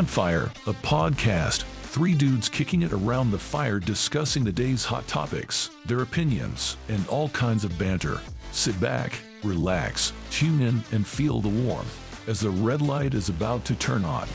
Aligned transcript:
Campfire, 0.00 0.50
a 0.66 0.72
podcast. 0.72 1.64
Three 1.82 2.14
dudes 2.14 2.48
kicking 2.48 2.80
it 2.80 2.94
around 2.94 3.30
the 3.30 3.38
fire 3.38 3.78
discussing 3.78 4.42
the 4.42 4.50
day's 4.50 4.82
hot 4.82 5.06
topics, 5.06 5.68
their 5.84 6.00
opinions, 6.00 6.78
and 6.88 7.06
all 7.08 7.28
kinds 7.28 7.64
of 7.64 7.78
banter. 7.78 8.18
Sit 8.50 8.80
back, 8.80 9.12
relax, 9.44 10.14
tune 10.30 10.62
in, 10.62 10.82
and 10.92 11.06
feel 11.06 11.42
the 11.42 11.50
warmth 11.50 12.26
as 12.26 12.40
the 12.40 12.48
red 12.48 12.80
light 12.80 13.12
is 13.12 13.28
about 13.28 13.66
to 13.66 13.74
turn 13.74 14.06
on. 14.06 14.26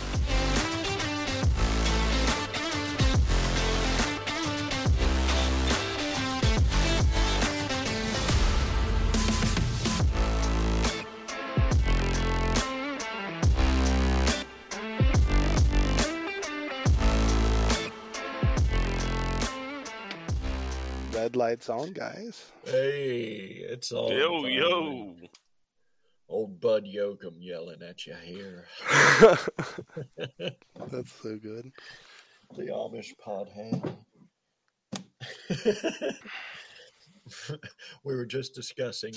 Lights 21.45 21.69
on, 21.69 21.93
guys. 21.93 22.51
Hey, 22.63 23.61
it's 23.69 23.91
all 23.91 24.11
Yo, 24.11 24.41
fine. 24.41 24.51
yo. 24.51 25.15
Old 26.27 26.59
Bud 26.59 26.85
Yoakum 26.85 27.35
yelling 27.37 27.83
at 27.87 28.07
you 28.07 28.15
here. 28.23 28.65
That's 30.89 31.11
so 31.21 31.37
good. 31.37 31.71
The 32.57 32.63
Amish 32.63 33.13
podhead. 33.23 33.95
we 38.03 38.15
were 38.15 38.25
just 38.25 38.55
discussing 38.55 39.13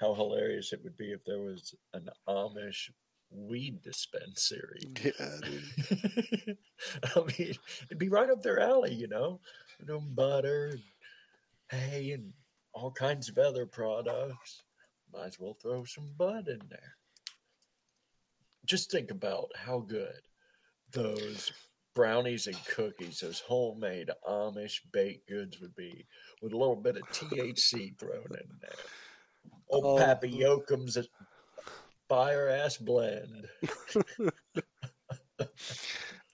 how 0.00 0.12
hilarious 0.12 0.72
it 0.72 0.80
would 0.82 0.96
be 0.96 1.12
if 1.12 1.24
there 1.24 1.38
was 1.38 1.72
an 1.92 2.08
Amish 2.28 2.90
weed 3.30 3.80
dispensary. 3.80 4.80
Yeah. 5.04 5.12
I 7.14 7.20
mean, 7.20 7.54
it'd 7.84 7.98
be 7.98 8.08
right 8.08 8.28
up 8.30 8.42
their 8.42 8.58
alley, 8.58 8.92
you 8.92 9.06
know, 9.06 9.38
They're 9.78 9.96
doing 9.96 10.10
butter, 10.14 10.70
and 10.72 10.82
hay, 11.70 12.12
and 12.12 12.32
all 12.72 12.90
kinds 12.90 13.28
of 13.28 13.38
other 13.38 13.66
products. 13.66 14.62
Might 15.12 15.26
as 15.26 15.38
well 15.38 15.54
throw 15.54 15.84
some 15.84 16.10
bud 16.16 16.48
in 16.48 16.60
there. 16.68 16.96
Just 18.64 18.90
think 18.90 19.10
about 19.10 19.48
how 19.54 19.78
good 19.80 20.20
those 20.90 21.52
brownies 21.94 22.46
and 22.46 22.56
cookies, 22.66 23.20
those 23.20 23.40
homemade 23.40 24.10
Amish 24.28 24.80
baked 24.92 25.28
goods 25.28 25.60
would 25.60 25.74
be, 25.76 26.06
with 26.42 26.52
a 26.52 26.56
little 26.56 26.76
bit 26.76 26.96
of 26.96 27.02
THC 27.10 27.96
thrown 27.98 28.26
in 28.30 28.48
there. 28.60 28.70
Old 29.68 30.00
Oh. 30.00 30.04
Pappy 30.04 30.30
Yoakum's 30.32 30.98
fire 32.08 32.48
ass 32.48 32.76
blend. 32.78 33.46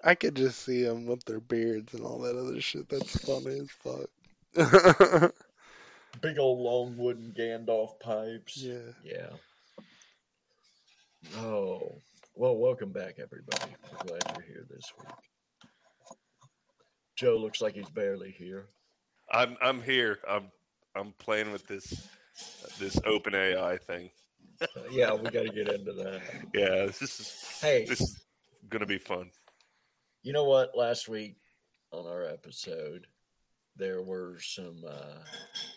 I 0.02 0.14
could 0.14 0.36
just 0.36 0.60
see 0.64 0.82
them 0.82 1.04
with 1.06 1.24
their 1.24 1.40
beards 1.40 1.92
and 1.92 2.02
all 2.04 2.18
that 2.20 2.36
other 2.36 2.60
shit. 2.60 2.88
That's 2.88 3.18
funny 3.24 3.58
as 3.60 3.70
fuck. 3.70 4.08
Big 6.20 6.38
old 6.38 6.58
long 6.58 6.96
wooden 6.96 7.32
Gandalf 7.36 7.98
pipes. 8.00 8.56
yeah. 8.56 8.92
Yeah. 9.04 9.30
Oh, 11.36 12.00
well, 12.34 12.56
welcome 12.56 12.90
back, 12.92 13.16
everybody. 13.20 13.72
We're 13.92 14.06
glad 14.18 14.22
you're 14.36 14.46
here 14.46 14.66
this 14.70 14.90
week. 14.98 15.08
Joe 17.16 17.36
looks 17.36 17.60
like 17.60 17.74
he's 17.74 17.90
barely 17.90 18.30
here. 18.30 18.66
I'm 19.30 19.56
I'm 19.62 19.82
here. 19.82 20.18
I'm 20.28 20.50
I'm 20.96 21.12
playing 21.18 21.52
with 21.52 21.66
this 21.66 22.08
this 22.78 22.98
open 23.04 23.34
AI 23.34 23.76
thing. 23.76 24.10
Uh, 24.60 24.66
yeah, 24.90 25.12
we 25.14 25.30
got 25.30 25.44
to 25.46 25.50
get 25.52 25.68
into 25.68 25.92
that. 25.92 26.22
Yeah, 26.54 26.86
this 26.86 27.02
is 27.02 27.58
Hey, 27.60 27.84
this 27.86 28.00
is 28.00 28.24
gonna 28.68 28.86
be 28.86 28.98
fun. 28.98 29.30
you 30.22 30.32
know 30.32 30.44
what? 30.44 30.76
Last 30.76 31.08
week 31.08 31.36
on 31.92 32.06
our 32.06 32.24
episode, 32.24 33.06
there 33.80 34.02
were 34.02 34.36
some 34.40 34.76
uh, 34.86 35.24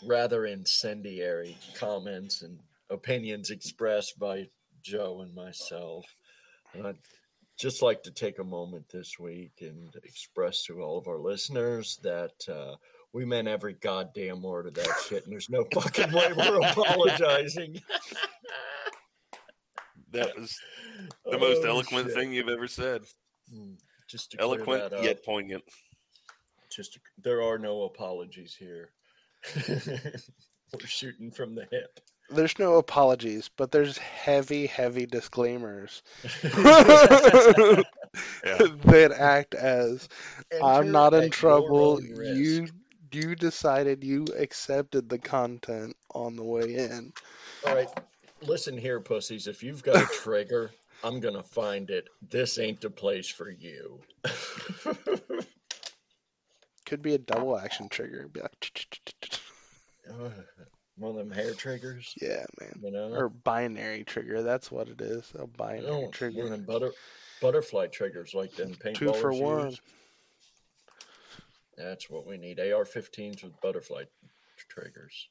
rather 0.05 0.45
incendiary 0.45 1.57
comments 1.75 2.41
and 2.43 2.59
opinions 2.89 3.49
expressed 3.49 4.19
by 4.19 4.47
Joe 4.83 5.21
and 5.21 5.33
myself. 5.33 6.05
And 6.73 6.85
I'd 6.85 6.97
just 7.57 7.81
like 7.81 8.03
to 8.03 8.11
take 8.11 8.39
a 8.39 8.43
moment 8.43 8.85
this 8.91 9.17
week 9.17 9.53
and 9.61 9.95
express 10.03 10.63
to 10.65 10.81
all 10.81 10.97
of 10.97 11.07
our 11.07 11.19
listeners 11.19 11.97
that 12.03 12.33
uh, 12.53 12.75
we 13.13 13.25
meant 13.25 13.47
every 13.47 13.73
goddamn 13.73 14.41
word 14.41 14.67
of 14.67 14.73
that 14.73 14.89
shit, 15.07 15.23
and 15.23 15.31
there's 15.31 15.49
no 15.49 15.63
fucking 15.73 16.11
way 16.11 16.33
we're 16.35 16.59
apologizing. 16.69 17.79
That 20.11 20.37
was 20.37 20.55
the 21.25 21.37
most 21.37 21.61
Oh, 21.63 21.69
eloquent 21.69 22.07
shit. 22.07 22.15
thing 22.15 22.33
you've 22.33 22.49
ever 22.49 22.67
said. 22.67 23.03
Mm, 23.53 23.77
Just 24.07 24.35
Eloquent 24.39 24.93
yet 25.03 25.23
poignant. 25.23 25.63
Just 26.75 27.00
there 27.22 27.41
are 27.41 27.57
no 27.57 27.84
apologies 27.84 28.56
here. 28.57 28.91
We're 29.67 30.85
shooting 30.85 31.31
from 31.31 31.56
the 31.56 31.67
hip. 31.72 32.00
There's 32.29 32.57
no 32.57 32.75
apologies, 32.75 33.50
but 33.57 33.72
there's 33.72 33.97
heavy, 33.97 34.66
heavy 34.66 35.06
disclaimers 35.06 36.01
Yeah. 38.45 38.67
that 38.85 39.16
act 39.17 39.56
as 39.56 40.07
I'm 40.62 40.91
not 40.91 41.13
in 41.13 41.29
trouble. 41.29 42.01
You 42.01 42.67
you 43.12 43.35
decided 43.35 44.03
you 44.03 44.25
accepted 44.38 45.09
the 45.09 45.19
content 45.19 45.95
on 46.13 46.35
the 46.35 46.44
way 46.44 46.75
in. 46.75 47.13
All 47.66 47.75
right, 47.75 47.89
listen 48.41 48.78
here, 48.78 49.00
pussies. 49.00 49.47
If 49.47 49.63
you've 49.63 49.83
got 49.83 50.01
a 50.01 50.06
trigger, 50.07 50.72
I'm 51.03 51.19
gonna 51.19 51.44
find 51.44 51.89
it. 51.89 52.07
This 52.29 52.57
ain't 52.57 52.81
the 52.81 52.89
place 52.89 53.28
for 53.29 53.50
you. 53.50 54.00
Could 56.93 57.01
be 57.01 57.15
a 57.15 57.17
double 57.17 57.57
action 57.57 57.89
trigger. 57.89 58.27
Be 58.27 58.41
like, 58.41 58.87
One 60.97 61.09
of 61.09 61.15
them 61.15 61.31
hair 61.31 61.55
triggers, 61.55 62.13
yeah, 62.21 62.45
man. 62.61 62.79
you 62.83 62.91
know. 62.91 63.11
Or 63.11 63.29
binary 63.29 64.03
trigger. 64.03 64.43
That's 64.43 64.71
what 64.71 64.89
it 64.89 65.01
is. 65.01 65.33
A 65.39 65.47
binary 65.47 65.87
oh, 65.87 65.91
No, 65.91 65.99
one 66.01 66.11
trigger. 66.11 66.53
of 66.53 66.67
butter 66.67 66.91
butterfly 67.41 67.87
triggers 67.87 68.35
like 68.35 68.55
them 68.55 68.75
paintballers 68.75 68.93
Two 68.93 69.13
for 69.13 69.33
one. 69.33 69.69
use. 69.71 69.81
That's 71.79 72.11
what 72.11 72.27
we 72.27 72.37
need. 72.37 72.59
AR-15s 72.59 73.43
with 73.43 73.59
butterfly 73.59 74.03
triggers. 74.69 75.29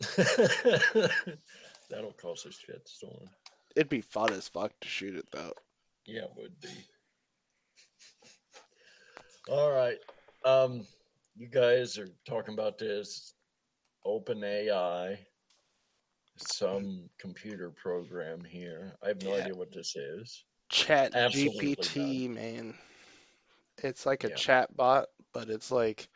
That'll 1.88 2.10
cause 2.20 2.44
a 2.44 2.48
shitstorm. 2.48 3.28
It'd 3.76 3.88
be 3.88 4.00
fun 4.00 4.32
as 4.32 4.48
fuck 4.48 4.72
to 4.80 4.88
shoot 4.88 5.14
it 5.14 5.28
though. 5.30 5.52
Yeah, 6.06 6.22
it 6.24 6.32
would 6.36 6.60
be. 6.60 6.70
All 9.50 9.70
right. 9.70 9.98
Um, 10.44 10.86
you 11.36 11.48
guys 11.48 11.96
are 11.96 12.08
talking 12.26 12.52
about 12.52 12.76
this 12.76 13.32
open 14.04 14.44
AI, 14.44 15.18
some 16.36 17.08
computer 17.18 17.70
program 17.70 18.44
here. 18.44 18.94
I 19.02 19.08
have 19.08 19.22
no 19.22 19.30
Yeah. 19.30 19.36
idea 19.36 19.54
what 19.54 19.72
this 19.72 19.96
is. 19.96 20.44
Chat 20.68 21.14
Absolutely 21.14 21.74
GPT, 21.76 22.28
man. 22.28 22.74
It's 23.82 24.04
like 24.04 24.24
a 24.24 24.28
Yeah. 24.28 24.34
chat 24.34 24.76
bot, 24.76 25.06
but 25.32 25.48
it's 25.48 25.70
like 25.70 26.08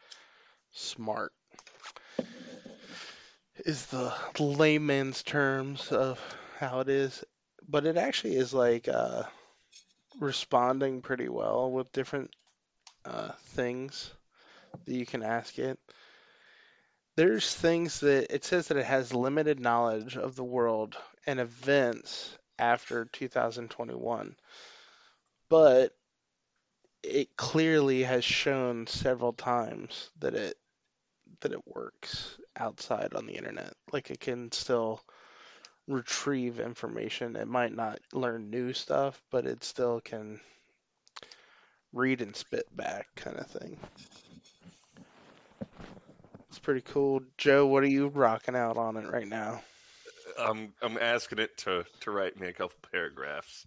smart. 0.73 1.33
Is 3.65 3.87
the 3.87 4.13
layman's 4.39 5.23
terms 5.23 5.91
of 5.91 6.21
how 6.59 6.81
it 6.81 6.89
is. 6.91 7.25
But 7.67 7.87
it 7.87 7.97
actually 7.97 8.37
is 8.37 8.53
like 8.53 8.89
uh, 8.89 9.23
responding 10.21 11.01
pretty 11.01 11.29
well 11.31 11.71
with 11.71 11.93
different 11.93 12.31
uh, 13.05 13.33
things 13.49 14.13
that 14.85 14.95
you 14.95 15.07
can 15.07 15.23
ask 15.23 15.59
it. 15.59 15.79
There's 17.17 17.55
things 17.55 18.01
that 18.01 18.35
it 18.35 18.45
says 18.45 18.69
that 18.69 18.79
it 18.79 18.87
has 18.87 19.13
limited 19.13 19.61
knowledge 19.61 20.17
of 20.17 20.35
the 20.35 20.45
world 20.45 20.97
and 21.27 21.41
events 21.41 22.37
after 22.59 23.05
2021 23.07 24.37
but 25.53 25.95
it 27.03 27.37
clearly 27.37 28.05
has 28.05 28.25
shown 28.25 28.87
several 28.87 29.35
times 29.35 30.11
that 30.21 30.35
it 30.35 30.57
that 31.41 31.53
it 31.53 31.67
works 31.67 32.39
outside 32.57 33.13
on 33.15 33.27
the 33.27 33.35
internet. 33.35 33.75
Like 33.93 34.11
it 34.11 34.21
can 34.21 34.51
still 34.51 35.03
retrieve 35.89 36.59
information. 36.59 37.37
It 37.37 37.49
might 37.49 37.75
not 37.75 38.01
learn 38.15 38.49
new 38.49 38.73
stuff 38.73 39.21
but 39.31 39.45
it 39.45 39.63
still 39.63 40.01
can 40.01 40.41
read 41.93 42.21
and 42.21 42.35
spit 42.35 42.75
back 42.77 43.07
kind 43.17 43.37
of 43.39 43.47
thing 43.47 43.77
it's 46.49 46.59
pretty 46.59 46.83
cool 46.83 47.21
joe 47.39 47.67
what 47.67 47.83
are 47.83 47.89
you 47.89 48.09
rocking 48.09 48.57
out 48.57 48.77
on 48.77 48.97
it 48.97 49.11
right 49.11 49.29
now 49.29 49.61
I'm 50.39 50.73
I'm 50.83 50.99
asking 50.99 51.39
it 51.39 51.57
to 51.59 51.85
to 52.01 52.11
write 52.11 52.39
me 52.39 52.49
a 52.49 52.53
couple 52.53 52.77
paragraphs. 52.91 53.67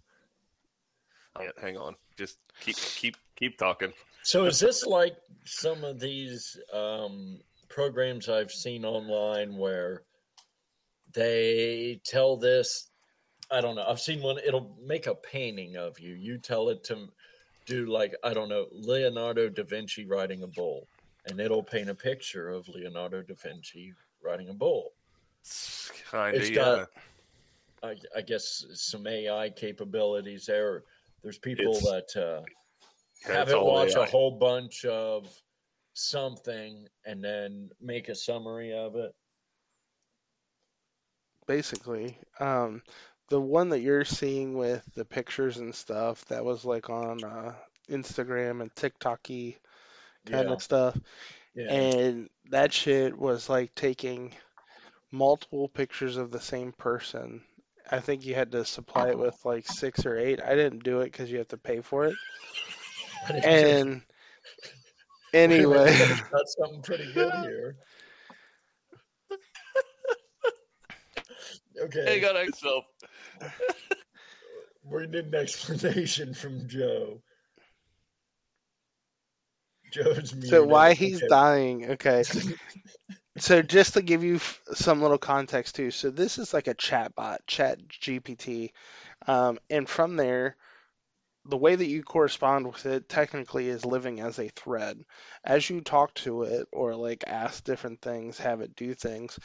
Yeah, 1.40 1.50
hang 1.60 1.76
on. 1.76 1.94
Just 2.16 2.38
keep 2.60 2.76
keep 2.76 3.16
keep 3.36 3.58
talking. 3.58 3.92
So 4.22 4.46
is 4.46 4.58
this 4.58 4.84
like 4.84 5.16
some 5.44 5.84
of 5.84 6.00
these 6.00 6.58
um, 6.72 7.38
programs 7.68 8.28
I've 8.28 8.50
seen 8.50 8.84
online 8.84 9.56
where 9.56 10.02
they 11.12 12.00
tell 12.04 12.36
this 12.36 12.88
I 13.50 13.60
don't 13.60 13.76
know. 13.76 13.84
I've 13.86 14.00
seen 14.00 14.22
one. 14.22 14.38
It'll 14.44 14.76
make 14.84 15.06
a 15.06 15.14
painting 15.14 15.76
of 15.76 16.00
you. 16.00 16.14
You 16.14 16.38
tell 16.38 16.68
it 16.68 16.82
to 16.84 17.08
do 17.66 17.86
like 17.86 18.14
I 18.22 18.32
don't 18.32 18.48
know 18.48 18.66
Leonardo 18.72 19.48
da 19.48 19.64
Vinci 19.64 20.06
riding 20.06 20.42
a 20.42 20.46
bull, 20.46 20.86
and 21.26 21.38
it'll 21.40 21.62
paint 21.62 21.90
a 21.90 21.94
picture 21.94 22.48
of 22.48 22.68
Leonardo 22.68 23.22
da 23.22 23.34
Vinci 23.34 23.92
riding 24.22 24.48
a 24.48 24.54
bull. 24.54 24.92
Kind 26.10 26.36
of, 26.36 26.42
It's 26.42 26.50
yeah. 26.50 26.56
got- 26.56 26.88
I, 27.82 27.94
I 28.16 28.22
guess 28.22 28.64
some 28.72 29.06
AI 29.06 29.50
capabilities 29.50 30.46
there. 30.46 30.84
There's 31.22 31.38
people 31.38 31.76
It's- 31.76 31.84
that 32.14 32.22
uh, 32.22 32.42
have 33.30 33.50
it 33.50 33.60
watch 33.60 33.94
AI. 33.94 34.04
a 34.04 34.06
whole 34.06 34.30
bunch 34.30 34.84
of 34.86 35.28
something 35.92 36.86
and 37.04 37.22
then 37.22 37.70
make 37.80 38.08
a 38.08 38.14
summary 38.14 38.72
of 38.72 38.96
it. 38.96 39.14
basically. 41.46 42.18
Um, 42.40 42.82
the 43.28 43.40
one 43.40 43.70
that 43.70 43.80
you're 43.80 44.04
seeing 44.04 44.54
with 44.56 44.84
the 44.94 45.04
pictures 45.04 45.56
and 45.58 45.74
stuff 45.74 46.24
that 46.26 46.44
was 46.44 46.64
like 46.64 46.90
on 46.90 47.24
uh, 47.24 47.54
Instagram 47.90 48.60
and 48.62 48.74
TikToky 48.74 49.56
kind 50.26 50.48
Yeah, 50.48 50.50
of 50.50 50.62
stuff, 50.62 50.98
yeah. 51.54 51.68
and 51.68 52.28
that 52.50 52.72
shit 52.72 53.16
was 53.16 53.48
like 53.48 53.74
taking 53.74 54.34
multiple 55.10 55.68
pictures 55.68 56.16
of 56.16 56.30
the 56.30 56.40
same 56.40 56.72
person. 56.72 57.42
I 57.90 58.00
think 58.00 58.24
you 58.24 58.34
had 58.34 58.52
to 58.52 58.64
supply 58.64 59.10
it 59.10 59.18
with 59.18 59.36
like 59.44 59.66
six 59.66 60.06
or 60.06 60.16
eight. 60.18 60.40
I 60.42 60.54
didn't 60.54 60.84
do 60.84 61.00
it 61.00 61.06
because 61.12 61.30
you 61.30 61.38
have 61.38 61.48
to 61.48 61.58
pay 61.58 61.80
for 61.80 62.06
it. 62.06 62.18
And 63.42 64.02
anyway, 65.32 65.94
that's 66.32 66.56
something 66.58 66.82
pretty 66.82 67.12
good 67.12 67.34
here. 67.40 67.76
okay, 71.82 72.20
Hang 72.20 72.24
on, 72.24 72.34
myself. 72.34 72.84
we 74.84 75.06
need 75.06 75.26
an 75.26 75.34
explanation 75.34 76.34
from 76.34 76.68
Joe. 76.68 77.22
Joe's 79.92 80.34
muted. 80.34 80.50
so 80.50 80.64
why 80.64 80.94
he's 80.94 81.18
Okay. 81.18 81.28
dying? 81.28 81.90
Okay. 81.92 82.24
So 83.38 83.62
just 83.62 83.94
to 83.94 84.02
give 84.02 84.24
you 84.24 84.36
f- 84.36 84.60
some 84.74 85.02
little 85.02 85.18
context 85.18 85.76
too, 85.76 85.90
so 85.90 86.10
this 86.10 86.38
is 86.38 86.54
like 86.54 86.68
a 86.68 86.74
chat 86.74 87.14
bot, 87.14 87.40
Chat 87.46 87.78
GPT, 87.88 88.72
um, 89.26 89.58
and 89.70 89.88
from 89.88 90.16
there, 90.16 90.56
the 91.46 91.56
way 91.56 91.74
that 91.74 91.86
you 91.86 92.02
correspond 92.02 92.66
with 92.66 92.86
it 92.86 93.08
technically 93.08 93.68
is 93.68 93.84
living 93.84 94.20
as 94.20 94.38
a 94.38 94.48
thread. 94.48 95.00
As 95.44 95.68
you 95.70 95.80
talk 95.80 96.14
to 96.16 96.42
it 96.42 96.66
or 96.72 96.94
like 96.94 97.24
ask 97.26 97.64
different 97.64 98.00
things, 98.02 98.38
have 98.38 98.60
it 98.60 98.76
do 98.76 98.94
things, 98.94 99.38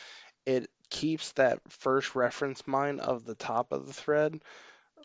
it 0.45 0.69
keeps 0.89 1.31
that 1.33 1.59
first 1.69 2.15
reference 2.15 2.67
mine 2.67 2.99
of 2.99 3.25
the 3.25 3.35
top 3.35 3.71
of 3.71 3.87
the 3.87 3.93
thread 3.93 4.41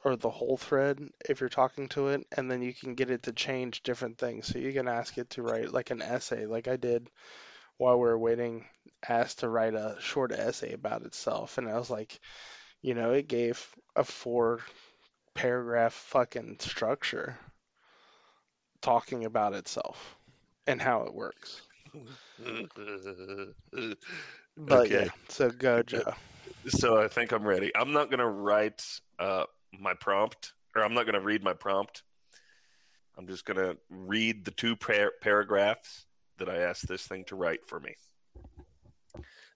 or 0.05 0.17
the 0.17 0.31
whole 0.31 0.57
thread 0.57 1.01
if 1.29 1.41
you're 1.41 1.49
talking 1.49 1.89
to 1.89 2.09
it, 2.09 2.27
and 2.37 2.51
then 2.51 2.63
you 2.63 2.73
can 2.75 2.95
get 2.95 3.11
it 3.11 3.23
to 3.25 3.33
change 3.33 3.83
different 3.83 4.19
things. 4.19 4.47
So 4.47 4.59
you 4.59 4.73
can 4.73 4.89
ask 4.89 5.17
it 5.19 5.31
to 5.31 5.43
write 5.43 5.73
like 5.73 5.91
an 5.91 6.03
essay, 6.03 6.47
like 6.47 6.69
I 6.69 6.77
did 6.77 7.09
while 7.79 7.97
we 7.97 8.07
were 8.07 8.19
waiting, 8.19 8.65
asked 9.09 9.41
to 9.41 9.49
write 9.49 9.75
a 9.75 9.97
short 10.01 10.33
essay 10.33 10.73
about 10.73 11.03
itself, 11.05 11.59
and 11.59 11.69
I 11.69 11.79
was 11.79 11.91
like, 11.91 12.19
you 12.83 12.95
know, 12.95 13.13
it 13.13 13.29
gave 13.29 13.67
a 13.97 14.05
four 14.05 14.61
paragraph 15.35 15.95
fucking 15.95 16.59
structure 16.61 17.39
talking 18.81 19.25
about 19.25 19.55
itself 19.55 20.17
and 20.67 20.81
how 20.81 21.03
it 21.03 21.15
works. 21.15 21.63
But 24.57 24.87
Okay. 24.87 25.05
yeah, 25.05 25.11
so 25.29 25.51
go 25.51 25.83
Joe. 25.83 26.15
So 26.69 26.97
I 26.97 27.09
think 27.09 27.33
I'm 27.33 27.47
ready. 27.47 27.71
I'm 27.77 27.93
not 27.93 28.11
going 28.11 28.21
to 28.21 28.27
write 28.27 28.83
uh, 29.19 29.45
my 29.79 29.95
prompt, 29.95 30.53
or 30.75 30.83
I'm 30.83 30.95
not 30.95 31.05
going 31.05 31.15
to 31.15 31.21
read 31.21 31.45
my 31.45 31.53
prompt. 31.53 32.03
I'm 33.19 33.27
just 33.27 33.45
going 33.45 33.59
to 33.59 33.77
read 33.89 34.45
the 34.45 34.51
two 34.51 34.77
par- 34.77 35.13
paragraphs 35.21 36.07
that 36.39 36.49
I 36.49 36.59
asked 36.59 36.89
this 36.89 37.07
thing 37.07 37.25
to 37.27 37.37
write 37.37 37.67
for 37.67 37.81
me. 37.81 37.95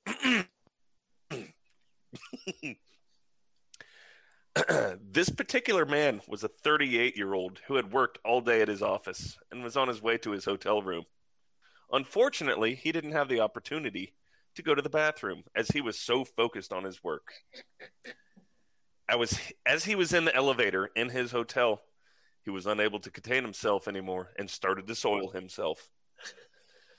this 5.12 5.30
particular 5.30 5.86
man 5.86 6.20
was 6.26 6.44
a 6.44 6.48
38 6.48 7.16
year 7.16 7.34
old 7.34 7.60
who 7.66 7.74
had 7.74 7.92
worked 7.92 8.18
all 8.24 8.40
day 8.40 8.62
at 8.62 8.68
his 8.68 8.82
office 8.82 9.38
and 9.50 9.62
was 9.62 9.76
on 9.76 9.88
his 9.88 10.02
way 10.02 10.16
to 10.18 10.30
his 10.30 10.44
hotel 10.44 10.82
room. 10.82 11.04
Unfortunately, 11.92 12.74
he 12.74 12.92
didn't 12.92 13.12
have 13.12 13.28
the 13.28 13.40
opportunity 13.40 14.14
to 14.54 14.62
go 14.62 14.74
to 14.74 14.82
the 14.82 14.90
bathroom 14.90 15.44
as 15.54 15.68
he 15.68 15.80
was 15.80 15.98
so 15.98 16.24
focused 16.24 16.72
on 16.72 16.84
his 16.84 17.02
work. 17.02 17.32
I 19.08 19.16
was 19.16 19.38
as 19.66 19.84
he 19.84 19.94
was 19.94 20.12
in 20.12 20.24
the 20.24 20.34
elevator 20.34 20.90
in 20.94 21.08
his 21.08 21.32
hotel, 21.32 21.82
he 22.42 22.50
was 22.50 22.66
unable 22.66 23.00
to 23.00 23.10
contain 23.10 23.42
himself 23.42 23.88
anymore 23.88 24.30
and 24.38 24.48
started 24.48 24.86
to 24.86 24.94
soil 24.94 25.30
himself. 25.30 25.90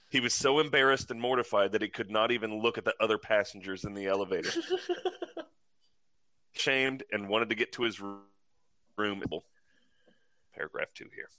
He 0.09 0.19
was 0.19 0.33
so 0.33 0.59
embarrassed 0.59 1.09
and 1.09 1.21
mortified 1.21 1.71
that 1.71 1.81
he 1.81 1.88
could 1.88 2.12
not 2.12 2.31
even 2.31 2.62
look 2.62 2.77
at 2.77 2.83
the 2.83 2.94
other 3.00 3.18
passengers 3.18 3.86
in 3.86 3.94
the 3.94 4.07
elevator. 4.07 4.51
Shamed 6.54 7.04
and 7.12 7.30
wanted 7.30 7.50
to 7.50 7.56
get 7.56 7.71
to 7.74 7.83
his 7.83 8.01
room. 8.97 9.24
Paragraph 10.54 10.94
2 10.94 11.06
here. 11.15 11.30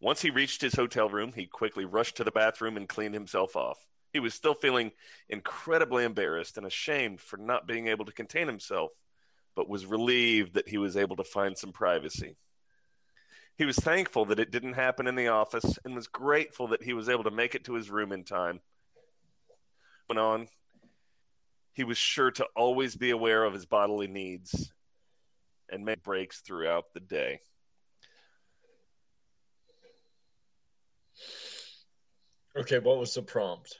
Once 0.00 0.20
he 0.20 0.30
reached 0.30 0.60
his 0.60 0.74
hotel 0.74 1.08
room, 1.08 1.32
he 1.32 1.46
quickly 1.46 1.84
rushed 1.84 2.16
to 2.16 2.24
the 2.24 2.32
bathroom 2.32 2.76
and 2.76 2.88
cleaned 2.88 3.14
himself 3.14 3.54
off. 3.54 3.78
He 4.16 4.20
was 4.20 4.32
still 4.32 4.54
feeling 4.54 4.92
incredibly 5.28 6.02
embarrassed 6.02 6.56
and 6.56 6.66
ashamed 6.66 7.20
for 7.20 7.36
not 7.36 7.66
being 7.66 7.88
able 7.88 8.06
to 8.06 8.12
contain 8.12 8.46
himself, 8.46 8.92
but 9.54 9.68
was 9.68 9.84
relieved 9.84 10.54
that 10.54 10.70
he 10.70 10.78
was 10.78 10.96
able 10.96 11.16
to 11.16 11.22
find 11.22 11.58
some 11.58 11.70
privacy. 11.70 12.34
He 13.58 13.66
was 13.66 13.76
thankful 13.76 14.24
that 14.24 14.40
it 14.40 14.50
didn't 14.50 14.72
happen 14.72 15.06
in 15.06 15.16
the 15.16 15.28
office 15.28 15.78
and 15.84 15.94
was 15.94 16.06
grateful 16.06 16.68
that 16.68 16.82
he 16.82 16.94
was 16.94 17.10
able 17.10 17.24
to 17.24 17.30
make 17.30 17.54
it 17.54 17.64
to 17.64 17.74
his 17.74 17.90
room 17.90 18.10
in 18.10 18.24
time. 18.24 18.60
Went 20.08 20.18
on, 20.18 20.48
he 21.74 21.84
was 21.84 21.98
sure 21.98 22.30
to 22.30 22.46
always 22.56 22.96
be 22.96 23.10
aware 23.10 23.44
of 23.44 23.52
his 23.52 23.66
bodily 23.66 24.08
needs 24.08 24.72
and 25.68 25.84
make 25.84 26.02
breaks 26.02 26.40
throughout 26.40 26.86
the 26.94 27.00
day. 27.00 27.40
Okay, 32.56 32.78
what 32.78 32.96
was 32.96 33.12
the 33.12 33.20
prompt? 33.20 33.78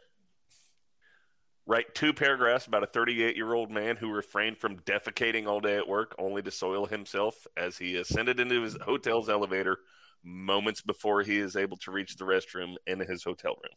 Write 1.69 1.97
two 1.97 2.13
paragraphs 2.13 2.67
about 2.67 2.85
a 2.85 2.87
38 2.87 3.35
year 3.35 3.53
old 3.53 3.73
man 3.73 3.97
who 3.97 4.11
refrained 4.11 4.57
from 4.57 4.79
defecating 4.81 5.49
all 5.49 5.61
day 5.61 5.77
at 5.77 5.89
work 5.89 6.15
only 6.17 6.41
to 6.43 6.51
soil 6.51 6.87
himself 6.87 7.47
as 7.57 7.77
he 7.77 7.97
ascended 7.97 8.39
into 8.39 8.63
his 8.63 8.77
hotel's 8.83 9.29
elevator 9.29 9.79
moments 10.23 10.81
before 10.81 11.23
he 11.23 11.39
is 11.39 11.57
able 11.57 11.77
to 11.79 11.91
reach 11.91 12.17
the 12.17 12.25
restroom 12.25 12.77
in 12.87 13.01
his 13.01 13.25
hotel 13.25 13.57
room. 13.63 13.73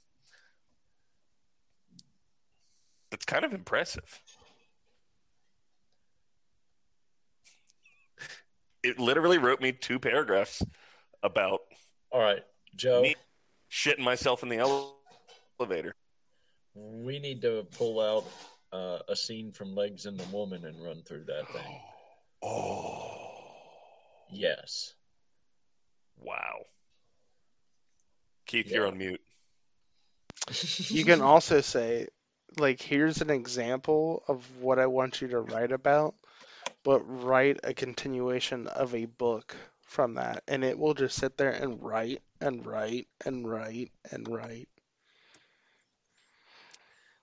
That's 3.10 3.25
kind 3.25 3.43
of 3.43 3.53
impressive. 3.53 4.22
It 8.84 9.00
literally 9.00 9.39
wrote 9.39 9.62
me 9.62 9.72
two 9.72 10.00
paragraphs 10.00 10.63
about 11.24 11.62
All 12.12 12.22
right, 12.22 12.43
Joe. 12.75 13.01
Me- 13.01 13.15
shitting 13.69 14.00
myself 14.03 14.43
in 14.43 14.50
the 14.50 14.60
elevator. 15.60 15.96
We 16.81 17.19
need 17.19 17.41
to 17.41 17.65
pull 17.77 18.00
out 18.00 18.25
uh, 18.71 19.00
a 19.07 19.15
scene 19.15 19.51
from 19.51 19.75
Legs 19.75 20.05
and 20.05 20.19
the 20.19 20.36
Woman 20.36 20.65
and 20.65 20.81
run 20.83 21.01
through 21.03 21.25
that 21.25 21.51
thing. 21.51 21.79
Oh, 22.41 23.17
Yes. 24.31 24.93
wow. 26.17 26.59
Keith, 28.45 28.67
you're 28.71 28.88
on 28.88 28.98
mute. 28.98 29.19
You 30.89 31.03
can 31.03 31.21
also 31.21 31.59
say, 31.59 32.07
like, 32.57 32.81
here's 32.81 33.21
an 33.21 33.29
example 33.29 34.24
of 34.29 34.45
what 34.62 34.79
I 34.79 34.86
want 34.86 35.21
you 35.21 35.27
to 35.29 35.41
write 35.41 35.74
about, 35.74 36.15
but 36.83 37.01
write 37.01 37.59
a 37.63 37.74
continuation 37.74 38.67
of 38.67 38.95
a 38.95 39.05
book 39.05 39.55
from 39.83 40.13
that. 40.13 40.43
And 40.48 40.63
it 40.63 40.79
will 40.79 40.93
just 40.93 41.17
sit 41.17 41.38
there 41.38 41.51
and 41.51 41.83
write 41.83 42.21
and 42.39 42.65
write 42.65 43.07
and 43.25 43.48
write 43.48 43.91
and 44.12 44.27
write. 44.29 44.69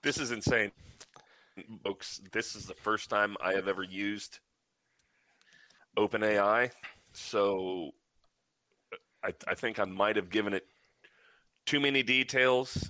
This 0.07 0.19
is 0.19 0.31
insane, 0.31 0.71
folks. 1.83 2.21
This 2.31 2.55
is 2.55 2.65
the 2.65 2.75
first 2.75 3.09
time 3.09 3.35
I 3.43 3.51
have 3.51 3.67
ever 3.67 3.83
used 3.83 4.39
OpenAI, 5.97 6.71
so 7.11 7.91
I, 9.21 9.33
I 9.45 9.53
think 9.53 9.79
I 9.79 9.83
might 9.83 10.15
have 10.15 10.29
given 10.29 10.53
it 10.53 10.65
too 11.65 11.81
many 11.81 12.03
details, 12.03 12.89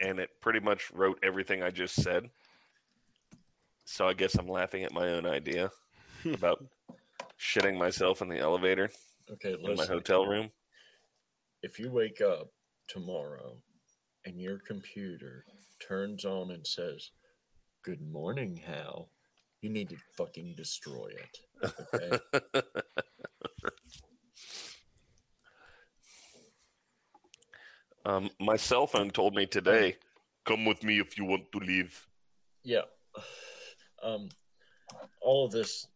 and 0.00 0.20
it 0.20 0.40
pretty 0.40 0.60
much 0.60 0.88
wrote 0.92 1.18
everything 1.20 1.64
I 1.64 1.70
just 1.72 1.96
said. 1.96 2.30
So 3.84 4.06
I 4.06 4.12
guess 4.12 4.36
I'm 4.36 4.46
laughing 4.46 4.84
at 4.84 4.92
my 4.92 5.08
own 5.08 5.26
idea 5.26 5.72
hmm. 6.22 6.34
about 6.34 6.64
shitting 7.40 7.76
myself 7.76 8.22
in 8.22 8.28
the 8.28 8.38
elevator 8.38 8.88
Okay, 9.32 9.56
in 9.60 9.74
my 9.74 9.84
hotel 9.84 10.24
room. 10.24 10.50
If 11.64 11.80
you 11.80 11.90
wake 11.90 12.20
up 12.20 12.52
tomorrow 12.86 13.56
and 14.24 14.40
your 14.40 14.58
computer 14.58 15.44
turns 15.80 16.24
on 16.24 16.50
and 16.50 16.66
says, 16.66 17.10
Good 17.82 18.00
morning, 18.00 18.60
Hal, 18.66 19.10
You 19.60 19.70
need 19.70 19.88
to 19.90 19.96
fucking 20.16 20.54
destroy 20.56 21.10
it. 21.10 21.38
Okay? 21.94 22.18
um, 28.04 28.30
my 28.40 28.56
cell 28.56 28.86
phone 28.86 29.10
told 29.10 29.34
me 29.34 29.46
today, 29.46 29.96
"Come 30.44 30.64
with 30.64 30.82
me 30.82 30.98
if 30.98 31.16
you 31.16 31.24
want 31.24 31.52
to 31.52 31.58
leave." 31.58 32.06
yeah. 32.64 32.82
Um, 34.02 34.28
all 35.22 35.46
of 35.46 35.52
this 35.52 35.86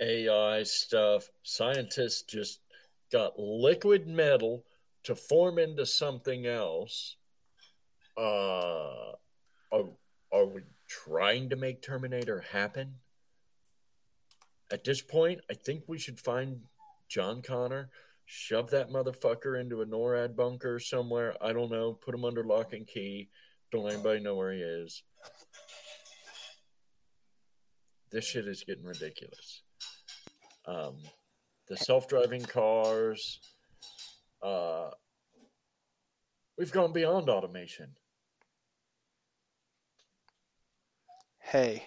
AI 0.00 0.64
stuff, 0.64 1.28
scientists 1.42 2.22
just 2.22 2.60
got 3.12 3.38
liquid 3.38 4.06
metal 4.06 4.64
to 5.04 5.14
form 5.14 5.58
into 5.58 5.86
something 5.86 6.46
else. 6.46 7.16
Uh, 8.16 9.12
are, 9.72 9.88
are 10.32 10.46
we 10.46 10.62
trying 10.88 11.50
to 11.50 11.56
make 11.56 11.82
Terminator 11.82 12.44
happen? 12.52 12.96
At 14.70 14.84
this 14.84 15.02
point, 15.02 15.40
I 15.50 15.54
think 15.54 15.84
we 15.86 15.98
should 15.98 16.18
find 16.18 16.60
John 17.08 17.42
Connor, 17.42 17.90
shove 18.24 18.70
that 18.70 18.90
motherfucker 18.90 19.60
into 19.60 19.82
a 19.82 19.86
NORAD 19.86 20.34
bunker 20.34 20.78
somewhere. 20.78 21.36
I 21.42 21.52
don't 21.52 21.70
know. 21.70 21.92
Put 21.92 22.14
him 22.14 22.24
under 22.24 22.42
lock 22.42 22.72
and 22.72 22.86
key. 22.86 23.28
Don't 23.70 23.84
let 23.84 23.94
anybody 23.94 24.20
know 24.20 24.34
where 24.34 24.52
he 24.52 24.60
is. 24.60 25.02
This 28.10 28.26
shit 28.26 28.46
is 28.46 28.64
getting 28.64 28.84
ridiculous. 28.84 29.62
Um, 30.66 30.96
the 31.68 31.76
self-driving 31.76 32.42
cars. 32.42 33.40
Uh, 34.42 34.90
we've 36.58 36.72
gone 36.72 36.92
beyond 36.92 37.28
automation. 37.28 37.94
Hey, 41.52 41.84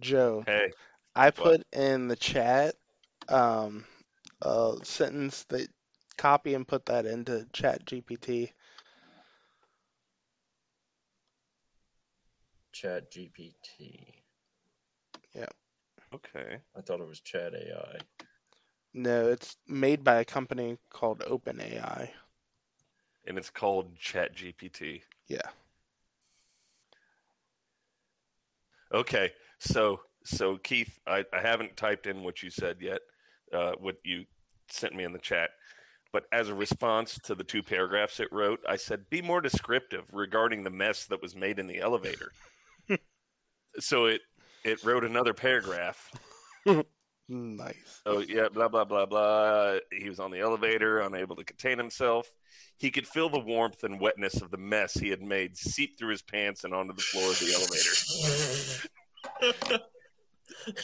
Joe, 0.00 0.42
Hey, 0.44 0.72
I 1.14 1.30
put 1.30 1.62
in 1.72 2.08
the 2.08 2.16
chat 2.16 2.74
um, 3.28 3.84
a 4.42 4.74
sentence 4.82 5.44
that 5.44 5.68
copy 6.18 6.54
and 6.54 6.66
put 6.66 6.86
that 6.86 7.06
into 7.06 7.46
Chat 7.52 7.86
GPT. 7.86 8.50
Chat 12.72 13.12
GPT. 13.12 14.14
Yeah. 15.32 15.46
Okay. 16.12 16.58
I 16.76 16.80
thought 16.80 16.98
it 16.98 17.06
was 17.06 17.20
Chat 17.20 17.54
AI. 17.54 17.98
No, 18.92 19.28
it's 19.28 19.56
made 19.68 20.02
by 20.02 20.16
a 20.16 20.24
company 20.24 20.78
called 20.90 21.20
OpenAI. 21.20 22.10
And 23.24 23.38
it's 23.38 23.50
called 23.50 23.94
Chat 23.94 24.34
GPT. 24.34 25.02
Yeah. 25.28 25.48
Okay, 28.96 29.30
so 29.58 30.00
so 30.24 30.56
Keith, 30.56 30.98
I, 31.06 31.22
I 31.30 31.42
haven't 31.42 31.76
typed 31.76 32.06
in 32.06 32.22
what 32.22 32.42
you 32.42 32.48
said 32.48 32.78
yet, 32.80 33.00
uh, 33.52 33.72
what 33.78 33.96
you 34.04 34.24
sent 34.70 34.94
me 34.94 35.04
in 35.04 35.12
the 35.12 35.18
chat, 35.18 35.50
but 36.14 36.24
as 36.32 36.48
a 36.48 36.54
response 36.54 37.18
to 37.24 37.34
the 37.34 37.44
two 37.44 37.62
paragraphs 37.62 38.20
it 38.20 38.32
wrote, 38.32 38.60
I 38.66 38.76
said, 38.76 39.10
"Be 39.10 39.20
more 39.20 39.42
descriptive 39.42 40.04
regarding 40.14 40.64
the 40.64 40.70
mess 40.70 41.04
that 41.08 41.20
was 41.20 41.36
made 41.36 41.58
in 41.58 41.66
the 41.66 41.78
elevator." 41.78 42.32
so 43.78 44.06
it 44.06 44.22
it 44.64 44.82
wrote 44.82 45.04
another 45.04 45.34
paragraph. 45.34 46.10
Nice. 47.28 48.02
Oh 48.06 48.20
yeah, 48.20 48.48
blah 48.48 48.68
blah 48.68 48.84
blah 48.84 49.06
blah. 49.06 49.78
He 49.90 50.08
was 50.08 50.20
on 50.20 50.30
the 50.30 50.40
elevator, 50.40 51.00
unable 51.00 51.34
to 51.36 51.44
contain 51.44 51.76
himself. 51.76 52.28
He 52.78 52.90
could 52.90 53.06
feel 53.06 53.28
the 53.28 53.40
warmth 53.40 53.82
and 53.82 54.00
wetness 54.00 54.42
of 54.42 54.50
the 54.50 54.58
mess 54.58 54.94
he 54.94 55.08
had 55.08 55.22
made 55.22 55.56
seep 55.56 55.98
through 55.98 56.10
his 56.10 56.22
pants 56.22 56.62
and 56.64 56.72
onto 56.72 56.94
the 56.94 57.02
floor 57.02 57.30
of 57.30 57.38
the 57.40 58.88
elevator. 59.42 59.82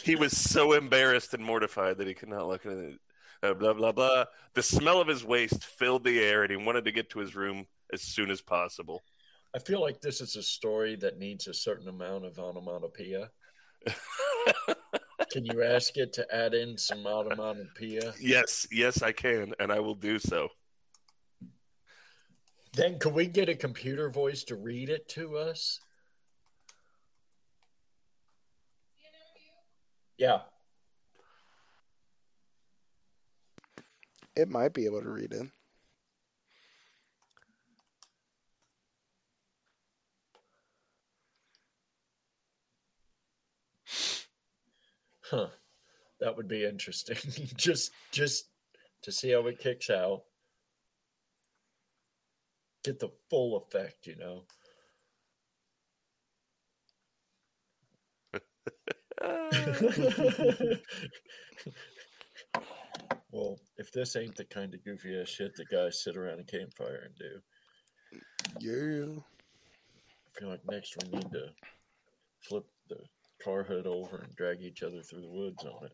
He 0.03 0.15
was 0.15 0.35
so 0.37 0.73
embarrassed 0.73 1.33
and 1.33 1.43
mortified 1.43 1.97
that 1.97 2.07
he 2.07 2.13
could 2.13 2.29
not 2.29 2.47
look 2.47 2.65
at 2.65 2.71
it. 2.73 2.99
Uh, 3.41 3.53
blah 3.53 3.73
blah 3.73 3.91
blah. 3.91 4.25
The 4.53 4.63
smell 4.63 5.01
of 5.01 5.07
his 5.07 5.25
waste 5.25 5.65
filled 5.65 6.05
the 6.05 6.19
air, 6.19 6.43
and 6.43 6.51
he 6.51 6.57
wanted 6.57 6.85
to 6.85 6.91
get 6.91 7.09
to 7.11 7.19
his 7.19 7.35
room 7.35 7.65
as 7.91 8.01
soon 8.01 8.31
as 8.31 8.41
possible. 8.41 9.03
I 9.55 9.59
feel 9.59 9.81
like 9.81 10.01
this 10.01 10.21
is 10.21 10.35
a 10.35 10.43
story 10.43 10.95
that 10.97 11.19
needs 11.19 11.47
a 11.47 11.53
certain 11.53 11.87
amount 11.87 12.25
of 12.25 12.39
onomatopoeia. 12.39 13.29
Can 15.33 15.47
you 15.47 15.63
ask 15.63 15.97
it 15.97 16.13
to 16.13 16.35
add 16.35 16.53
in 16.53 16.77
some 16.77 17.07
onomatopoeia? 17.07 18.13
yes, 18.21 18.67
yes, 18.71 19.01
I 19.01 19.11
can, 19.11 19.51
and 19.59 19.71
I 19.71 19.79
will 19.79 19.95
do 19.95 20.19
so. 20.19 20.49
Then 22.73 22.99
can 22.99 23.15
we 23.15 23.25
get 23.25 23.49
a 23.49 23.55
computer 23.55 24.11
voice 24.11 24.43
to 24.43 24.55
read 24.55 24.89
it 24.89 25.09
to 25.09 25.37
us? 25.37 25.79
Yeah. 30.19 30.41
It 34.35 34.49
might 34.49 34.75
be 34.75 34.85
able 34.85 35.01
to 35.01 35.09
read 35.09 35.33
it. 35.33 35.47
Huh. 45.33 45.47
That 46.19 46.37
would 46.37 46.47
be 46.47 46.63
interesting. 46.63 47.17
just 47.57 47.91
just 48.11 48.49
to 49.01 49.11
see 49.11 49.31
how 49.31 49.47
it 49.47 49.57
kicks 49.57 49.89
out. 49.89 50.25
Get 52.83 52.99
the 52.99 53.09
full 53.31 53.57
effect, 53.57 54.05
you 54.05 54.15
know. 54.17 54.43
well, 63.31 63.57
if 63.77 63.91
this 63.91 64.15
ain't 64.15 64.35
the 64.35 64.45
kind 64.45 64.73
of 64.73 64.83
goofy 64.83 65.19
ass 65.19 65.29
shit 65.29 65.55
the 65.55 65.65
guys 65.65 66.03
sit 66.03 66.15
around 66.17 66.39
a 66.41 66.43
campfire 66.43 67.05
and 67.07 67.15
do, 67.17 67.41
Yeah. 68.59 69.19
I 70.27 70.39
feel 70.39 70.49
like 70.49 70.61
next 70.69 70.95
we 71.01 71.09
need 71.09 71.31
to 71.31 71.47
flip 72.41 72.65
car 73.43 73.63
hood 73.63 73.87
over 73.87 74.17
and 74.17 74.35
drag 74.35 74.61
each 74.61 74.83
other 74.83 75.01
through 75.01 75.21
the 75.21 75.29
woods 75.29 75.63
on 75.63 75.85
it. 75.85 75.93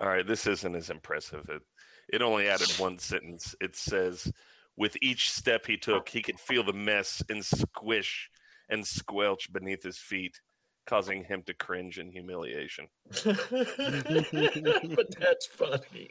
All 0.00 0.08
right, 0.08 0.26
this 0.26 0.46
isn't 0.46 0.74
as 0.74 0.90
impressive. 0.90 1.48
It 1.48 1.62
it 2.08 2.22
only 2.22 2.48
added 2.48 2.68
one 2.78 2.98
sentence. 2.98 3.54
It 3.60 3.76
says, 3.76 4.30
"With 4.76 4.96
each 5.00 5.30
step 5.30 5.66
he 5.66 5.76
took, 5.76 6.08
he 6.08 6.22
could 6.22 6.40
feel 6.40 6.64
the 6.64 6.72
mess 6.72 7.22
and 7.28 7.44
squish 7.44 8.30
and 8.68 8.86
squelch 8.86 9.52
beneath 9.52 9.82
his 9.82 9.98
feet, 9.98 10.40
causing 10.86 11.24
him 11.24 11.42
to 11.44 11.54
cringe 11.54 11.98
in 11.98 12.10
humiliation." 12.10 12.88
but 13.24 15.14
that's 15.18 15.46
funny. 15.46 16.10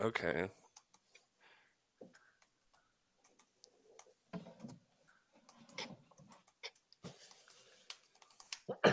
Okay. 0.00 0.48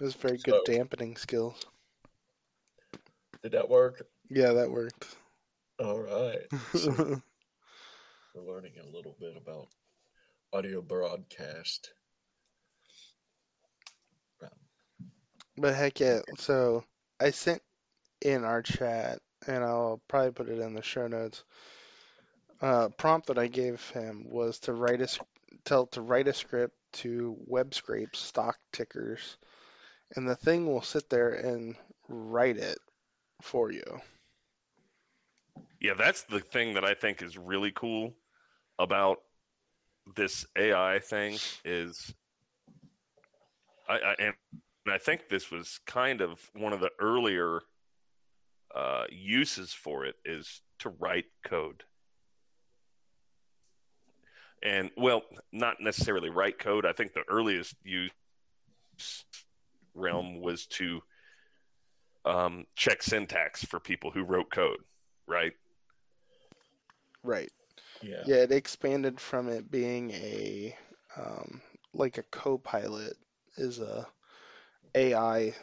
It 0.00 0.06
was 0.06 0.14
very 0.14 0.38
good 0.38 0.54
So- 0.66 0.72
dampening 0.72 1.16
skills. 1.16 1.64
Did 3.42 3.52
that 3.52 3.68
work? 3.68 4.06
Yeah, 4.28 4.52
that 4.52 4.70
worked. 4.70 5.06
All 5.78 6.00
right. 6.00 6.40
So 8.34 8.40
we're 8.40 8.54
learning 8.54 8.72
a 8.82 8.86
little 8.96 9.14
bit 9.20 9.36
about 9.36 9.68
audio 10.54 10.80
broadcast. 10.80 11.92
But 15.58 15.74
heck 15.74 16.00
yeah, 16.00 16.20
so 16.38 16.82
I 17.20 17.30
sent 17.30 17.60
in 18.22 18.42
our 18.44 18.62
chat, 18.62 19.18
and 19.46 19.62
I'll 19.62 20.00
probably 20.08 20.32
put 20.32 20.48
it 20.48 20.58
in 20.60 20.72
the 20.74 20.82
show 20.82 21.06
notes. 21.08 21.44
Uh, 22.62 22.88
prompt 22.90 23.26
that 23.26 23.38
I 23.38 23.48
gave 23.48 23.90
him 23.90 24.24
was 24.28 24.60
to 24.60 24.72
write 24.72 25.00
a 25.00 25.08
tell 25.64 25.86
to 25.88 26.00
write 26.00 26.28
a 26.28 26.32
script 26.32 26.76
to 26.92 27.36
web 27.46 27.74
scrape 27.74 28.14
stock 28.14 28.56
tickers, 28.72 29.36
and 30.14 30.28
the 30.28 30.36
thing 30.36 30.66
will 30.66 30.80
sit 30.80 31.10
there 31.10 31.32
and 31.32 31.74
write 32.08 32.56
it 32.58 32.78
for 33.40 33.72
you. 33.72 33.82
Yeah, 35.80 35.94
that's 35.94 36.22
the 36.22 36.38
thing 36.38 36.74
that 36.74 36.84
I 36.84 36.94
think 36.94 37.20
is 37.20 37.36
really 37.36 37.72
cool 37.72 38.14
about 38.78 39.18
this 40.14 40.46
AI 40.56 41.00
thing 41.00 41.38
is 41.64 42.14
I, 43.88 43.94
I 43.94 44.14
and 44.20 44.34
I 44.88 44.98
think 44.98 45.28
this 45.28 45.50
was 45.50 45.80
kind 45.84 46.20
of 46.20 46.48
one 46.54 46.72
of 46.72 46.78
the 46.78 46.90
earlier 47.00 47.60
uh, 48.72 49.04
uses 49.10 49.72
for 49.72 50.06
it 50.06 50.14
is 50.24 50.62
to 50.78 50.90
write 50.90 51.26
code. 51.44 51.82
And 54.62 54.90
well, 54.96 55.22
not 55.50 55.80
necessarily 55.80 56.30
write 56.30 56.58
code. 56.58 56.86
I 56.86 56.92
think 56.92 57.12
the 57.12 57.24
earliest 57.28 57.74
use 57.82 58.12
realm 59.94 60.40
was 60.40 60.66
to 60.66 61.00
um, 62.24 62.66
check 62.76 63.02
syntax 63.02 63.64
for 63.64 63.80
people 63.80 64.10
who 64.10 64.22
wrote 64.22 64.50
code, 64.50 64.78
right? 65.26 65.52
Right. 67.24 67.50
Yeah. 68.02 68.22
Yeah, 68.26 68.36
it 68.36 68.52
expanded 68.52 69.20
from 69.20 69.48
it 69.48 69.70
being 69.70 70.10
a 70.12 70.76
um, 71.16 71.60
like 71.92 72.18
a 72.18 72.22
co-pilot 72.24 73.16
is 73.56 73.80
a 73.80 74.06
AI 74.94 75.54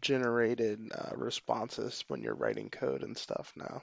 generated 0.00 0.80
uh, 0.94 1.16
responses 1.16 2.04
when 2.08 2.22
you're 2.22 2.34
writing 2.34 2.70
code 2.70 3.02
and 3.02 3.16
stuff 3.16 3.52
now. 3.56 3.82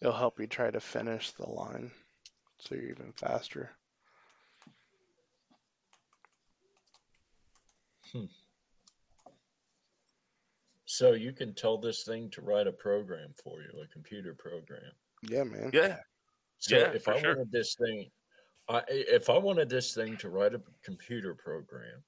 It'll 0.00 0.14
help 0.14 0.38
you 0.38 0.46
try 0.46 0.70
to 0.70 0.80
finish 0.80 1.32
the 1.32 1.48
line 1.48 1.90
so 2.58 2.74
you're 2.74 2.90
even 2.90 3.12
faster. 3.12 3.70
Hmm. 8.12 8.24
So 10.84 11.12
you 11.12 11.32
can 11.32 11.52
tell 11.52 11.78
this 11.78 12.04
thing 12.04 12.30
to 12.30 12.40
write 12.40 12.66
a 12.66 12.72
program 12.72 13.30
for 13.42 13.60
you, 13.60 13.82
a 13.82 13.88
computer 13.88 14.34
program. 14.34 14.92
Yeah, 15.28 15.44
man. 15.44 15.70
Yeah. 15.72 15.96
So 16.58 16.78
Yeah, 16.78 16.92
if 16.92 17.08
I 17.08 17.20
sure. 17.20 17.34
wanted 17.34 17.52
this 17.52 17.74
thing, 17.74 18.08
I, 18.68 18.82
if 18.88 19.28
I 19.28 19.36
wanted 19.36 19.68
this 19.68 19.94
thing 19.94 20.16
to 20.18 20.30
write 20.30 20.54
a 20.54 20.62
computer 20.82 21.34
program 21.34 22.02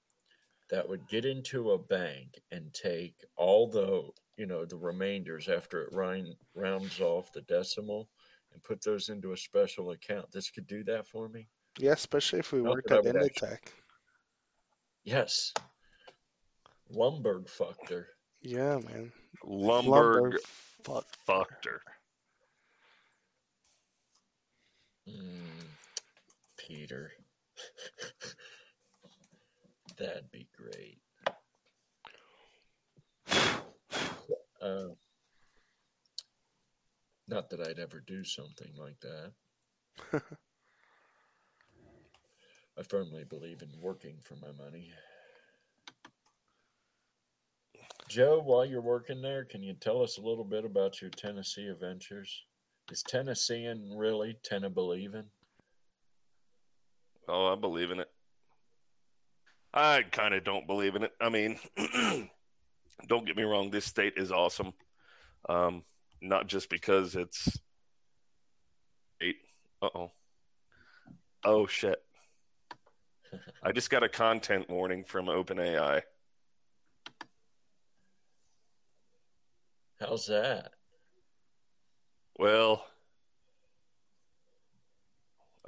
that 0.70 0.88
would 0.88 1.06
get 1.08 1.24
into 1.24 1.72
a 1.72 1.78
bank 1.78 2.40
and 2.50 2.72
take 2.72 3.14
all 3.36 3.68
the 3.68 4.08
you 4.36 4.46
know 4.46 4.64
the 4.64 4.76
remainders 4.76 5.48
after 5.48 5.82
it 5.82 5.92
round, 5.92 6.34
rounds 6.54 7.00
off 7.00 7.32
the 7.32 7.42
decimal 7.42 8.08
and 8.52 8.62
put 8.62 8.82
those 8.82 9.08
into 9.08 9.32
a 9.32 9.36
special 9.36 9.90
account, 9.90 10.30
this 10.32 10.50
could 10.50 10.66
do 10.66 10.84
that 10.84 11.06
for 11.06 11.28
me. 11.28 11.48
Yeah, 11.78 11.92
especially 11.92 12.40
if 12.40 12.52
we 12.52 12.60
Not 12.60 12.74
worked 12.74 12.88
that 12.88 13.06
I 13.06 13.10
at 13.10 13.14
Initech. 13.14 13.58
Yes, 15.04 15.52
Lumbergh 16.94 17.48
fucked 17.48 17.90
her. 17.90 18.08
Yeah, 18.42 18.78
man. 18.78 19.12
Lumbergh 19.44 20.36
fuck. 20.82 21.06
fucked 21.26 21.66
her. 21.66 21.80
Mm, 25.08 25.68
Peter, 26.56 27.12
that'd 29.98 30.30
be 30.30 30.48
great. 30.56 30.98
Uh, 34.60 34.88
not 37.28 37.50
that 37.50 37.60
I'd 37.60 37.78
ever 37.78 38.02
do 38.06 38.24
something 38.24 38.72
like 38.76 38.98
that. 39.00 39.32
I 42.78 42.82
firmly 42.82 43.24
believe 43.24 43.62
in 43.62 43.68
working 43.80 44.16
for 44.22 44.36
my 44.36 44.52
money. 44.62 44.92
Joe, 48.08 48.40
while 48.42 48.64
you're 48.64 48.80
working 48.80 49.20
there, 49.20 49.44
can 49.44 49.62
you 49.62 49.74
tell 49.74 50.02
us 50.02 50.16
a 50.16 50.22
little 50.22 50.44
bit 50.44 50.64
about 50.64 51.02
your 51.02 51.10
Tennessee 51.10 51.66
adventures? 51.66 52.44
Is 52.90 53.02
Tennessean 53.02 53.92
really 53.96 54.38
Tennessee 54.42 54.72
believing? 54.72 55.24
Oh, 57.28 57.52
I 57.52 57.56
believe 57.56 57.90
in 57.90 58.00
it. 58.00 58.08
I 59.74 60.02
kind 60.10 60.32
of 60.32 60.44
don't 60.44 60.66
believe 60.66 60.96
in 60.96 61.02
it. 61.02 61.12
I 61.20 61.28
mean, 61.28 61.58
don't 63.06 63.26
get 63.26 63.36
me 63.36 63.42
wrong. 63.42 63.70
This 63.70 63.84
state 63.84 64.14
is 64.16 64.32
awesome. 64.32 64.72
Um, 65.48 65.82
not 66.20 66.46
just 66.46 66.70
because 66.70 67.14
it's 67.14 67.58
eight. 69.20 69.36
Uh 69.80 69.88
oh. 69.94 70.10
Oh 71.44 71.66
shit. 71.66 72.02
I 73.62 73.72
just 73.72 73.90
got 73.90 74.02
a 74.02 74.08
content 74.08 74.70
warning 74.70 75.04
from 75.04 75.26
OpenAI. 75.26 76.02
How's 80.00 80.26
that? 80.26 80.70
Well, 82.38 82.84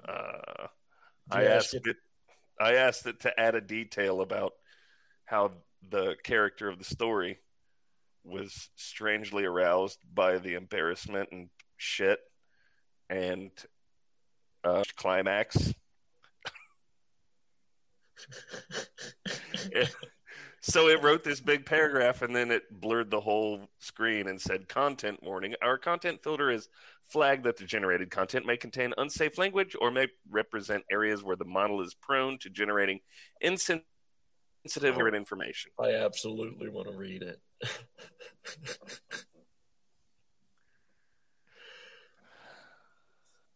uh, 0.08 0.68
I 1.30 1.44
ask 1.44 1.74
asked 1.74 1.86
it. 1.86 1.96
I 2.60 2.74
asked 2.74 3.06
it 3.06 3.20
to 3.20 3.40
add 3.40 3.54
a 3.54 3.60
detail 3.60 4.20
about 4.20 4.52
how 5.24 5.52
the 5.88 6.16
character 6.22 6.68
of 6.68 6.78
the 6.78 6.84
story 6.84 7.38
was 8.24 8.70
strangely 8.76 9.44
aroused 9.44 9.98
by 10.12 10.38
the 10.38 10.54
embarrassment 10.54 11.30
and 11.32 11.48
shit 11.76 12.18
and 13.08 13.50
uh, 14.64 14.82
climax. 14.96 15.72
So 20.62 20.88
it 20.88 21.02
wrote 21.02 21.24
this 21.24 21.40
big 21.40 21.64
paragraph 21.64 22.20
and 22.20 22.36
then 22.36 22.50
it 22.50 22.64
blurred 22.70 23.10
the 23.10 23.20
whole 23.20 23.70
screen 23.78 24.28
and 24.28 24.38
said 24.38 24.68
content 24.68 25.22
warning. 25.22 25.54
Our 25.62 25.78
content 25.78 26.22
filter 26.22 26.50
is 26.50 26.68
flagged 27.08 27.44
that 27.44 27.56
the 27.56 27.64
generated 27.64 28.10
content 28.10 28.44
may 28.44 28.58
contain 28.58 28.92
unsafe 28.98 29.38
language 29.38 29.74
or 29.80 29.90
may 29.90 30.08
represent 30.30 30.84
areas 30.92 31.22
where 31.24 31.36
the 31.36 31.46
model 31.46 31.80
is 31.80 31.94
prone 31.94 32.38
to 32.40 32.50
generating 32.50 33.00
insensitive 33.40 33.86
Oh. 34.84 35.06
information. 35.06 35.70
I 35.80 35.94
absolutely 35.94 36.68
want 36.68 36.88
to 36.88 36.94
read 36.94 37.22
it. 37.22 37.40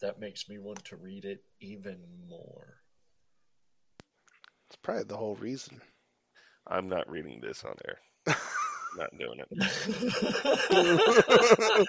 that 0.01 0.19
makes 0.21 0.49
me 0.49 0.59
want 0.59 0.85
to 0.85 0.97
read 0.97 1.25
it 1.25 1.43
even 1.61 1.99
more. 2.29 2.81
It's 4.69 4.77
probably 4.83 5.05
the 5.05 5.17
whole 5.17 5.37
reason. 5.37 5.81
I'm 6.67 6.89
not 6.89 7.11
reading 7.11 7.41
this 7.41 7.65
on 7.65 7.75
air. 7.87 7.99
not 8.97 9.11
doing 9.19 9.41
it. 9.41 9.49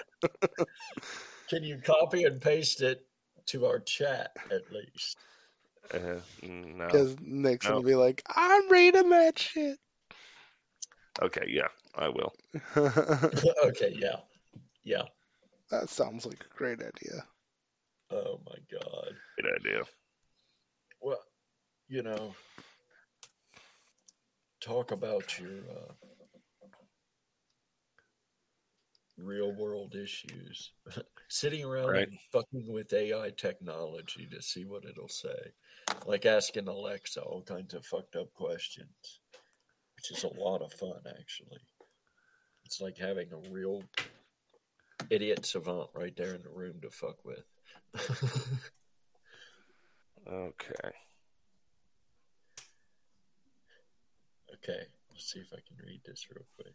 Can 1.48 1.62
you 1.62 1.78
copy 1.84 2.24
and 2.24 2.40
paste 2.40 2.82
it 2.82 3.06
to 3.46 3.66
our 3.66 3.78
chat 3.78 4.30
at 4.50 4.62
least? 4.72 5.18
Uh, 5.94 6.20
no. 6.42 6.86
Because 6.86 7.16
Nixon 7.20 7.70
No. 7.72 7.76
will 7.76 7.84
be 7.84 7.94
like, 7.94 8.22
I'm 8.34 8.68
reading 8.70 9.10
that 9.10 9.38
shit. 9.38 9.78
Okay, 11.22 11.46
yeah, 11.48 11.68
I 11.94 12.08
will. 12.08 12.34
okay, 13.64 13.94
yeah. 13.98 14.16
Yeah. 14.84 15.02
that 15.70 15.88
sounds 15.88 16.26
like 16.26 16.44
a 16.44 16.56
great 16.56 16.80
idea. 16.80 17.24
Oh 18.10 18.38
my 18.46 18.56
god. 18.70 19.14
Good 19.36 19.50
idea. 19.60 19.82
Well, 21.00 21.22
you 21.88 22.02
know, 22.02 22.34
talk 24.60 24.92
about 24.92 25.38
your 25.38 25.60
uh, 25.70 25.92
real 29.16 29.52
world 29.52 29.94
issues. 29.94 30.72
Sitting 31.28 31.64
around 31.64 31.88
Right. 31.88 32.08
and 32.08 32.18
fucking 32.32 32.72
with 32.72 32.92
AI 32.92 33.30
technology 33.36 34.28
to 34.30 34.40
see 34.42 34.64
what 34.64 34.84
it'll 34.84 35.08
say. 35.08 35.52
Like 36.06 36.26
asking 36.26 36.68
Alexa 36.68 37.20
all 37.22 37.42
kinds 37.42 37.74
of 37.74 37.84
fucked 37.86 38.16
up 38.16 38.32
questions, 38.34 39.20
which 40.10 40.18
is 40.18 40.24
a 40.24 40.40
lot 40.40 40.62
of 40.62 40.72
fun, 40.72 41.00
actually. 41.18 41.58
It's 42.64 42.80
like 42.80 42.98
having 42.98 43.28
a 43.32 43.50
real 43.50 43.82
idiot 45.10 45.46
savant 45.46 45.90
right 45.94 46.16
there 46.16 46.34
in 46.34 46.42
the 46.42 46.50
room 46.50 46.80
to 46.82 46.90
fuck 46.90 47.24
with. 47.24 47.44
Okay. 50.28 50.90
okay, 54.54 54.80
let's 55.10 55.32
see 55.32 55.38
if 55.38 55.52
I 55.52 55.60
can 55.66 55.76
read 55.86 56.00
this 56.04 56.26
real 56.34 56.44
quick. 56.56 56.74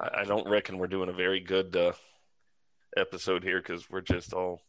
I, 0.00 0.22
I 0.22 0.24
don't 0.24 0.48
reckon 0.48 0.78
we're 0.78 0.88
doing 0.88 1.10
a 1.10 1.12
very 1.12 1.38
good 1.38 1.76
uh, 1.76 1.92
episode 2.96 3.44
here 3.44 3.60
because 3.60 3.88
we're 3.88 4.00
just 4.00 4.32
all 4.32 4.62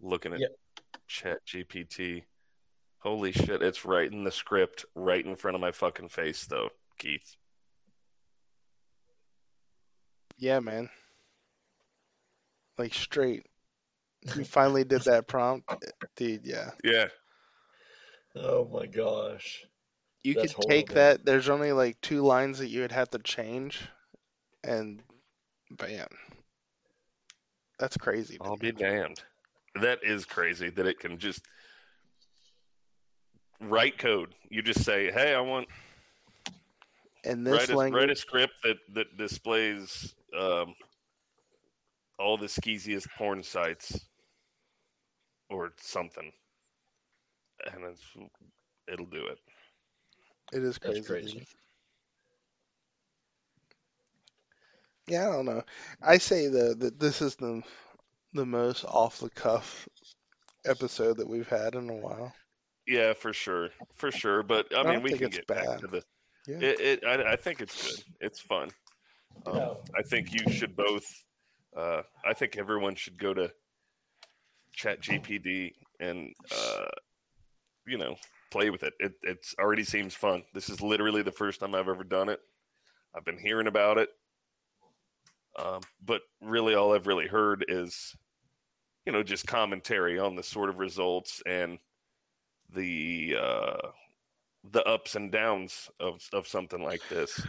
looking 0.00 0.32
at 0.32 0.38
Yeah. 0.38 0.46
Chat 1.08 1.38
GPT. 1.44 2.22
Holy 3.06 3.30
shit! 3.30 3.62
It's 3.62 3.84
right 3.84 4.10
in 4.10 4.24
the 4.24 4.32
script, 4.32 4.84
right 4.96 5.24
in 5.24 5.36
front 5.36 5.54
of 5.54 5.60
my 5.60 5.70
fucking 5.70 6.08
face, 6.08 6.44
though, 6.44 6.70
Keith. 6.98 7.36
Yeah, 10.38 10.58
man. 10.58 10.90
Like 12.76 12.92
straight. 12.92 13.46
You 14.34 14.42
finally 14.44 14.82
did 14.82 15.02
that 15.02 15.28
prompt, 15.28 15.72
dude. 16.16 16.44
Yeah, 16.44 16.70
Yeah, 16.82 17.06
Oh 18.34 18.68
my 18.72 18.86
gosh. 18.86 19.64
you 20.24 20.34
That's 20.34 20.54
could 20.54 20.62
take 20.68 20.88
horrible. 20.88 20.94
that. 20.96 21.24
There's 21.24 21.48
only 21.48 21.70
like 21.70 22.00
two 22.00 22.22
lines 22.22 22.58
that 22.58 22.70
you 22.70 22.80
would 22.80 22.90
have 22.90 23.10
to 23.10 23.20
change, 23.20 23.82
and 24.64 25.00
bam. 25.70 26.08
That's 27.78 27.96
crazy. 27.96 28.36
I'll 28.40 28.56
be 28.56 28.72
damned. 28.72 29.22
That 29.80 30.00
is 30.02 30.24
crazy 30.24 30.70
that 30.70 30.86
it 30.86 30.98
can 30.98 31.18
just 31.18 31.46
write 33.60 33.98
code. 33.98 34.34
You 34.50 34.62
just 34.62 34.84
say, 34.84 35.10
"Hey, 35.10 35.34
I 35.34 35.40
want." 35.40 35.68
And 37.24 37.46
this 37.46 37.52
write 37.52 37.70
a, 37.70 37.76
language... 37.76 38.00
write 38.00 38.10
a 38.10 38.16
script 38.16 38.54
that 38.62 38.76
that 38.94 39.16
displays 39.16 40.14
um, 40.38 40.74
all 42.18 42.36
the 42.36 42.48
skeeziest 42.48 43.08
porn 43.16 43.42
sites 43.42 44.06
or 45.50 45.72
something, 45.80 46.32
and 47.72 47.84
it's 47.84 48.02
it'll 48.90 49.06
do 49.06 49.26
it. 49.26 49.38
It 50.52 50.62
is 50.62 50.78
crazy. 50.78 51.02
crazy. 51.02 51.46
Yeah, 55.08 55.28
I 55.28 55.32
don't 55.32 55.46
know. 55.46 55.62
I 56.02 56.18
say 56.18 56.48
the 56.48 56.74
that 56.78 56.98
this 56.98 57.22
is 57.22 57.36
the 57.36 57.62
the 58.32 58.46
most 58.46 58.84
off 58.84 59.20
the 59.20 59.30
cuff 59.30 59.88
episode 60.64 61.18
that 61.18 61.28
we've 61.28 61.48
had 61.48 61.74
in 61.74 61.88
a 61.88 61.94
while. 61.94 62.32
Yeah, 62.86 63.14
for 63.14 63.32
sure, 63.32 63.70
for 63.96 64.10
sure. 64.10 64.42
But 64.42 64.74
I, 64.74 64.82
I 64.82 64.92
mean, 64.94 65.02
we 65.02 65.12
can 65.12 65.26
it's 65.26 65.36
get 65.36 65.46
back 65.46 65.80
to 65.80 65.86
the. 65.86 66.02
Yeah. 66.46 66.58
It, 66.60 66.80
it 66.80 67.04
I, 67.04 67.32
I 67.32 67.36
think 67.36 67.60
it's 67.60 67.82
good. 67.82 68.04
It's 68.20 68.40
fun. 68.40 68.70
Um, 69.46 69.56
No. 69.56 69.76
I 69.96 70.02
think 70.02 70.32
you 70.32 70.52
should 70.52 70.76
both. 70.76 71.04
Uh, 71.76 72.02
I 72.24 72.32
think 72.32 72.56
everyone 72.56 72.94
should 72.94 73.18
go 73.18 73.34
to 73.34 73.50
Chat 74.72 75.00
GPT 75.02 75.72
and 76.00 76.32
uh, 76.54 76.86
you 77.86 77.98
know 77.98 78.16
play 78.50 78.70
with 78.70 78.84
it. 78.84 78.94
It 79.00 79.14
it's 79.22 79.54
already 79.58 79.84
seems 79.84 80.14
fun. 80.14 80.44
This 80.54 80.68
is 80.70 80.80
literally 80.80 81.22
the 81.22 81.32
first 81.32 81.60
time 81.60 81.74
I've 81.74 81.88
ever 81.88 82.04
done 82.04 82.28
it. 82.28 82.40
I've 83.14 83.24
been 83.24 83.38
hearing 83.38 83.66
about 83.66 83.98
it, 83.98 84.10
um, 85.58 85.80
but 86.04 86.22
really 86.40 86.74
all 86.74 86.94
I've 86.94 87.06
really 87.06 87.26
heard 87.26 87.64
is 87.66 88.14
you 89.06 89.12
know 89.12 89.22
just 89.22 89.46
commentary 89.46 90.18
on 90.18 90.36
the 90.36 90.42
sort 90.42 90.68
of 90.68 90.78
results 90.78 91.42
and 91.46 91.78
the 92.74 93.36
uh, 93.40 93.88
the 94.70 94.84
ups 94.84 95.14
and 95.14 95.30
downs 95.30 95.90
of 96.00 96.28
of 96.32 96.48
something 96.48 96.82
like 96.82 97.02
this. 97.08 97.40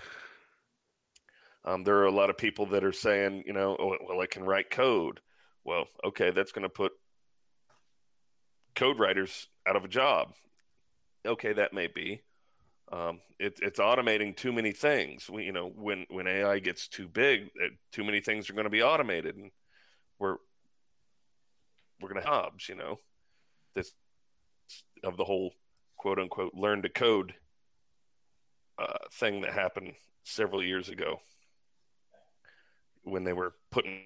Um, 1.65 1.83
there 1.83 1.97
are 1.97 2.05
a 2.05 2.11
lot 2.11 2.29
of 2.29 2.37
people 2.37 2.67
that 2.67 2.85
are 2.85 2.93
saying, 2.93 3.43
you 3.45 3.51
know, 3.51 3.75
oh, 3.77 3.97
well, 4.07 4.21
I 4.21 4.25
can 4.25 4.43
write 4.43 4.69
code. 4.69 5.19
Well, 5.65 5.85
okay, 6.05 6.31
that's 6.31 6.53
going 6.53 6.63
to 6.63 6.69
put 6.69 6.93
code 8.73 8.99
writers 8.99 9.49
out 9.67 9.75
of 9.75 9.83
a 9.83 9.89
job. 9.89 10.33
Okay, 11.25 11.51
that 11.51 11.73
may 11.73 11.87
be. 11.87 12.21
Um, 12.89 13.19
it, 13.37 13.59
it's 13.61 13.79
automating 13.79 14.33
too 14.33 14.53
many 14.53 14.71
things. 14.71 15.29
We, 15.29 15.43
you 15.43 15.51
know, 15.51 15.67
when 15.67 16.05
when 16.09 16.25
AI 16.25 16.59
gets 16.59 16.87
too 16.87 17.09
big, 17.09 17.49
it, 17.55 17.73
too 17.91 18.05
many 18.05 18.21
things 18.21 18.49
are 18.49 18.53
going 18.53 18.63
to 18.63 18.69
be 18.69 18.83
automated, 18.83 19.35
and 19.35 19.51
we're 20.19 20.37
we're 21.99 22.09
going 22.09 22.21
to 22.21 22.27
jobs. 22.27 22.69
You 22.69 22.75
know, 22.75 22.95
this 23.75 23.91
of 25.03 25.17
the 25.17 25.25
whole 25.25 25.53
quote 25.97 26.19
unquote 26.19 26.53
learn 26.53 26.81
to 26.81 26.89
code 26.89 27.33
uh, 28.79 28.97
thing 29.11 29.41
that 29.41 29.53
happened 29.53 29.93
several 30.23 30.63
years 30.63 30.89
ago 30.89 31.19
when 33.03 33.23
they 33.23 33.33
were 33.33 33.53
putting 33.71 34.01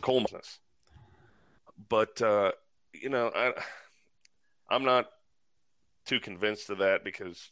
coal 0.00 0.20
business. 0.20 0.58
But 1.88 2.20
uh, 2.20 2.52
you 2.92 3.08
know, 3.08 3.30
I 3.34 3.52
I'm 4.68 4.84
not 4.84 5.06
too 6.04 6.20
convinced 6.20 6.70
of 6.70 6.78
that 6.78 7.04
because 7.04 7.50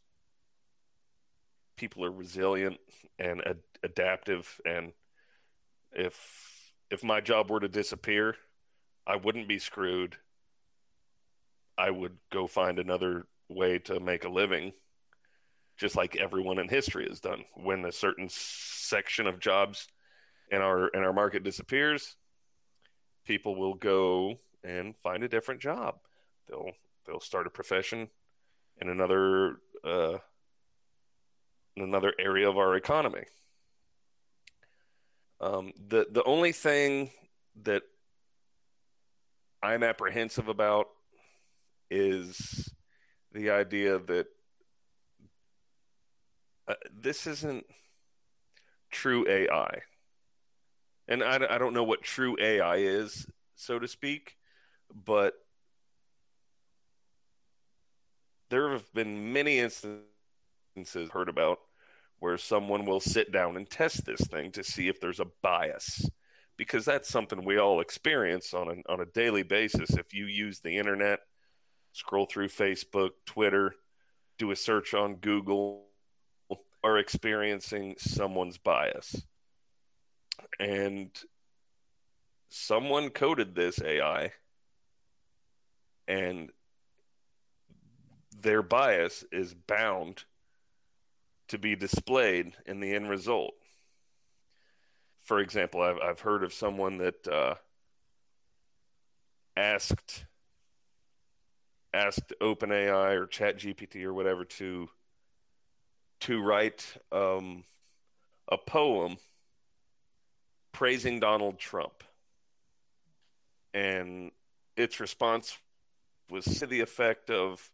people 1.77 2.05
are 2.05 2.11
resilient 2.11 2.79
and 3.19 3.47
ad- 3.47 3.63
adaptive, 3.83 4.61
and 4.65 4.93
if 5.93 6.73
if 6.91 7.03
my 7.03 7.21
job 7.21 7.51
were 7.51 7.61
to 7.61 7.69
disappear, 7.69 8.37
I 9.07 9.17
wouldn't 9.17 9.49
be 9.49 9.59
screwed. 9.59 10.17
I 11.77 11.91
would 11.91 12.17
go 12.33 12.47
find 12.47 12.79
another 12.79 13.27
way 13.49 13.79
to 13.81 14.01
make 14.01 14.25
a 14.25 14.29
living, 14.29 14.73
just 15.77 15.97
like 15.97 16.17
everyone 16.17 16.59
in 16.59 16.69
history 16.69 17.07
has 17.09 17.21
done. 17.21 17.45
When 17.55 17.85
a 17.85 17.93
certain 17.93 18.29
section 18.31 19.27
of 19.27 19.41
jobs 19.41 19.89
in 20.51 20.61
our 20.61 20.89
in 20.89 21.01
our 21.01 21.13
market 21.13 21.43
disappears, 21.43 22.17
people 23.25 23.57
will 23.57 23.75
go 23.75 24.37
and 24.63 24.97
find 24.97 25.23
a 25.25 25.29
different 25.29 25.61
job. 25.61 25.97
They'll 26.49 26.71
they'll 27.07 27.21
start 27.21 27.47
a 27.47 27.51
profession 27.51 28.09
in 28.81 28.89
another 28.89 29.57
uh, 29.85 30.19
in 31.77 31.83
another 31.83 32.13
area 32.19 32.49
of 32.49 32.57
our 32.57 32.77
economy. 32.77 33.25
Um, 35.41 35.73
the 35.89 36.07
the 36.11 36.25
only 36.25 36.53
thing 36.53 37.11
that 37.63 37.83
I'm 39.63 39.83
apprehensive 39.83 40.49
about 40.49 40.89
is 41.95 42.69
the 43.33 43.51
idea 43.51 43.99
that 44.01 44.27
uh, 46.67 46.75
this 46.93 47.27
isn't 47.27 47.65
true 48.91 49.25
AI. 49.29 49.79
And 51.07 51.23
I, 51.23 51.39
I 51.51 51.59
don't 51.59 51.75
know 51.75 51.85
what 51.85 52.03
true 52.03 52.37
AI 52.41 52.77
is, 52.77 53.27
so 53.55 53.79
to 53.79 53.87
speak, 53.87 54.37
but 54.93 55.35
there 58.51 58.73
have 58.73 58.93
been 58.93 59.33
many 59.33 59.59
instances 59.59 60.01
heard 61.13 61.29
about 61.29 61.59
where 62.19 62.39
someone 62.39 62.87
will 62.87 63.01
sit 63.01 63.31
down 63.31 63.57
and 63.57 63.69
test 63.69 64.05
this 64.05 64.27
thing 64.29 64.51
to 64.53 64.65
see 64.65 64.89
if 64.89 65.01
there's 65.01 65.21
a 65.21 65.27
bias 65.43 66.09
because 66.57 66.85
that's 66.85 67.09
something 67.09 67.45
we 67.45 67.59
all 67.59 67.81
experience 67.81 68.55
on 68.55 68.69
a, 68.69 68.93
on 68.93 69.01
a 69.01 69.07
daily 69.07 69.43
basis 69.43 69.91
if 69.91 70.15
you 70.15 70.27
use 70.27 70.61
the 70.61 70.77
internet 70.79 71.21
scroll 71.95 72.27
through 72.27 72.49
facebook 72.49 73.11
twitter 73.25 73.75
do 74.39 74.51
a 74.51 74.57
search 74.57 74.93
on 74.95 75.15
google 75.17 75.87
are 76.83 76.99
experiencing 76.99 77.95
someone's 77.99 78.59
bias 78.59 79.23
and 80.61 81.11
someone 82.51 83.09
coded 83.09 83.55
this 83.55 83.81
ai 83.83 84.31
and 86.07 86.51
their 88.43 88.63
bias 88.63 89.25
is 89.33 89.55
bound 89.55 90.25
to 91.49 91.59
be 91.59 91.77
displayed 91.77 92.53
in 92.67 92.81
the 92.81 92.95
end 92.95 93.09
result. 93.09 93.55
For 95.21 95.41
example, 95.41 95.81
I've, 95.81 95.99
I've 95.99 96.21
heard 96.21 96.45
of 96.45 96.53
someone 96.53 96.99
that 96.99 97.27
uh, 97.27 97.55
asked 99.57 100.27
asked 101.95 102.33
OpenAI 102.41 103.15
or 103.15 103.27
ChatGPT 103.27 104.05
or 104.05 104.13
whatever 104.13 104.45
to 104.45 104.89
to 106.21 106.43
write 106.43 106.87
um, 107.13 107.65
a 108.51 108.57
poem 108.57 109.17
praising 110.73 111.21
Donald 111.21 111.59
Trump, 111.59 112.03
and 113.73 114.31
its 114.77 115.01
response 115.01 115.57
was 116.31 116.45
to 116.45 116.67
the 116.67 116.81
effect 116.81 117.31
of 117.31 117.71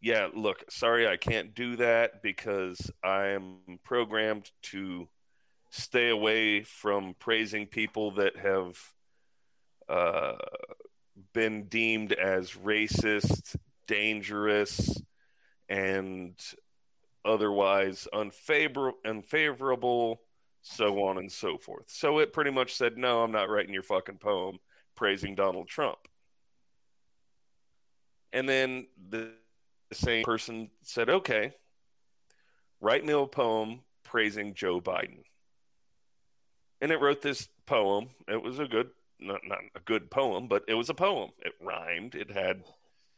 yeah, 0.00 0.28
look, 0.32 0.64
sorry, 0.70 1.08
I 1.08 1.16
can't 1.16 1.54
do 1.54 1.76
that 1.76 2.22
because 2.22 2.90
I 3.02 3.28
am 3.28 3.58
programmed 3.84 4.50
to 4.64 5.08
stay 5.70 6.08
away 6.08 6.62
from 6.62 7.14
praising 7.18 7.66
people 7.66 8.12
that 8.12 8.36
have 8.36 8.78
uh, 9.88 10.36
been 11.32 11.64
deemed 11.64 12.12
as 12.12 12.52
racist, 12.52 13.56
dangerous, 13.86 15.00
and 15.68 16.34
otherwise 17.24 18.08
unfavor- 18.12 18.92
unfavorable, 19.04 20.20
so 20.62 21.04
on 21.04 21.18
and 21.18 21.30
so 21.30 21.58
forth. 21.58 21.84
So 21.88 22.18
it 22.18 22.32
pretty 22.32 22.50
much 22.50 22.74
said, 22.74 22.96
no, 22.98 23.22
I'm 23.22 23.32
not 23.32 23.48
writing 23.48 23.74
your 23.74 23.82
fucking 23.82 24.18
poem 24.18 24.58
praising 24.94 25.34
Donald 25.34 25.68
Trump. 25.68 25.98
And 28.32 28.48
then 28.48 28.86
the 29.08 29.30
same 29.92 30.24
person 30.24 30.70
said, 30.82 31.08
okay, 31.08 31.52
write 32.80 33.04
me 33.04 33.12
a 33.12 33.26
poem 33.26 33.80
praising 34.04 34.54
Joe 34.54 34.80
Biden. 34.80 35.22
And 36.80 36.92
it 36.92 37.00
wrote 37.00 37.22
this 37.22 37.48
poem. 37.66 38.08
It 38.28 38.42
was 38.42 38.58
a 38.58 38.66
good, 38.66 38.90
not, 39.20 39.40
not 39.44 39.60
a 39.74 39.80
good 39.80 40.10
poem, 40.10 40.48
but 40.48 40.64
it 40.68 40.74
was 40.74 40.90
a 40.90 40.94
poem. 40.94 41.30
It 41.40 41.52
rhymed. 41.60 42.14
It 42.14 42.30
had, 42.30 42.64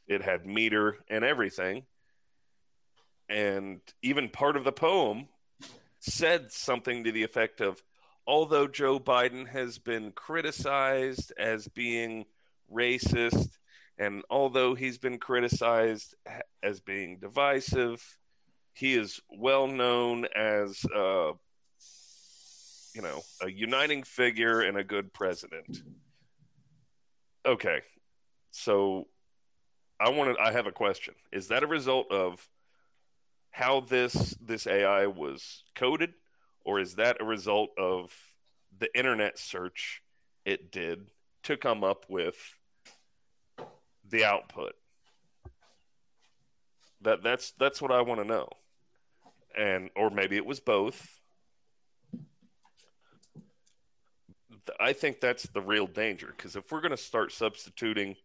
it 0.06 0.22
had 0.22 0.46
meter 0.46 0.98
and 1.08 1.24
everything. 1.24 1.84
And 3.28 3.80
even 4.02 4.28
part 4.28 4.56
of 4.56 4.64
the 4.64 4.72
poem 4.72 5.28
said 6.00 6.50
something 6.52 7.04
to 7.04 7.12
the 7.12 7.22
effect 7.22 7.60
of, 7.60 7.82
although 8.26 8.66
Joe 8.66 8.98
Biden 8.98 9.46
has 9.48 9.78
been 9.78 10.12
criticized 10.12 11.32
as 11.38 11.68
being 11.68 12.24
racist 12.72 13.58
and 14.00 14.22
although 14.30 14.74
he's 14.74 14.96
been 14.96 15.18
criticized 15.18 16.14
as 16.62 16.80
being 16.80 17.18
divisive, 17.18 18.02
he 18.72 18.94
is 18.94 19.20
well 19.28 19.66
known 19.66 20.26
as, 20.34 20.82
uh, 20.96 21.32
you 22.94 23.02
know, 23.02 23.22
a 23.42 23.50
uniting 23.50 24.02
figure 24.02 24.60
and 24.60 24.76
a 24.76 24.84
good 24.84 25.12
president. 25.12 25.82
Okay, 27.46 27.80
so 28.50 29.06
I 29.98 30.10
wanted. 30.10 30.36
I 30.38 30.52
have 30.52 30.66
a 30.66 30.72
question. 30.72 31.14
Is 31.32 31.48
that 31.48 31.62
a 31.62 31.66
result 31.66 32.10
of 32.10 32.46
how 33.50 33.80
this 33.80 34.36
this 34.40 34.66
AI 34.66 35.06
was 35.06 35.64
coded, 35.74 36.12
or 36.64 36.80
is 36.80 36.96
that 36.96 37.20
a 37.20 37.24
result 37.24 37.70
of 37.78 38.14
the 38.78 38.88
internet 38.96 39.38
search 39.38 40.02
it 40.44 40.70
did 40.70 41.06
to 41.44 41.56
come 41.56 41.84
up 41.84 42.06
with? 42.08 42.36
the 44.10 44.24
output. 44.24 44.74
That 47.02 47.22
that's 47.22 47.52
that's 47.52 47.80
what 47.80 47.92
I 47.92 48.02
want 48.02 48.20
to 48.20 48.26
know. 48.26 48.48
And 49.56 49.90
or 49.96 50.10
maybe 50.10 50.36
it 50.36 50.44
was 50.44 50.60
both. 50.60 51.19
I 54.78 54.92
think 54.92 55.20
that's 55.20 55.44
the 55.44 55.60
real 55.60 55.86
danger 55.86 56.32
because 56.36 56.56
if 56.56 56.70
we're 56.70 56.80
going 56.80 56.90
to 56.90 56.96
start 56.96 57.32
substituting 57.32 58.16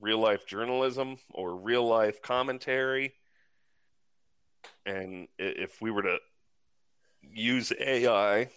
real 0.00 0.18
life 0.18 0.46
journalism 0.46 1.18
or 1.30 1.56
real 1.56 1.86
life 1.86 2.22
commentary, 2.22 3.14
and 4.84 5.28
if 5.38 5.80
we 5.80 5.90
were 5.90 6.02
to 6.02 6.18
use 7.22 7.72
AI 7.78 8.48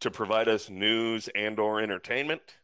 to 0.00 0.10
provide 0.10 0.48
us 0.48 0.68
news 0.68 1.28
and 1.34 1.58
or 1.58 1.80
entertainment, 1.80 2.56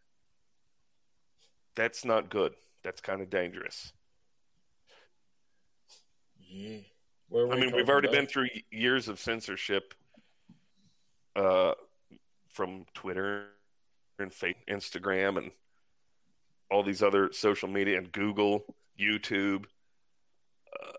that's 1.74 2.04
not 2.04 2.30
good. 2.30 2.54
That's 2.82 3.00
kind 3.00 3.20
of 3.22 3.30
dangerous. 3.30 3.92
Yeah. 6.38 6.78
I 7.32 7.56
mean, 7.56 7.74
we've 7.74 7.88
already 7.88 8.08
about? 8.08 8.18
been 8.18 8.26
through 8.26 8.48
years 8.70 9.06
of 9.06 9.20
censorship 9.20 9.94
uh, 11.36 11.74
from 12.60 12.84
Twitter 12.92 13.46
and 14.18 14.34
fa- 14.34 14.52
Instagram 14.68 15.38
and 15.38 15.50
all 16.70 16.82
these 16.82 17.02
other 17.02 17.32
social 17.32 17.70
media 17.70 17.96
and 17.96 18.12
Google, 18.12 18.76
YouTube, 19.00 19.64
uh, 20.78 20.92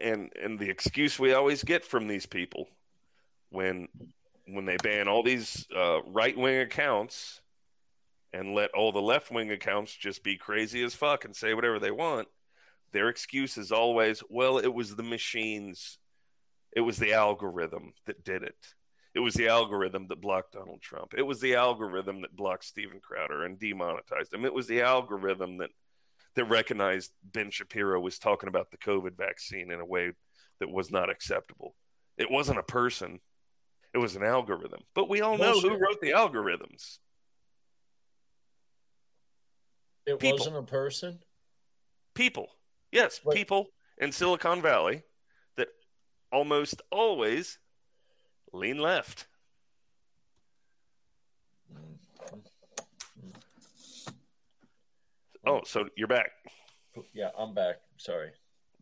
and 0.00 0.30
and 0.40 0.60
the 0.60 0.70
excuse 0.70 1.18
we 1.18 1.32
always 1.32 1.64
get 1.64 1.84
from 1.84 2.06
these 2.06 2.24
people 2.24 2.68
when 3.50 3.88
when 4.46 4.64
they 4.64 4.76
ban 4.76 5.08
all 5.08 5.24
these 5.24 5.66
uh, 5.76 6.02
right 6.02 6.38
wing 6.38 6.60
accounts 6.60 7.40
and 8.32 8.54
let 8.54 8.70
all 8.70 8.92
the 8.92 9.02
left 9.02 9.32
wing 9.32 9.50
accounts 9.50 9.92
just 9.92 10.22
be 10.22 10.36
crazy 10.36 10.84
as 10.84 10.94
fuck 10.94 11.24
and 11.24 11.34
say 11.34 11.52
whatever 11.52 11.80
they 11.80 11.90
want 11.90 12.28
their 12.92 13.08
excuse 13.08 13.58
is 13.58 13.72
always, 13.72 14.22
well, 14.30 14.58
it 14.58 14.72
was 14.72 14.96
the 14.96 15.02
machines, 15.02 15.98
it 16.74 16.80
was 16.80 16.96
the 16.96 17.12
algorithm 17.12 17.92
that 18.06 18.24
did 18.24 18.42
it. 18.42 18.74
It 19.18 19.22
was 19.22 19.34
the 19.34 19.48
algorithm 19.48 20.06
that 20.10 20.20
blocked 20.20 20.52
Donald 20.52 20.80
Trump. 20.80 21.12
It 21.16 21.24
was 21.24 21.40
the 21.40 21.56
algorithm 21.56 22.20
that 22.20 22.36
blocked 22.36 22.64
Steven 22.64 23.00
Crowder 23.00 23.42
and 23.42 23.58
demonetized 23.58 24.32
him. 24.32 24.44
It 24.44 24.54
was 24.54 24.68
the 24.68 24.82
algorithm 24.82 25.58
that 25.58 25.70
that 26.36 26.44
recognized 26.44 27.10
Ben 27.24 27.50
Shapiro 27.50 27.98
was 27.98 28.20
talking 28.20 28.48
about 28.48 28.70
the 28.70 28.76
COVID 28.76 29.16
vaccine 29.16 29.72
in 29.72 29.80
a 29.80 29.84
way 29.84 30.12
that 30.60 30.70
was 30.70 30.92
not 30.92 31.10
acceptable. 31.10 31.74
It 32.16 32.30
wasn't 32.30 32.60
a 32.60 32.62
person. 32.62 33.18
It 33.92 33.98
was 33.98 34.14
an 34.14 34.22
algorithm. 34.22 34.82
But 34.94 35.08
we 35.08 35.20
all 35.20 35.36
know 35.36 35.58
who 35.58 35.70
wrote 35.70 36.00
the 36.00 36.12
algorithms. 36.12 36.98
It 40.06 40.20
people. 40.20 40.38
wasn't 40.38 40.58
a 40.58 40.62
person. 40.62 41.18
people. 42.14 42.50
Yes, 42.92 43.20
Wait. 43.24 43.36
people 43.36 43.70
in 44.00 44.12
Silicon 44.12 44.62
Valley 44.62 45.02
that 45.56 45.70
almost 46.30 46.82
always 46.92 47.58
lean 48.52 48.78
left. 48.78 49.26
Oh, 55.46 55.60
so 55.64 55.88
you're 55.96 56.08
back. 56.08 56.30
Yeah, 57.12 57.30
I'm 57.38 57.54
back. 57.54 57.76
Sorry. 57.96 58.30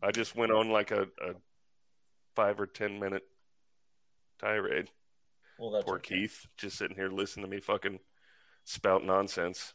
I 0.03 0.11
just 0.11 0.37
went 0.37 0.53
on 0.53 0.71
like 0.71 0.91
a, 0.91 1.03
a 1.03 1.35
five 2.35 2.61
or 2.61 2.67
ten 2.67 2.99
minute 2.99 3.23
tirade. 4.41 4.91
Well, 5.59 5.71
that's 5.71 5.85
Poor 5.85 5.97
okay. 5.97 6.17
Keith, 6.21 6.47
just 6.57 6.77
sitting 6.79 6.97
here 6.97 7.09
listening 7.09 7.47
to 7.47 7.51
me 7.51 7.61
fucking 7.61 7.99
spout 8.65 9.05
nonsense. 9.05 9.75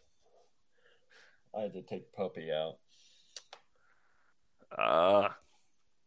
I 1.58 1.62
had 1.62 1.74
to 1.74 1.82
take 1.82 2.14
puppy 2.14 2.52
out. 2.52 2.76
Ah, 4.78 5.36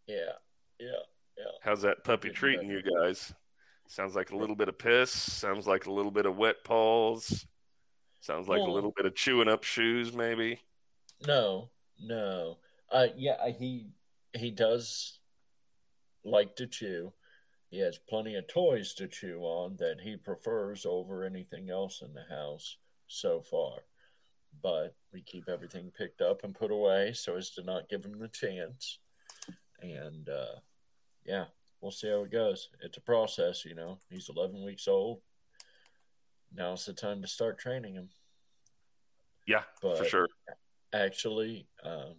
Yeah, 0.06 0.16
yeah, 0.80 0.86
yeah. 1.36 1.44
how's 1.62 1.82
that 1.82 2.02
puppy 2.04 2.30
treating 2.30 2.68
better. 2.68 2.80
you 2.80 2.98
guys? 2.98 3.34
Sounds 3.86 4.14
like 4.14 4.30
a 4.30 4.36
little 4.36 4.56
bit 4.56 4.68
of 4.68 4.78
piss. 4.78 5.10
Sounds 5.10 5.66
like 5.66 5.86
a 5.86 5.92
little 5.92 6.10
bit 6.10 6.26
of 6.26 6.36
wet 6.36 6.64
paws. 6.64 7.46
Sounds 8.20 8.48
like 8.48 8.62
a 8.62 8.70
little 8.70 8.92
bit 8.96 9.04
of 9.04 9.14
chewing 9.14 9.48
up 9.48 9.64
shoes, 9.64 10.14
maybe. 10.14 10.58
No, 11.26 11.68
no. 12.00 12.58
Uh, 12.90 13.08
yeah, 13.16 13.50
he 13.50 13.88
he 14.32 14.50
does 14.50 15.18
like 16.24 16.56
to 16.56 16.66
chew. 16.66 17.12
He 17.68 17.80
has 17.80 17.98
plenty 17.98 18.36
of 18.36 18.46
toys 18.46 18.94
to 18.94 19.08
chew 19.08 19.40
on 19.40 19.76
that 19.76 20.00
he 20.00 20.16
prefers 20.16 20.86
over 20.86 21.24
anything 21.24 21.70
else 21.70 22.02
in 22.02 22.14
the 22.14 22.24
house 22.34 22.76
so 23.08 23.42
far. 23.42 23.80
But 24.62 24.94
we 25.12 25.20
keep 25.20 25.48
everything 25.48 25.92
picked 25.96 26.20
up 26.20 26.44
and 26.44 26.54
put 26.54 26.70
away 26.70 27.12
so 27.12 27.36
as 27.36 27.50
to 27.50 27.62
not 27.62 27.88
give 27.88 28.04
him 28.04 28.18
the 28.18 28.28
chance. 28.28 29.00
And 29.82 30.28
uh, 30.28 30.60
yeah, 31.26 31.46
we'll 31.84 31.90
see 31.90 32.08
how 32.08 32.22
it 32.24 32.32
goes. 32.32 32.70
It's 32.80 32.96
a 32.96 33.00
process, 33.02 33.62
you 33.66 33.74
know. 33.74 33.98
He's 34.08 34.30
11 34.30 34.64
weeks 34.64 34.88
old. 34.88 35.20
Now's 36.50 36.86
the 36.86 36.94
time 36.94 37.20
to 37.20 37.28
start 37.28 37.58
training 37.58 37.92
him. 37.94 38.08
Yeah, 39.46 39.64
for 39.82 39.98
But- 39.98 40.08
sure. 40.08 40.28
actually. 40.94 41.68
Um, 41.82 42.14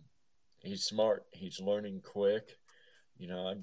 he's 0.59 0.83
smart. 0.83 1.25
He's 1.31 1.59
learning 1.59 2.01
quick. 2.03 2.59
You 3.17 3.27
know, 3.27 3.47
I 3.47 3.55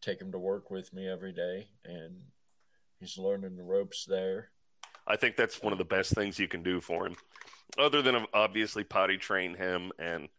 take 0.00 0.18
him 0.18 0.32
to 0.32 0.38
work 0.38 0.70
with 0.70 0.90
me 0.94 1.06
every 1.06 1.32
day, 1.32 1.68
and 1.84 2.32
he's 2.98 3.18
learning 3.18 3.56
the 3.56 3.64
ropes 3.64 4.06
there. 4.06 4.50
I 5.06 5.16
think 5.16 5.36
that's 5.36 5.60
one 5.60 5.72
of 5.72 5.78
the 5.78 5.84
best 5.84 6.14
things 6.14 6.38
you 6.38 6.48
can 6.48 6.62
do 6.62 6.80
for 6.80 7.04
him, 7.06 7.16
other 7.76 8.00
than 8.00 8.24
obviously 8.32 8.84
potty 8.84 9.18
train 9.18 9.54
him 9.54 9.92
and 9.98 10.30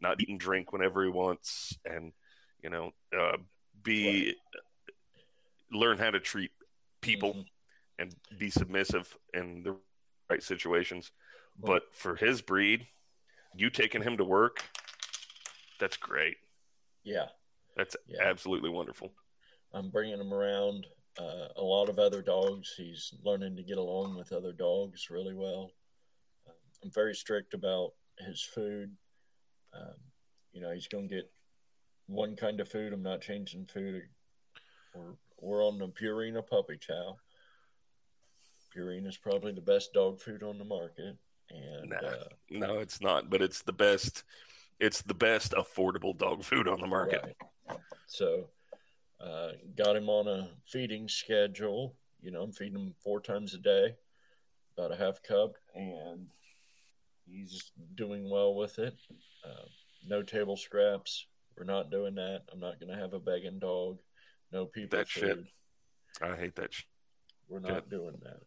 not 0.00 0.20
eat 0.20 0.28
and 0.28 0.40
drink 0.40 0.72
whenever 0.72 1.04
he 1.04 1.10
wants, 1.10 1.78
and 1.86 2.12
you 2.62 2.70
know, 2.70 2.92
uh, 3.16 3.36
be 3.82 4.34
learn 5.70 5.98
how 5.98 6.10
to 6.10 6.20
treat 6.20 6.50
people 7.00 7.34
Mhm. 7.34 7.50
and 7.98 8.16
be 8.38 8.50
submissive 8.50 9.16
in 9.34 9.62
the 9.62 9.78
right 10.28 10.42
situations. 10.42 11.12
But 11.56 11.94
for 11.94 12.16
his 12.16 12.40
breed, 12.42 12.86
you 13.54 13.70
taking 13.70 14.02
him 14.02 14.16
to 14.16 14.24
work, 14.24 14.64
that's 15.78 15.96
great. 15.96 16.38
Yeah, 17.02 17.30
That's 17.76 17.96
Yeah. 18.06 18.22
absolutely 18.22 18.68
wonderful. 18.68 19.14
I'm 19.72 19.90
bringing 19.90 20.18
him 20.20 20.34
around 20.34 20.86
uh, 21.18 21.52
a 21.56 21.62
lot 21.62 21.88
of 21.88 21.98
other 21.98 22.22
dogs. 22.22 22.74
He's 22.76 23.12
learning 23.22 23.56
to 23.56 23.62
get 23.62 23.78
along 23.78 24.16
with 24.16 24.32
other 24.32 24.52
dogs 24.52 25.10
really 25.10 25.34
well. 25.34 25.72
Um, 26.46 26.54
I'm 26.82 26.90
very 26.90 27.14
strict 27.14 27.52
about 27.52 27.94
his 28.18 28.42
food. 28.42 28.96
Um, 29.72 30.12
you 30.52 30.60
know, 30.60 30.70
he's 30.72 30.88
going 30.88 31.08
to 31.08 31.14
get 31.14 31.32
one 32.10 32.34
kind 32.36 32.60
of 32.60 32.68
food. 32.68 32.92
I'm 32.92 33.02
not 33.02 33.20
changing 33.20 33.66
food. 33.66 34.02
We're, 34.94 35.14
we're 35.40 35.66
on 35.66 35.78
the 35.78 35.88
Purina 35.88 36.46
puppy 36.46 36.76
chow. 36.76 37.16
Purina 38.76 39.08
is 39.08 39.16
probably 39.16 39.52
the 39.52 39.60
best 39.60 39.92
dog 39.92 40.20
food 40.20 40.42
on 40.42 40.58
the 40.58 40.64
market. 40.64 41.16
And 41.50 41.90
Nah. 41.90 41.96
uh, 42.08 42.24
No, 42.50 42.78
it's 42.78 43.00
not, 43.00 43.30
but 43.30 43.42
it's 43.42 43.62
the 43.62 43.72
best. 43.72 44.24
It's 44.78 45.02
the 45.02 45.14
best 45.14 45.52
affordable 45.52 46.16
dog 46.16 46.42
food 46.42 46.66
on 46.66 46.80
the 46.80 46.86
market. 46.86 47.36
Right. 47.68 47.78
So, 48.06 48.48
uh, 49.20 49.50
got 49.76 49.96
him 49.96 50.08
on 50.08 50.26
a 50.26 50.50
feeding 50.66 51.08
schedule. 51.08 51.94
You 52.22 52.30
know, 52.30 52.42
I'm 52.42 52.52
feeding 52.52 52.78
him 52.78 52.94
four 53.02 53.20
times 53.20 53.54
a 53.54 53.58
day, 53.58 53.94
about 54.76 54.92
a 54.92 54.96
half 54.96 55.22
cup, 55.22 55.54
and 55.74 56.28
he's 57.26 57.70
doing 57.94 58.28
well 58.30 58.54
with 58.54 58.78
it. 58.78 58.96
Uh, 59.44 59.66
no 60.06 60.22
table 60.22 60.56
scraps. 60.56 61.26
We're 61.60 61.66
not 61.66 61.90
doing 61.90 62.14
that. 62.14 62.44
I'm 62.50 62.58
not 62.58 62.80
going 62.80 62.90
to 62.90 62.98
have 62.98 63.12
a 63.12 63.18
begging 63.20 63.58
dog. 63.58 63.98
No 64.50 64.64
people 64.64 64.96
That 64.98 65.06
shit. 65.06 65.36
food. 65.36 65.46
I 66.22 66.34
hate 66.34 66.56
that. 66.56 66.72
Sh- 66.72 66.84
We're 67.50 67.60
not 67.60 67.90
doing 67.90 68.16
that. 68.22 68.40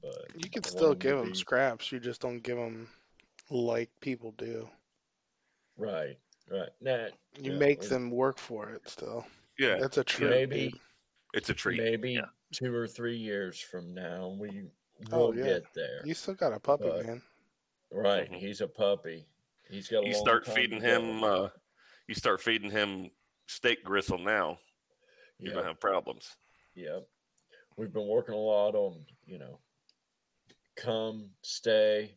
But 0.00 0.42
You 0.42 0.48
can 0.48 0.62
still 0.64 0.88
want 0.88 1.04
him 1.04 1.10
give 1.10 1.18
them 1.18 1.32
be- 1.32 1.38
scraps. 1.38 1.92
You 1.92 2.00
just 2.00 2.22
don't 2.22 2.38
give 2.42 2.56
them 2.56 2.88
like 3.50 3.90
people 4.00 4.32
do. 4.38 4.66
right, 5.76 6.16
right. 6.50 6.70
Nah, 6.80 7.08
You 7.38 7.52
Yeah, 7.52 7.58
make 7.58 7.82
we- 7.82 7.86
them 7.88 8.10
work 8.10 8.38
for 8.38 8.70
it 8.70 8.88
still. 8.88 9.26
yeah, 9.58 9.76
That's 9.78 9.98
a 9.98 10.04
treat. 10.04 10.30
maybe 10.30 10.72
it's 11.34 11.50
a 11.50 11.54
treat. 11.54 11.76
maybe 11.78 12.12
Yeah. 12.14 12.26
two 12.52 12.74
or 12.74 12.88
three 12.88 13.16
years 13.16 13.60
from 13.60 13.92
now 13.94 14.28
we 14.40 14.70
Oh, 15.12 15.28
will 15.28 15.36
yeah. 15.36 15.44
get 15.44 15.74
there. 15.74 16.00
You 16.06 16.14
still 16.14 16.34
got 16.34 16.52
a 16.54 16.58
puppy, 16.60 16.84
But- 16.88 17.04
man. 17.06 17.22
Right, 17.92 18.30
Mhm. 18.30 18.38
he's 18.40 18.60
a 18.62 18.68
puppy. 18.68 19.26
He's 19.68 19.88
got. 19.88 20.02
A 20.04 20.06
You 20.08 20.14
long 20.14 20.22
start 20.22 20.44
time 20.46 20.54
feeding 20.56 20.80
him. 20.80 21.22
Uh, 21.22 21.48
you 22.08 22.14
start 22.14 22.40
feeding 22.40 22.70
him 22.70 23.10
steak 23.46 23.84
gristle 23.84 24.18
now. 24.18 24.58
You're 25.38 25.52
Yep, 25.52 25.54
gonna 25.56 25.68
have 25.68 25.80
problems. 25.80 26.36
Yeah, 26.74 27.00
We've 27.76 27.92
been 27.92 28.08
working 28.08 28.34
a 28.34 28.38
lot 28.38 28.74
on, 28.74 29.04
you 29.24 29.38
know, 29.38 29.60
come, 30.76 31.30
stay, 31.42 32.16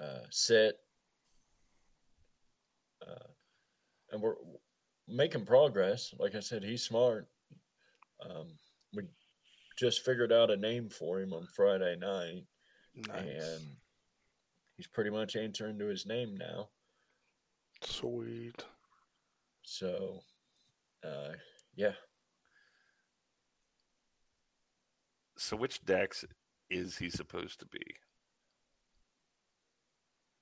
uh, 0.00 0.20
sit, 0.30 0.76
uh, 3.04 3.26
and 4.12 4.22
we're 4.22 4.36
making 5.08 5.44
progress. 5.44 6.14
Like 6.18 6.36
I 6.36 6.40
said, 6.40 6.62
he's 6.62 6.84
smart. 6.84 7.28
Um, 8.24 8.56
we 8.92 9.02
just 9.76 10.04
figured 10.04 10.32
out 10.32 10.50
a 10.52 10.56
name 10.56 10.88
for 10.88 11.20
him 11.20 11.32
on 11.32 11.46
Friday 11.46 11.96
night, 11.96 12.44
Nice. 12.94 13.26
and 13.26 13.76
he's 14.76 14.86
pretty 14.86 15.10
much 15.10 15.34
answering 15.34 15.78
to 15.80 15.86
his 15.86 16.06
name 16.06 16.36
now. 16.36 16.68
Sweet. 17.82 18.64
So, 19.62 20.20
uh, 21.04 21.32
yeah, 21.76 21.92
So 25.36 25.56
which 25.56 25.82
Dax 25.86 26.24
is 26.68 26.98
he 26.98 27.08
supposed 27.08 27.60
to 27.60 27.66
be? 27.66 27.80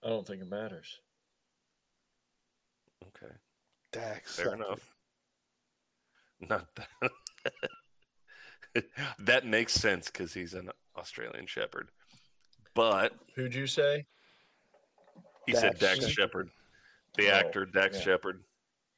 I 0.04 0.08
don't 0.08 0.26
think 0.26 0.42
it 0.42 0.50
matters. 0.50 0.98
Okay, 3.06 3.32
Dax. 3.92 4.34
fair 4.36 4.46
sucked 4.46 4.56
enough. 4.56 4.94
Not 6.40 6.66
that. 6.76 7.10
that 9.20 9.46
makes 9.46 9.72
sense 9.74 10.06
because 10.10 10.34
he's 10.34 10.54
an 10.54 10.70
Australian 10.96 11.46
Shepherd. 11.46 11.90
But 12.74 13.12
Who'd 13.36 13.54
you 13.54 13.66
say? 13.68 14.04
he 15.46 15.54
said 15.54 15.78
Dax 15.78 16.00
Dax 16.00 16.12
Shepard, 16.12 16.50
the 17.16 17.28
Oh, 17.30 17.34
actor 17.34 17.64
Dax 17.66 17.98
yeah. 17.98 18.02
Shepard. 18.04 18.42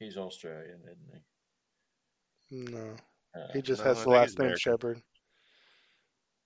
He's 0.01 0.17
Australian, 0.17 0.79
isn't 0.81 1.21
he? 2.49 2.71
No, 2.71 2.95
Uh, 3.35 3.47
he 3.53 3.61
just 3.61 3.83
no, 3.83 3.89
has 3.89 3.99
I 3.99 4.03
the 4.03 4.09
last 4.09 4.39
name 4.39 4.45
American. 4.47 4.59
Shepard. 4.59 5.01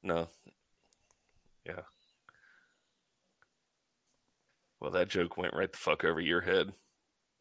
No. 0.03 0.27
Yeah. 1.65 1.79
Well, 4.81 4.91
that 4.91 5.07
joke 5.07 5.37
went 5.37 5.53
right 5.53 5.71
the 5.71 5.77
fuck 5.77 6.03
over 6.03 6.19
your 6.19 6.41
head. 6.41 6.73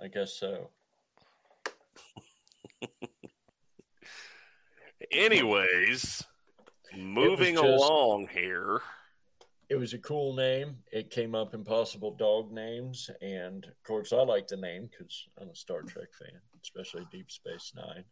I 0.01 0.07
guess 0.07 0.39
so. 0.39 0.71
Anyways, 5.11 6.23
moving 6.97 7.57
just- 7.57 7.67
along 7.67 8.29
here. 8.33 8.81
It 9.75 9.79
was 9.81 9.93
a 9.93 9.99
cool 9.99 10.35
name. 10.37 10.77
It 10.93 11.11
came 11.11 11.35
up 11.35 11.53
in 11.53 11.65
possible 11.65 12.15
dog 12.15 12.53
names, 12.53 13.11
and 13.21 13.65
of 13.65 13.83
course, 13.83 14.13
I 14.13 14.19
like 14.19 14.47
the 14.47 14.57
name 14.57 14.89
because 14.89 15.25
I'm 15.37 15.49
a 15.51 15.57
Star 15.57 15.83
Trek 15.83 16.11
fan, 16.17 16.41
especially 16.63 17.05
Deep 17.11 17.29
Space 17.29 17.73
Nine. 17.75 18.05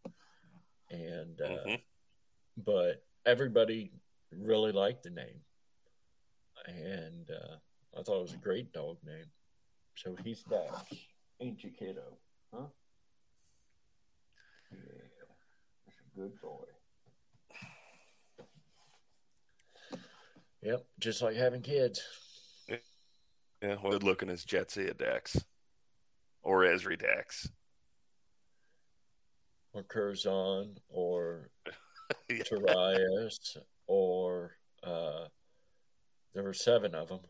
And 0.91 1.41
uh, 1.41 1.65
Mhm. 1.65 1.83
but 2.57 3.07
everybody 3.25 3.93
really 4.33 4.73
liked 4.73 5.05
the 5.05 5.11
name, 5.11 5.45
and 6.67 7.31
uh, 7.31 7.59
I 7.97 8.03
thought 8.03 8.19
it 8.19 8.23
was 8.23 8.35
a 8.35 8.39
great 8.49 8.73
dog 8.73 8.99
name. 9.05 9.31
So 9.95 10.17
he's 10.17 10.43
Dax, 10.43 10.93
ain't 11.39 11.63
you, 11.63 11.71
kiddo? 11.71 12.19
Huh? 12.53 12.67
Yeah, 14.73 14.79
that's 15.87 16.01
a 16.01 16.19
good 16.19 16.41
boy. 16.41 16.72
Yep, 20.63 20.85
just 21.01 21.23
like 21.23 21.37
having 21.37 21.63
kids. 21.63 22.03
Yeah, 23.61 23.77
well, 23.83 23.99
looking 23.99 24.29
as 24.29 24.45
Jadzia 24.45 24.97
Dax 24.97 25.37
or 26.43 26.63
Ezri 26.63 26.99
Dax. 26.99 27.49
or 29.73 29.83
Curzon 29.85 30.77
or 30.89 31.51
Yeah. 32.29 32.43
Torias 32.43 33.57
or 33.87 34.57
uh, 34.83 35.27
there 36.35 36.43
were 36.43 36.53
seven 36.53 36.95
of 36.95 37.09
them. 37.09 37.21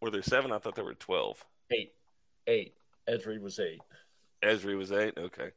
Were 0.00 0.10
there 0.10 0.22
seven? 0.22 0.50
I 0.52 0.58
thought 0.58 0.74
there 0.76 0.84
were 0.84 0.94
12. 0.94 1.44
Eight. 1.72 1.92
Eight. 2.46 2.74
Ezri 3.08 3.40
was 3.40 3.58
eight. 3.58 3.80
Ezri 4.42 4.76
was 4.78 4.92
eight? 4.92 5.14
Okay. 5.18 5.50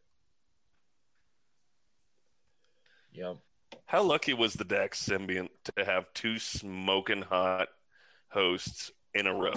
Yep. 3.14 3.38
How 3.86 4.04
lucky 4.04 4.34
was 4.34 4.54
the 4.54 4.64
Dax 4.64 5.04
symbiont 5.04 5.50
to 5.66 5.86
have 5.86 6.14
two 6.14 6.40
smoking 6.40 7.24
hot 7.24 7.68
hosts 8.30 8.92
in 9.14 9.28
a 9.28 9.34
row? 9.34 9.52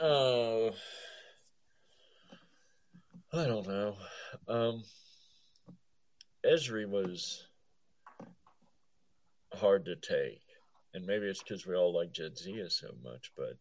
Oh, 0.00 0.70
I 3.32 3.46
don't 3.46 3.66
know. 3.66 3.96
Um, 4.48 4.84
Ezri 6.44 6.88
was 6.88 7.46
hard 9.54 9.84
to 9.86 9.96
take, 9.96 10.42
and 10.94 11.06
maybe 11.06 11.26
it's 11.26 11.42
because 11.42 11.66
we 11.66 11.74
all 11.74 11.92
like 11.92 12.12
Jadzia 12.12 12.70
so 12.70 12.94
much, 13.02 13.32
but 13.36 13.56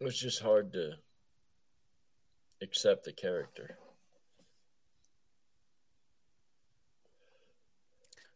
it 0.00 0.04
was 0.04 0.18
just 0.18 0.42
hard 0.42 0.72
to 0.72 0.92
accept 2.62 3.04
the 3.04 3.12
character. 3.12 3.78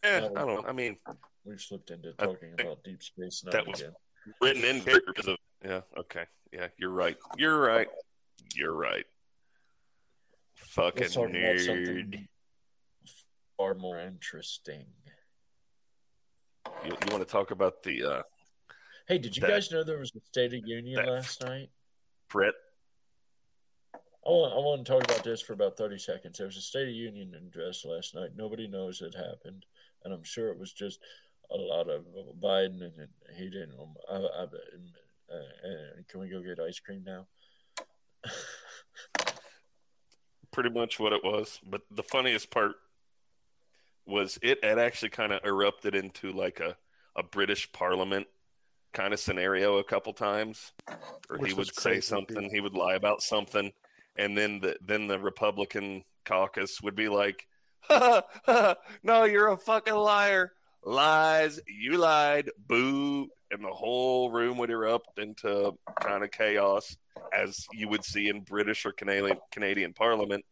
Eh, 0.02 0.16
I 0.16 0.20
don't. 0.44 0.66
I 0.66 0.72
mean, 0.72 0.96
We've 1.44 1.60
slipped 1.60 1.90
into 1.90 2.12
talking 2.14 2.52
about 2.58 2.82
Deep 2.84 3.02
Space 3.02 3.42
Nine 3.44 3.52
that 3.52 3.66
was- 3.66 3.80
again. 3.80 3.94
written 4.40 4.64
in 4.64 4.82
because 4.84 5.26
of. 5.28 5.36
Yeah. 5.64 5.80
Okay. 5.96 6.24
Yeah. 6.52 6.68
You're 6.78 6.90
right. 6.90 7.16
You're 7.36 7.58
right. 7.58 7.88
You're 8.54 8.74
right. 8.74 9.06
Fucking 10.56 11.02
Let's 11.02 11.14
talk 11.14 11.28
about 11.30 11.36
nerd. 11.38 12.28
far 13.56 13.74
more 13.74 13.98
interesting. 13.98 14.86
You, 16.84 16.90
you 16.90 17.12
want 17.12 17.18
to 17.20 17.24
talk 17.30 17.50
about 17.50 17.82
the 17.82 18.02
uh, 18.04 18.22
Hey, 19.08 19.18
did 19.18 19.36
you 19.36 19.40
That- 19.40 19.48
guys 19.50 19.70
know 19.70 19.82
there 19.82 19.98
was 19.98 20.12
a 20.14 20.20
State 20.26 20.54
of 20.54 20.66
Union 20.66 21.04
last 21.06 21.42
night? 21.42 21.70
Brett? 22.28 22.54
I 24.26 24.28
want, 24.28 24.52
I 24.52 24.56
want 24.56 24.84
to 24.84 24.92
talk 24.92 25.04
about 25.04 25.24
this 25.24 25.40
for 25.40 25.54
about 25.54 25.76
30 25.76 25.98
seconds. 25.98 26.36
There 26.36 26.46
was 26.46 26.56
a 26.56 26.60
State 26.62 26.88
of 26.88 26.94
Union 26.94 27.34
address 27.34 27.84
last 27.84 28.14
night. 28.14 28.30
Nobody 28.36 28.68
knows 28.68 29.00
it 29.00 29.14
happened. 29.14 29.64
And 30.04 30.12
I'm 30.12 30.24
sure 30.24 30.48
it 30.48 30.58
was 30.58 30.72
just 30.72 31.00
a 31.50 31.56
lot 31.56 31.88
of 31.88 32.04
Biden 32.42 32.82
and, 32.82 32.92
and 32.98 33.08
he 33.36 33.44
didn't. 33.44 33.74
Um, 33.80 33.94
I, 34.10 34.16
I, 34.16 34.42
uh, 34.42 35.36
uh, 35.36 36.02
can 36.08 36.20
we 36.20 36.28
go 36.28 36.42
get 36.42 36.60
ice 36.60 36.80
cream 36.80 37.02
now? 37.04 37.26
pretty 40.52 40.70
much 40.70 40.98
what 40.98 41.12
it 41.12 41.24
was. 41.24 41.60
But 41.64 41.82
the 41.90 42.02
funniest 42.02 42.50
part 42.50 42.72
was 44.06 44.38
it 44.42 44.62
had 44.64 44.78
actually 44.78 45.10
kind 45.10 45.32
of 45.32 45.44
erupted 45.44 45.94
into 45.94 46.32
like 46.32 46.60
a, 46.60 46.76
a 47.16 47.22
British 47.22 47.70
Parliament 47.72 48.26
kind 48.92 49.14
of 49.14 49.20
scenario 49.20 49.78
a 49.78 49.84
couple 49.84 50.12
times, 50.12 50.72
where 51.28 51.38
Which 51.38 51.52
he 51.52 51.54
would 51.56 51.74
say 51.74 52.00
something, 52.00 52.50
he 52.50 52.60
would 52.60 52.74
lie 52.74 52.94
about 52.94 53.22
something, 53.22 53.72
and 54.16 54.36
then 54.36 54.60
the 54.60 54.76
then 54.84 55.06
the 55.06 55.18
Republican 55.18 56.02
caucus 56.24 56.80
would 56.82 56.94
be 56.94 57.08
like, 57.08 57.46
"No, 57.90 59.24
you're 59.24 59.48
a 59.48 59.56
fucking 59.56 59.94
liar." 59.94 60.52
Lies, 60.82 61.60
you 61.68 61.98
lied, 61.98 62.50
boo, 62.66 63.28
and 63.50 63.62
the 63.62 63.68
whole 63.68 64.30
room 64.30 64.56
would 64.56 64.70
erupt 64.70 65.18
into 65.18 65.72
kind 66.00 66.24
of 66.24 66.30
chaos, 66.30 66.96
as 67.34 67.66
you 67.74 67.86
would 67.88 68.02
see 68.02 68.30
in 68.30 68.40
British 68.40 68.86
or 68.86 68.92
Canadian 68.92 69.36
Canadian 69.52 69.92
Parliament 69.92 70.42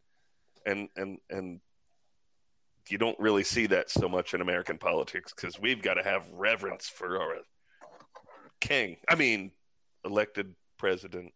and 0.68 0.88
and 0.96 1.18
and 1.30 1.60
you 2.88 2.98
don't 2.98 3.18
really 3.18 3.44
see 3.44 3.66
that 3.66 3.90
so 3.90 4.08
much 4.08 4.32
in 4.34 4.40
American 4.40 4.78
politics 4.78 5.32
because 5.34 5.60
we've 5.60 5.82
got 5.82 5.94
to 5.94 6.02
have 6.02 6.26
reverence 6.32 6.88
for 6.88 7.20
our 7.20 7.36
king. 8.60 8.96
I 9.08 9.14
mean, 9.14 9.52
elected 10.04 10.54
president, 10.78 11.32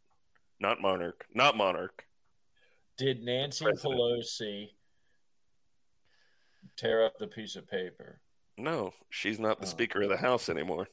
not 0.60 0.80
monarch, 0.80 1.26
not 1.34 1.56
monarch. 1.56 2.06
Did 2.98 3.22
Nancy. 3.22 3.64
Pelosi 3.64 4.70
tear 6.76 7.04
up 7.04 7.18
the 7.18 7.26
piece 7.26 7.56
of 7.56 7.68
paper? 7.68 8.20
No, 8.58 8.92
she's 9.10 9.38
not 9.40 9.60
the 9.60 9.66
Oh. 9.66 9.70
Speaker 9.70 10.02
of 10.02 10.08
the 10.10 10.16
House 10.16 10.48
anymore. 10.48 10.88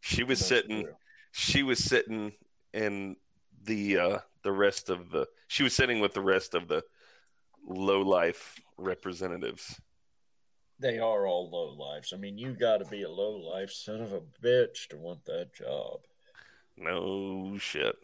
She 0.00 0.22
was 0.22 0.38
That's 0.38 0.48
sitting. 0.48 0.84
true. 0.84 0.94
She 1.32 1.62
was 1.62 1.78
sitting 1.82 2.32
in 2.72 3.16
the 3.64 3.98
uh, 3.98 4.18
the 4.42 4.52
rest 4.52 4.88
of 4.90 5.10
the. 5.10 5.26
She 5.48 5.62
was 5.62 5.74
sitting 5.74 6.00
with 6.00 6.14
the 6.14 6.22
rest 6.22 6.54
of 6.54 6.68
the 6.68 6.82
low 7.66 8.00
life 8.00 8.58
representatives. 8.78 9.80
They 10.78 10.98
are 10.98 11.26
all 11.26 11.50
low 11.50 11.74
lives. 11.74 12.12
I 12.14 12.16
mean, 12.16 12.38
you 12.38 12.52
got 12.54 12.78
to 12.78 12.86
be 12.86 13.02
a 13.02 13.10
low 13.10 13.32
life 13.36 13.70
son 13.70 14.00
of 14.00 14.12
a 14.14 14.22
bitch 14.42 14.88
to 14.88 14.96
want 14.96 15.24
that 15.26 15.52
job. 15.54 16.00
No 16.78 17.58
shit. 17.58 17.96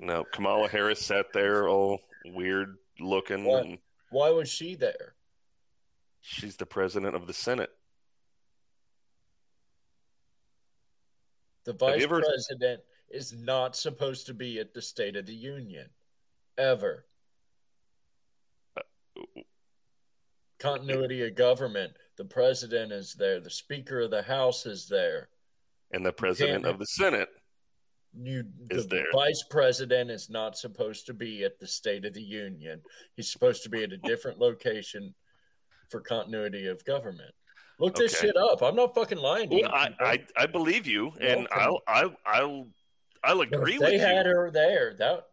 No, 0.00 0.24
Kamala 0.24 0.66
Harris 0.68 1.04
sat 1.04 1.26
there 1.34 1.68
all 1.68 2.00
weird 2.24 2.78
looking, 2.98 3.44
What? 3.44 3.64
and 3.66 3.78
Why 4.10 4.30
was 4.30 4.48
she 4.48 4.74
there? 4.74 5.14
she's 6.22 6.56
the 6.56 6.66
president 6.66 7.14
of 7.14 7.26
the 7.26 7.32
Senate. 7.34 7.70
The 11.64 11.74
vice 11.74 12.02
ever- 12.02 12.20
president 12.20 12.82
is 13.10 13.32
not 13.34 13.76
supposed 13.76 14.26
to 14.26 14.34
be 14.34 14.58
at 14.58 14.72
the 14.72 14.80
State 14.82 15.16
of 15.16 15.26
the 15.26 15.34
Union 15.34 15.90
ever. 16.56 17.06
Continuity 20.58 21.26
of 21.26 21.34
government. 21.34 21.96
The 22.16 22.24
president 22.24 22.92
is 22.92 23.14
there. 23.14 23.40
The 23.40 23.50
Speaker 23.50 24.00
of 24.00 24.10
the 24.10 24.22
House 24.22 24.66
is 24.66 24.88
there. 24.88 25.28
And 25.92 26.04
the 26.04 26.12
president 26.12 26.66
of 26.66 26.78
the 26.78 26.86
Senate. 26.86 27.28
You, 28.12 28.44
Is 28.70 28.86
the 28.88 28.96
there. 28.96 29.04
vice 29.12 29.44
president 29.50 30.10
is 30.10 30.28
not 30.30 30.58
supposed 30.58 31.06
to 31.06 31.14
be 31.14 31.44
at 31.44 31.58
the 31.60 31.66
State 31.66 32.04
of 32.04 32.12
the 32.12 32.22
Union. 32.22 32.80
He's 33.14 33.30
supposed 33.30 33.62
to 33.62 33.68
be 33.68 33.84
at 33.84 33.92
a 33.92 33.98
different 33.98 34.38
location 34.38 35.14
for 35.90 36.00
continuity 36.00 36.66
of 36.66 36.84
government. 36.84 37.32
Look 37.78 37.94
this 37.94 38.18
shit 38.18 38.36
up. 38.36 38.62
I'm 38.62 38.74
not 38.76 38.94
fucking 38.94 39.18
lying 39.18 39.48
to 39.50 39.56
you. 39.56 39.66
I. 39.66 39.94
I 40.00 40.24
I 40.36 40.46
believe 40.46 40.86
you, 40.86 41.12
and 41.20 41.46
Welcome. 41.50 41.58
I'll 41.58 41.80
I'll 41.86 42.16
I'll 42.26 42.66
I'll 43.22 43.40
agree 43.42 43.78
they 43.78 43.92
with 43.92 44.00
had 44.00 44.26
you. 44.26 44.32
her 44.32 44.50
there, 44.50 44.94
that 44.98 45.24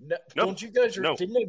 No, 0.00 0.16
No, 0.36 0.44
don't 0.44 0.60
you 0.60 0.68
guys? 0.70 0.98
no. 0.98 1.16
Didn't 1.16 1.34
they 1.34 1.48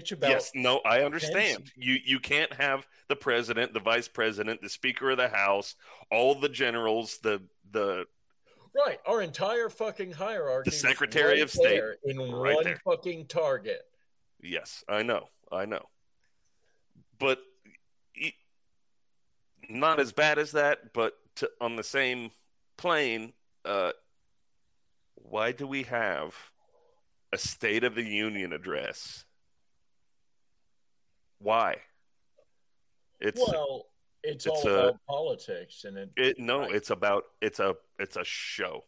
bitch 0.00 0.12
about? 0.12 0.30
yes, 0.30 0.50
no, 0.54 0.80
I 0.84 1.02
understand. 1.04 1.70
You 1.76 1.96
you 2.04 2.18
can't 2.20 2.52
have 2.54 2.86
the 3.08 3.16
president, 3.16 3.72
the 3.72 3.80
vice 3.80 4.08
president, 4.08 4.60
the 4.60 4.68
speaker 4.68 5.10
of 5.12 5.16
the 5.16 5.28
house, 5.28 5.74
all 6.10 6.34
the 6.34 6.48
generals, 6.50 7.18
the 7.22 7.40
the 7.70 8.04
Right, 8.76 8.98
our 9.06 9.22
entire 9.22 9.70
fucking 9.70 10.12
hierarchy. 10.12 10.70
The 10.70 10.76
Secretary 10.76 11.34
right 11.34 11.42
of 11.42 11.50
State, 11.50 11.82
in 12.04 12.18
right 12.18 12.54
one 12.56 12.64
there. 12.64 12.80
fucking 12.84 13.26
target. 13.26 13.80
yes, 14.42 14.84
I 14.88 15.02
know, 15.02 15.28
I 15.50 15.64
know, 15.64 15.86
but 17.18 17.38
e- 18.14 18.34
not 19.70 19.98
as 19.98 20.12
bad 20.12 20.38
as 20.38 20.52
that. 20.52 20.92
But 20.92 21.14
to, 21.36 21.50
on 21.60 21.76
the 21.76 21.82
same 21.84 22.30
plane, 22.76 23.32
uh, 23.64 23.92
why 25.14 25.52
do 25.52 25.66
we 25.66 25.84
have 25.84 26.34
a 27.32 27.38
State 27.38 27.82
of 27.82 27.94
the 27.94 28.04
Union 28.04 28.52
address? 28.52 29.24
Why? 31.38 31.76
It's 33.20 33.40
Well, 33.40 33.86
it's, 34.26 34.46
it's 34.46 34.64
all 34.64 34.68
a- 34.68 34.88
about 34.88 35.00
politics, 35.08 35.84
and 35.84 35.96
it, 35.96 36.10
it 36.16 36.38
no, 36.38 36.60
right. 36.60 36.74
it's 36.74 36.90
about 36.90 37.24
it's 37.40 37.60
a 37.60 37.74
it's 37.98 38.16
a 38.16 38.24
show. 38.24 38.84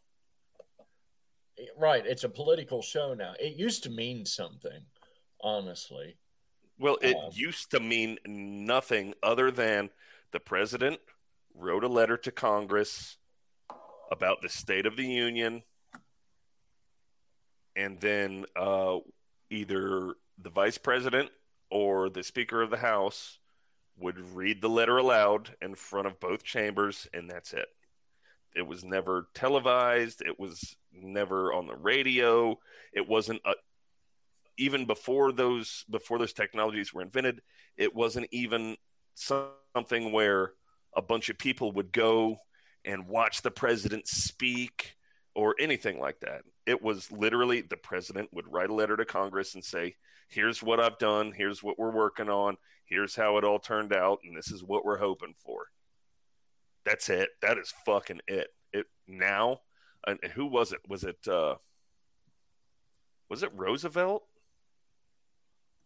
right. 1.78 2.04
It's 2.06 2.24
a 2.24 2.28
political 2.28 2.82
show 2.82 3.14
now. 3.14 3.34
It 3.40 3.56
used 3.56 3.82
to 3.84 3.90
mean 3.90 4.24
something, 4.26 4.80
honestly. 5.40 6.16
Well, 6.78 6.98
it 7.02 7.16
Um, 7.16 7.30
used 7.32 7.70
to 7.72 7.80
mean 7.80 8.18
nothing 8.26 9.14
other 9.22 9.50
than 9.50 9.90
the 10.30 10.40
president 10.40 11.00
wrote 11.54 11.82
a 11.82 11.88
letter 11.88 12.16
to 12.16 12.30
Congress 12.30 13.16
about 14.12 14.40
the 14.42 14.48
State 14.48 14.86
of 14.86 14.96
the 14.96 15.04
Union, 15.06 15.62
and 17.74 18.00
then 18.00 18.44
uh, 18.56 18.98
either 19.50 20.14
the 20.38 20.50
vice 20.50 20.78
president 20.78 21.30
or 21.70 22.08
the 22.08 22.22
Speaker 22.22 22.62
of 22.62 22.70
the 22.70 22.76
House 22.78 23.37
would 23.98 24.18
read 24.34 24.60
the 24.60 24.68
letter 24.68 24.98
aloud 24.98 25.54
in 25.60 25.74
front 25.74 26.06
of 26.06 26.20
both 26.20 26.44
chambers, 26.44 27.06
and 27.12 27.30
that's 27.30 27.52
it. 27.52 27.66
It 28.54 28.66
was 28.66 28.84
never 28.84 29.28
televised. 29.34 30.22
It 30.22 30.38
was 30.38 30.76
never 30.92 31.52
on 31.52 31.66
the 31.66 31.76
radio. 31.76 32.58
It 32.92 33.08
wasn't 33.08 33.40
a, 33.44 33.52
even 34.56 34.86
before 34.86 35.32
those 35.32 35.84
before 35.90 36.18
those 36.18 36.32
technologies 36.32 36.92
were 36.92 37.02
invented. 37.02 37.40
It 37.76 37.94
wasn't 37.94 38.28
even 38.32 38.76
something 39.14 40.12
where 40.12 40.52
a 40.96 41.02
bunch 41.02 41.28
of 41.28 41.38
people 41.38 41.72
would 41.72 41.92
go 41.92 42.38
and 42.84 43.06
watch 43.06 43.42
the 43.42 43.50
president 43.50 44.08
speak 44.08 44.96
or 45.34 45.54
anything 45.60 46.00
like 46.00 46.20
that. 46.20 46.42
It 46.66 46.82
was 46.82 47.12
literally 47.12 47.60
the 47.60 47.76
president 47.76 48.30
would 48.32 48.50
write 48.50 48.70
a 48.70 48.74
letter 48.74 48.96
to 48.96 49.04
Congress 49.04 49.54
and 49.54 49.64
say, 49.64 49.96
"Here's 50.28 50.62
what 50.62 50.80
I've 50.80 50.98
done. 50.98 51.32
Here's 51.32 51.62
what 51.62 51.78
we're 51.78 51.90
working 51.90 52.28
on. 52.28 52.56
Here's 52.84 53.16
how 53.16 53.36
it 53.38 53.44
all 53.44 53.58
turned 53.58 53.92
out, 53.92 54.20
and 54.24 54.36
this 54.36 54.50
is 54.50 54.62
what 54.62 54.84
we're 54.84 54.98
hoping 54.98 55.34
for." 55.34 55.66
That's 56.84 57.08
it. 57.10 57.30
That 57.42 57.58
is 57.58 57.72
fucking 57.84 58.20
it. 58.28 58.48
It 58.72 58.86
now, 59.06 59.60
and 60.06 60.18
who 60.34 60.46
was 60.46 60.72
it? 60.72 60.80
Was 60.88 61.04
it 61.04 61.26
uh, 61.28 61.56
was 63.28 63.42
it 63.42 63.50
Roosevelt 63.54 64.26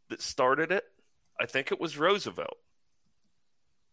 that 0.09 0.23
started 0.23 0.71
it? 0.71 0.85
I 1.41 1.47
think 1.47 1.73
it 1.73 1.81
was 1.81 1.97
Roosevelt. 1.99 2.59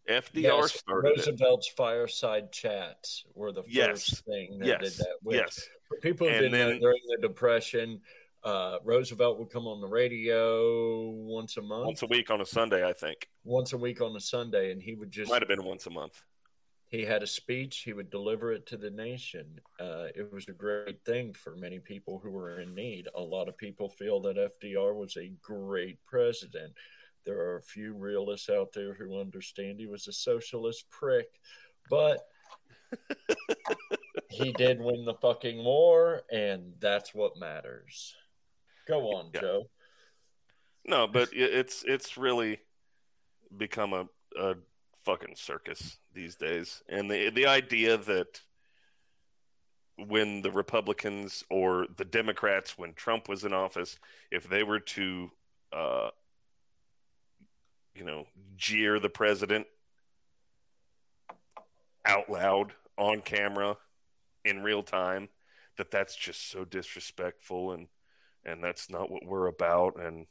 FDR 0.08 0.41
Yes, 0.41 0.74
started 0.80 1.10
it. 1.10 1.18
Roosevelt's 1.18 1.68
fireside 1.78 2.52
chats 2.52 3.26
were 3.36 3.52
the 3.52 3.64
Yes. 3.68 4.10
first 4.10 4.26
thing 4.26 4.58
that 4.60 4.68
Yes, 4.68 4.82
did 4.82 5.06
that. 5.06 5.16
Which, 5.22 5.38
yes. 5.38 5.70
For 5.88 5.97
people 6.00 6.28
who 6.28 6.34
And 6.34 6.52
didn't 6.52 6.60
know, 6.74 6.80
during 6.80 7.02
the 7.08 7.18
Depression, 7.22 8.02
uh, 8.44 8.78
Roosevelt 8.84 9.38
would 9.40 9.50
come 9.50 9.68
on 9.68 9.82
the 9.82 9.88
radio 9.88 11.10
once 11.10 11.58
a 11.58 11.62
month, 11.62 11.86
Once 11.88 12.02
a 12.04 12.08
week 12.08 12.30
on 12.32 12.42
a 12.42 12.46
Sunday, 12.46 12.88
I 12.88 12.94
think. 12.94 13.28
once 13.44 13.74
a 13.74 13.78
week 13.78 14.02
on 14.02 14.16
a 14.16 14.20
Sunday, 14.20 14.72
and 14.72 14.82
he 14.82 14.94
would 14.96 15.12
just 15.12 15.30
Might 15.32 15.42
have 15.42 15.50
been 15.50 15.64
once 15.66 15.86
a 15.88 15.90
month. 15.90 16.24
he 16.88 17.04
had 17.04 17.22
a 17.22 17.28
speech. 17.28 17.80
He 17.80 17.94
would 17.94 18.10
deliver 18.10 18.52
it 18.54 18.66
to 18.68 18.78
the 18.78 18.90
nation. 18.92 19.60
Uh, 19.80 20.08
it 20.16 20.32
was 20.32 20.48
a 20.48 20.54
great 20.54 21.04
thing 21.06 21.34
for 21.34 21.56
many 21.56 21.80
people 21.80 22.20
who 22.24 22.32
were 22.32 22.60
in 22.62 22.74
need. 22.74 23.08
A 23.16 23.22
lot 23.22 23.48
of 23.50 23.58
people 23.58 23.90
feel 23.90 24.20
that 24.22 24.38
fdr 24.38 24.96
was 24.96 25.18
a 25.18 25.32
great 25.42 25.98
president. 26.06 26.74
There 27.26 27.40
are 27.40 27.58
a 27.58 27.62
few 27.62 27.94
realists 27.94 28.50
out 28.50 28.72
there 28.74 28.94
who 28.94 29.20
understand 29.20 29.80
he 29.80 29.86
was 29.88 30.08
a 30.08 30.14
socialist 30.14 30.90
prick 30.90 31.28
but 31.90 32.20
he 34.30 34.52
did 34.54 34.80
win 34.80 35.06
the 35.06 35.14
fucking 35.16 35.64
war 35.64 36.22
and 36.32 36.74
that's 36.80 37.14
what 37.14 37.38
matters 37.38 38.16
go 38.90 39.02
on 39.16 39.30
Yeah. 39.34 39.42
joe 39.42 39.70
No, 40.86 41.08
but 41.08 41.30
it's 41.34 41.84
it's 41.84 42.18
really 42.18 42.60
become 43.56 43.94
a, 43.94 44.08
a 44.40 44.56
fucking 45.06 45.36
circus 45.36 46.00
these 46.14 46.36
days, 46.36 46.82
and 46.90 47.10
the 47.12 47.30
the 47.30 47.46
idea 47.46 47.98
that 47.98 48.42
when 50.08 50.42
the 50.42 50.52
Republicans 50.52 51.44
or 51.50 51.86
the 51.98 52.06
Democrats, 52.06 52.78
when 52.78 52.94
Trump 52.94 53.28
was 53.28 53.44
in 53.44 53.54
office, 53.54 54.00
if 54.32 54.48
they 54.48 54.64
were 54.64 54.80
to, 54.80 55.30
uh, 55.74 56.10
you 57.94 58.06
know, 58.06 58.26
jeer 58.56 59.00
the 59.00 59.10
president 59.10 59.68
out 62.06 62.30
loud 62.30 62.72
on 62.98 63.22
camera 63.22 63.78
in 64.46 64.64
real 64.64 64.84
time, 64.84 65.28
that 65.78 65.92
that's 65.92 66.16
just 66.16 66.50
so 66.50 66.64
disrespectful 66.64 67.74
and 67.74 67.88
and 68.46 68.64
that's 68.64 68.90
not 68.90 69.12
what 69.12 69.26
we're 69.26 69.48
about 69.48 70.00
and 70.00 70.26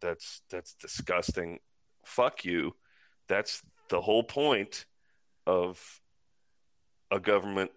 that's 0.00 0.42
that's 0.50 0.74
disgusting. 0.74 1.58
Fuck 2.04 2.44
you. 2.44 2.74
That's 3.28 3.62
the 3.88 4.00
whole 4.00 4.22
point 4.22 4.86
of 5.46 6.00
a 7.10 7.20
government 7.20 7.70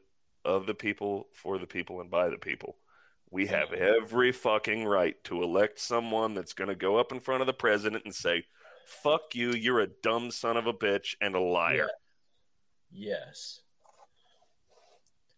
of 0.46 0.66
the 0.66 0.74
people 0.74 1.28
for 1.34 1.58
the 1.58 1.68
people 1.68 2.02
and 2.02 2.10
by 2.10 2.30
the 2.30 2.38
people. 2.38 2.78
We 3.32 3.48
have 3.48 3.74
every 3.74 4.32
fucking 4.32 4.86
right 4.86 5.16
to 5.24 5.41
elect 5.41 5.80
someone 5.80 6.36
that's 6.36 6.54
going 6.54 6.68
to 6.68 6.76
go 6.76 6.98
up 6.98 7.12
in 7.12 7.20
front 7.20 7.41
of 7.41 7.48
the 7.48 7.54
president 7.54 8.06
and 8.06 8.14
say 8.14 8.46
fuck 8.86 9.34
you 9.34 9.52
you're 9.52 9.80
a 9.80 9.88
dumb 9.88 10.30
son 10.30 10.58
of 10.58 10.68
a 10.68 10.74
bitch 10.74 11.16
and 11.22 11.36
a 11.36 11.39
liar. 11.39 11.89
Yes. 12.91 13.62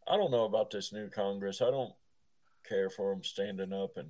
I 0.07 0.17
don't 0.17 0.31
know 0.31 0.43
about 0.43 0.71
this 0.71 0.91
new 0.91 1.09
Congress. 1.09 1.61
I 1.61 1.71
don't 1.71 1.93
care 2.67 2.89
for 2.89 3.13
them 3.13 3.23
standing 3.23 3.73
up 3.73 3.97
and 3.97 4.09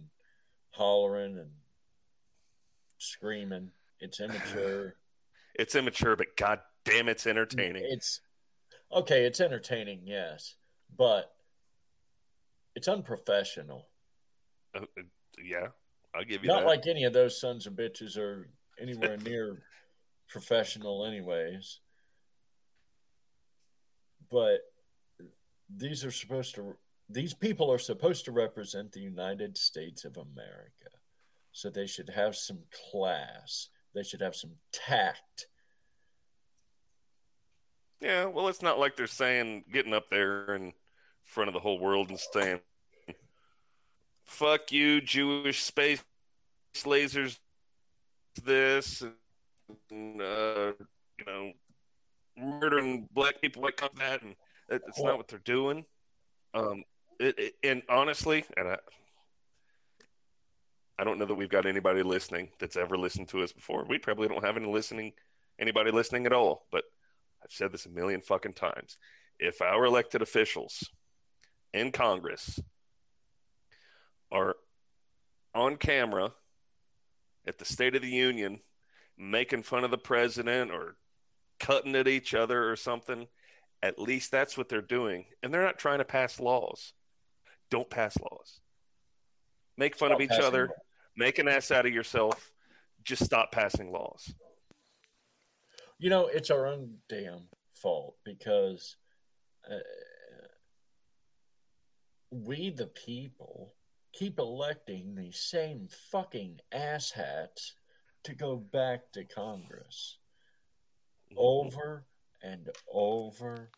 hollering 0.72 1.38
and 1.38 1.52
screaming. 2.98 3.72
It's 4.00 4.20
immature. 4.20 4.96
it's 5.56 5.76
immature 5.76 6.16
but 6.16 6.36
god 6.36 6.60
damn 6.84 7.08
it's 7.08 7.26
entertaining 7.26 7.84
It's 7.86 8.20
okay. 8.92 9.26
It's 9.26 9.40
entertaining, 9.40 10.02
yes, 10.06 10.56
but 10.98 11.34
it's 12.76 12.88
unprofessional. 12.88 13.88
Uh, 14.76 14.82
uh, 14.82 15.04
yeah 15.44 15.68
i'll 16.14 16.24
give 16.24 16.42
you 16.44 16.48
Not 16.48 16.62
that 16.62 16.68
like 16.68 16.88
any 16.88 17.04
of 17.04 17.12
those 17.12 17.40
sons 17.40 17.68
of 17.68 17.74
bitches 17.74 18.18
are 18.18 18.50
anywhere 18.80 19.18
near 19.26 19.62
professional, 20.28 21.06
anyways. 21.06 21.80
But 24.32 24.60
these 25.70 26.04
are 26.04 26.12
supposed 26.12 26.56
to, 26.56 26.76
these 27.10 27.34
people 27.34 27.72
are 27.72 27.80
supposed 27.80 28.26
to 28.26 28.32
represent 28.32 28.92
the 28.92 29.00
United 29.00 29.58
States 29.58 30.06
of 30.06 30.18
America. 30.18 30.90
So 31.52 31.70
they 31.70 31.88
should 31.88 32.10
have 32.10 32.36
some 32.36 32.60
class, 32.92 33.70
they 33.94 34.04
should 34.04 34.22
have 34.22 34.36
some 34.36 34.52
tact. 34.72 35.48
Yeah, 38.02 38.26
well, 38.26 38.50
it's 38.50 38.62
not 38.62 38.78
like 38.78 38.96
they're 38.96 39.08
saying 39.08 39.64
getting 39.72 39.94
up 39.94 40.10
there 40.10 40.56
in 40.56 40.74
front 41.24 41.48
of 41.48 41.54
the 41.54 41.60
whole 41.60 41.80
world 41.80 42.10
and 42.10 42.20
saying, 42.20 42.60
"Fuck 44.26 44.72
you, 44.72 45.02
Jewish 45.02 45.64
space 45.64 46.04
lasers." 46.76 47.40
This, 48.44 49.02
and, 49.90 50.22
uh, 50.22 50.74
you 51.18 51.26
know, 51.26 51.54
murdering 52.38 53.08
black 53.14 53.40
people 53.40 53.64
like 53.64 53.82
that, 53.96 54.22
and 54.24 54.36
it, 54.68 54.82
it's 54.88 55.02
not 55.02 55.18
what 55.18 55.30
they're 55.30 55.40
doing. 55.40 55.86
Um, 56.54 56.84
it, 57.20 57.40
it, 57.40 57.54
and 57.64 57.82
honestly, 57.90 58.46
and 58.58 58.68
I, 58.70 58.78
I 60.98 61.04
don't 61.04 61.20
know 61.20 61.26
that 61.26 61.36
we've 61.36 61.50
got 61.50 61.66
anybody 61.66 62.04
listening 62.04 62.50
that's 62.60 62.78
ever 62.78 62.98
listened 62.98 63.30
to 63.30 63.44
us 63.44 63.52
before. 63.52 63.86
We 63.88 63.98
probably 64.00 64.28
don't 64.28 64.44
have 64.44 64.58
any 64.58 64.68
listening, 64.68 65.14
anybody 65.60 65.92
listening 65.92 66.26
at 66.26 66.34
all, 66.34 66.66
but. 66.72 66.84
I've 67.44 67.52
said 67.52 67.72
this 67.72 67.86
a 67.86 67.90
million 67.90 68.22
fucking 68.22 68.54
times. 68.54 68.98
If 69.38 69.62
our 69.62 69.86
elected 69.86 70.24
officials 70.24 70.90
in 71.76 71.92
Congress 71.92 72.60
are 74.32 74.56
on 75.54 75.78
camera 75.78 76.32
at 77.46 77.60
the 77.60 77.66
State 77.66 77.96
of 77.96 78.02
the 78.02 78.10
Union 78.10 78.62
making 79.16 79.62
fun 79.62 79.84
of 79.84 79.92
the 79.92 79.98
president 80.00 80.72
or 80.72 80.96
cutting 81.60 81.96
at 81.96 82.08
each 82.08 82.34
other 82.34 82.68
or 82.68 82.76
something, 82.76 83.28
at 83.84 84.00
least 84.00 84.32
that's 84.32 84.58
what 84.58 84.68
they're 84.68 84.82
doing. 84.82 85.26
And 85.44 85.54
they're 85.54 85.62
not 85.62 85.78
trying 85.78 86.00
to 86.00 86.06
pass 86.06 86.40
laws. 86.40 86.94
Don't 87.70 87.90
pass 87.90 88.18
laws. 88.20 88.60
make 89.78 89.96
fun 89.96 90.10
Stop 90.10 90.20
of 90.20 90.22
each 90.22 90.40
other, 90.40 90.68
laws. 90.68 90.78
make 91.18 91.40
an 91.40 91.48
ass 91.48 91.72
out 91.72 91.86
of 91.86 91.94
yourself. 91.94 92.54
Just 93.04 93.24
stop 93.26 93.52
passing 93.52 93.92
laws. 93.92 94.34
You 96.00 96.10
know, 96.10 96.28
it's 96.28 96.50
our 96.50 96.68
own 96.68 96.96
damn 97.08 97.48
fault 97.74 98.16
because 98.24 98.96
uh, 99.70 99.76
we, 102.32 102.70
the 102.70 102.88
people, 102.88 103.74
keep 104.14 104.40
electing 104.40 105.16
these 105.16 105.38
same 105.38 105.88
fucking 106.12 106.60
asshats 106.74 107.74
to 108.24 108.34
go 108.34 108.56
back 108.56 109.12
to 109.14 109.24
Congress 109.24 110.18
over 111.38 112.06
and 112.42 112.70
over 112.92 113.70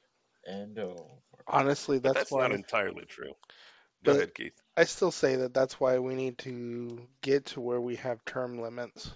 and 0.46 0.80
over. 0.80 1.04
Honestly, 1.48 2.00
that's, 2.00 2.16
that's 2.16 2.32
why 2.32 2.44
not 2.48 2.52
entirely 2.54 3.06
true. 3.08 3.34
But- 4.04 4.12
Go 4.14 4.18
ahead, 4.18 4.34
Keith. 4.36 4.62
I 4.76 4.84
still 4.84 5.12
say 5.12 5.38
that 5.38 5.54
that's 5.56 5.80
why 5.80 5.98
we 5.98 6.14
need 6.14 6.38
to 6.40 7.02
get 7.22 7.46
to 7.48 7.62
where 7.62 7.82
we 7.82 7.96
have 7.96 8.24
term 8.26 8.60
limits. 8.62 9.10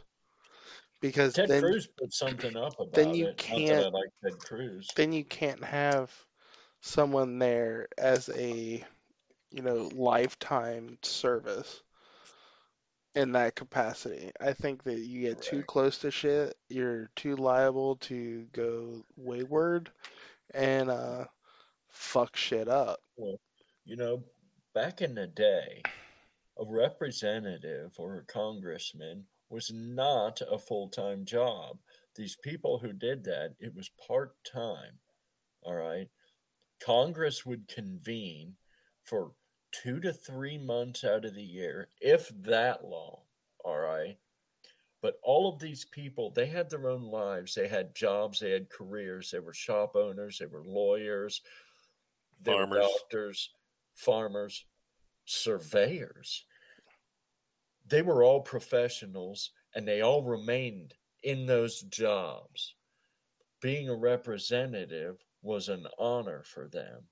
Because 1.01 1.34
Ted 1.36 1.49
then 1.49 1.61
Cruz 1.61 1.88
put 1.97 2.13
something 2.13 2.55
up 2.57 2.79
about 2.79 2.93
then 2.93 3.13
you 3.13 3.27
it. 3.27 3.29
Not 3.29 3.38
that 3.38 3.45
I 3.53 3.57
can't- 3.57 3.93
like 3.93 4.09
Ted 4.23 4.39
Cruz. 4.39 4.88
then 4.95 5.13
you 5.13 5.23
can't 5.23 5.63
have 5.63 6.11
someone 6.82 7.38
there 7.39 7.88
as 7.97 8.27
a 8.29 8.84
you 9.51 9.61
know 9.61 9.89
lifetime 9.93 10.97
service 11.03 11.82
in 13.13 13.34
that 13.34 13.55
capacity. 13.55 14.32
I 14.39 14.53
think 14.53 14.84
that 14.84 14.97
you 14.99 15.21
get 15.21 15.41
too 15.41 15.63
close 15.63 15.99
to 15.99 16.11
shit, 16.11 16.55
you're 16.69 17.09
too 17.15 17.36
liable 17.36 17.97
to 17.97 18.47
go 18.53 19.03
wayward 19.15 19.91
and 20.53 20.89
uh 20.89 21.25
fuck 21.89 22.36
shit 22.36 22.67
up. 22.67 22.99
Well, 23.15 23.39
You 23.86 23.95
know, 23.97 24.23
back 24.74 25.01
in 25.01 25.15
the 25.15 25.28
day, 25.28 25.82
a 26.59 26.65
representative 26.65 27.93
or 27.97 28.17
a 28.17 28.32
congressman 28.32 29.26
was 29.49 29.72
not 29.74 30.41
a 30.49 30.57
full 30.57 30.89
time 30.89 31.26
job. 31.26 31.78
These 32.15 32.38
people 32.43 32.78
who 32.80 32.93
did 32.93 33.24
that, 33.26 33.55
it 33.59 33.74
was 33.76 33.91
part 34.07 34.36
time. 34.43 34.99
All 35.63 35.76
right. 35.76 36.07
Congress 36.84 37.45
would 37.45 37.67
convene 37.67 38.55
for 39.03 39.32
two 39.72 39.99
to 39.99 40.11
three 40.11 40.57
months 40.57 41.03
out 41.03 41.26
of 41.26 41.36
the 41.36 41.43
year, 41.43 41.88
if 42.01 42.30
that 42.43 42.84
long. 42.84 43.19
All 43.63 43.78
right. 43.78 44.17
But 45.01 45.15
all 45.24 45.51
of 45.51 45.59
these 45.59 45.86
people, 45.86 46.32
they 46.32 46.45
had 46.45 46.69
their 46.69 46.89
own 46.89 47.03
lives. 47.03 47.55
They 47.55 47.67
had 47.67 47.95
jobs, 47.95 48.39
they 48.39 48.51
had 48.51 48.69
careers, 48.69 49.32
they 49.32 49.39
were 49.39 49.53
shop 49.53 49.95
owners, 49.95 50.38
they 50.38 50.45
were 50.45 50.63
lawyers, 50.63 51.41
they 52.41 52.53
were 52.53 52.67
Farmers. 52.67 52.88
doctors, 52.88 53.49
farmers, 53.95 54.65
surveyors. 55.25 56.45
They 57.87 58.01
were 58.01 58.23
all 58.23 58.41
professionals 58.41 59.51
and 59.75 59.87
they 59.87 60.01
all 60.01 60.23
remained 60.23 60.95
in 61.23 61.45
those 61.45 61.81
jobs. 61.83 62.75
Being 63.61 63.89
a 63.89 63.95
representative 63.95 65.23
was 65.41 65.69
an 65.69 65.87
honor 65.97 66.43
for 66.43 66.67
them, 66.67 67.07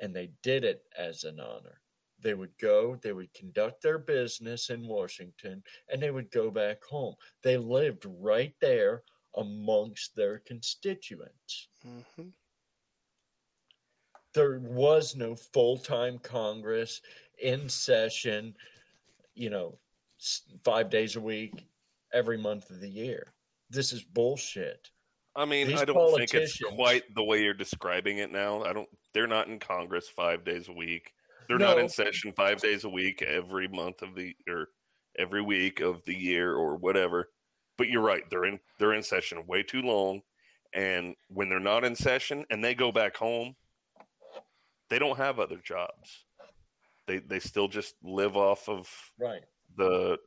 and 0.00 0.14
they 0.14 0.32
did 0.42 0.64
it 0.64 0.84
as 0.98 1.24
an 1.24 1.40
honor. 1.40 1.80
They 2.20 2.34
would 2.34 2.56
go, 2.58 2.96
they 2.96 3.12
would 3.12 3.32
conduct 3.34 3.82
their 3.82 3.98
business 3.98 4.70
in 4.70 4.86
Washington, 4.86 5.62
and 5.88 6.02
they 6.02 6.10
would 6.10 6.30
go 6.30 6.50
back 6.50 6.82
home. 6.84 7.14
They 7.42 7.56
lived 7.56 8.04
right 8.06 8.54
there 8.60 9.04
amongst 9.36 10.14
their 10.14 10.38
constituents 10.40 11.68
hmm 11.82 12.28
there 14.34 14.58
was 14.60 15.16
no 15.16 15.34
full-time 15.34 16.18
congress 16.18 17.00
in 17.40 17.68
session 17.68 18.54
you 19.34 19.50
know 19.50 19.76
five 20.64 20.90
days 20.90 21.16
a 21.16 21.20
week 21.20 21.66
every 22.12 22.38
month 22.38 22.70
of 22.70 22.80
the 22.80 22.88
year 22.88 23.32
this 23.70 23.92
is 23.92 24.02
bullshit 24.02 24.90
I 25.34 25.44
mean, 25.44 25.68
These 25.68 25.80
I 25.80 25.84
don't 25.84 26.16
think 26.16 26.34
it's 26.34 26.58
quite 26.74 27.02
the 27.14 27.24
way 27.24 27.42
you're 27.42 27.54
describing 27.54 28.18
it 28.18 28.30
now. 28.30 28.62
I 28.62 28.72
don't. 28.72 28.88
They're 29.14 29.26
not 29.26 29.48
in 29.48 29.58
Congress 29.58 30.08
five 30.08 30.44
days 30.44 30.68
a 30.68 30.72
week. 30.72 31.12
They're 31.48 31.58
not 31.58 31.78
in 31.78 31.88
session 31.88 32.32
five 32.32 32.60
days 32.60 32.84
a 32.84 32.88
week 32.88 33.22
every 33.22 33.68
month 33.68 34.02
of 34.02 34.14
the 34.14 34.34
or 34.48 34.68
every 35.18 35.42
week 35.42 35.80
of 35.80 36.04
the 36.04 36.14
year 36.14 36.54
or 36.54 36.76
whatever. 36.76 37.30
But 37.78 37.88
you're 37.88 38.02
right. 38.02 38.22
They're 38.30 38.44
in. 38.44 38.58
They're 38.78 38.94
in 38.94 39.02
session 39.02 39.42
way 39.46 39.62
too 39.62 39.82
long. 39.82 40.20
And 40.74 41.14
when 41.28 41.48
they're 41.48 41.60
not 41.60 41.84
in 41.84 41.94
session 41.94 42.44
and 42.50 42.62
they 42.62 42.74
go 42.74 42.92
back 42.92 43.16
home, 43.16 43.54
they 44.92 44.98
don't 44.98 45.16
have 45.16 45.40
other 45.40 45.58
jobs. 45.62 46.24
They 47.06 47.18
they 47.18 47.40
still 47.40 47.68
just 47.68 47.94
live 48.02 48.36
off 48.36 48.68
of 48.68 48.88
right 49.18 49.42
the 49.76 50.18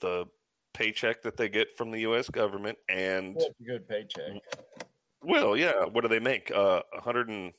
the 0.00 0.26
paycheck 0.72 1.22
that 1.22 1.36
they 1.36 1.48
get 1.48 1.76
from 1.76 1.90
the 1.90 2.00
U.S. 2.00 2.30
government 2.30 2.78
and 2.88 3.34
well, 3.34 3.48
a 3.60 3.64
good 3.64 3.86
paycheck 3.88 4.40
well, 5.22 5.56
yeah. 5.56 5.84
What 5.84 6.02
do 6.02 6.08
they 6.08 6.18
make? 6.18 6.50
Uh, 6.50 6.82
100 6.92 7.28
and, 7.28 7.52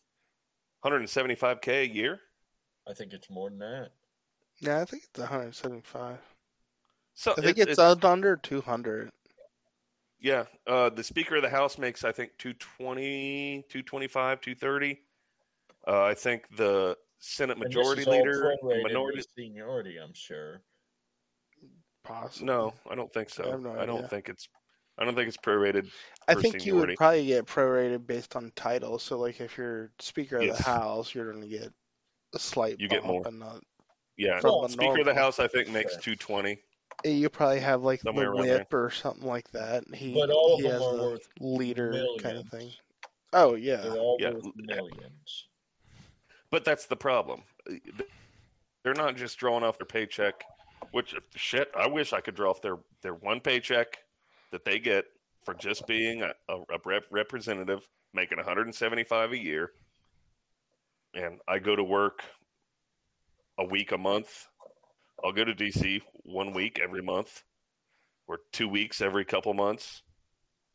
175k 0.86 1.68
a 1.68 1.88
year. 1.88 2.20
i 2.90 2.94
think 2.94 3.14
it's 3.14 3.30
more 3.30 3.50
than 3.50 3.60
that 3.60 3.92
Yeah, 4.60 4.82
I 4.82 4.86
think 4.86 5.04
it's 5.10 5.20
175. 5.20 6.18
So 7.14 7.34
I 7.38 7.42
think 7.42 7.58
it's, 7.58 7.80
it's, 7.80 8.04
under 8.04 8.36
200. 8.36 9.10
yeah. 10.20 10.44
Uh, 10.68 10.90
the 10.90 11.04
Speaker 11.04 11.38
of 11.38 11.42
the 11.42 11.50
House 11.50 11.78
makes 11.78 12.04
I 12.04 12.12
think 12.12 12.32
220, 12.38 13.66
225, 13.70 14.42
230. 14.42 15.00
Uh, 15.88 16.04
I 16.04 16.14
think 16.14 16.48
the 16.56 16.98
Senate 17.20 17.58
Majority 17.58 18.06
Leader, 18.06 18.56
minority. 18.84 19.22
seniority 19.38 19.98
i'm 19.98 20.14
sure 20.14 20.62
Possibly. 22.04 22.48
No, 22.48 22.74
I 22.90 22.96
don't 22.96 23.12
think 23.14 23.30
so. 23.30 23.54
I 23.54 23.56
no 23.56 23.80
I 23.80 23.86
don't 23.86 24.10
think 24.10 24.28
it's. 24.28 24.50
I 24.98 25.06
don't 25.06 25.16
think 25.16 25.30
it's 25.30 25.38
prorated. 25.38 25.90
I 26.28 26.34
for 26.34 26.42
think 26.42 26.66
you 26.66 26.76
would 26.76 26.96
probably 26.98 27.26
get 27.28 27.46
prorated 27.46 28.06
based 28.06 28.36
on 28.36 28.52
title. 28.58 29.00
So, 29.00 29.18
like, 29.18 29.40
if 29.40 29.58
you're 29.58 29.90
Speaker 30.00 30.36
of 30.38 30.44
Yes. 30.44 30.58
the 30.58 30.64
House, 30.64 31.16
you're 31.16 31.32
going 31.32 31.42
to 31.44 31.48
get 31.48 31.72
a 32.36 32.40
slight 32.40 32.76
You 32.78 32.90
get 32.90 33.06
more. 33.06 33.26
and 33.26 33.40
not. 33.40 33.64
Yeah. 34.18 34.38
From 34.42 34.66
a 34.66 34.70
Speaker 34.70 35.00
of 35.00 35.06
the 35.06 35.14
House, 35.14 35.40
I 35.40 35.48
think 35.48 35.70
makes 35.70 35.94
Okay. 35.94 36.02
220. 36.16 36.60
You 37.06 37.30
probably 37.30 37.62
have 37.62 37.84
like 37.84 38.02
Somewhere 38.02 38.26
the 38.26 38.32
around 38.32 38.48
there. 38.48 38.58
whip 38.60 38.74
or 38.74 38.92
something 38.92 39.26
like 39.26 39.50
that. 39.52 39.86
He, 39.96 40.14
but 40.14 40.30
all 40.30 40.56
of 40.56 40.60
he 40.60 40.64
them 40.68 40.72
has 40.74 40.82
are 40.82 40.98
the 40.98 41.04
worth 41.04 41.28
leader 41.40 42.06
kind 42.20 42.38
of 42.38 42.48
thing. 42.50 42.70
Oh 43.32 43.56
yeah, 43.56 43.78
they're 43.78 43.94
all 43.94 44.18
Yeah. 44.20 44.32
worth 44.32 44.44
millions 44.58 45.48
But 46.54 46.66
that's 46.66 46.86
the 46.86 46.96
problem. 46.96 47.42
They're 48.84 48.94
not 48.94 49.16
just 49.16 49.40
drawing 49.40 49.64
off 49.64 49.80
their 49.80 49.88
paycheck, 49.88 50.44
which 50.92 51.16
shit, 51.36 51.72
I 51.76 51.88
wish 51.88 52.14
I 52.14 52.22
could 52.22 52.36
draw 52.36 52.52
off 52.52 52.62
their, 52.62 52.78
their 53.02 53.16
one 53.16 53.40
paycheck 53.40 53.98
that 54.52 54.64
they 54.64 54.78
get 54.78 55.06
for 55.42 55.56
just 55.56 55.88
being 55.88 56.22
a, 56.22 56.34
a, 56.48 56.58
a 56.58 56.78
rep- 56.86 57.08
representative, 57.10 57.90
making 58.14 58.38
175 58.38 59.32
a 59.32 59.44
year. 59.44 59.72
And 61.16 61.40
I 61.48 61.58
go 61.58 61.76
to 61.76 61.84
work 61.84 62.22
a 63.58 63.66
week 63.66 63.92
a 63.92 63.98
month. 63.98 64.48
I'll 65.26 65.34
go 65.34 65.46
to 65.46 65.56
DC 65.56 66.04
one 66.18 66.54
week 66.54 66.80
every 66.80 67.02
month, 67.02 67.42
or 68.28 68.38
two 68.52 68.70
weeks 68.70 69.02
every 69.02 69.26
couple 69.26 69.56
months, 69.56 70.04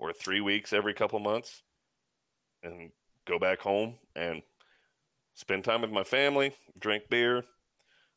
or 0.00 0.12
three 0.12 0.40
weeks 0.40 0.72
every 0.72 0.94
couple 0.94 1.20
months, 1.20 1.62
and 2.64 2.90
go 3.26 3.38
back 3.38 3.60
home 3.60 3.94
and 4.16 4.42
spend 5.38 5.62
time 5.62 5.82
with 5.82 5.92
my 5.92 6.02
family, 6.02 6.52
drink 6.80 7.04
beer, 7.08 7.44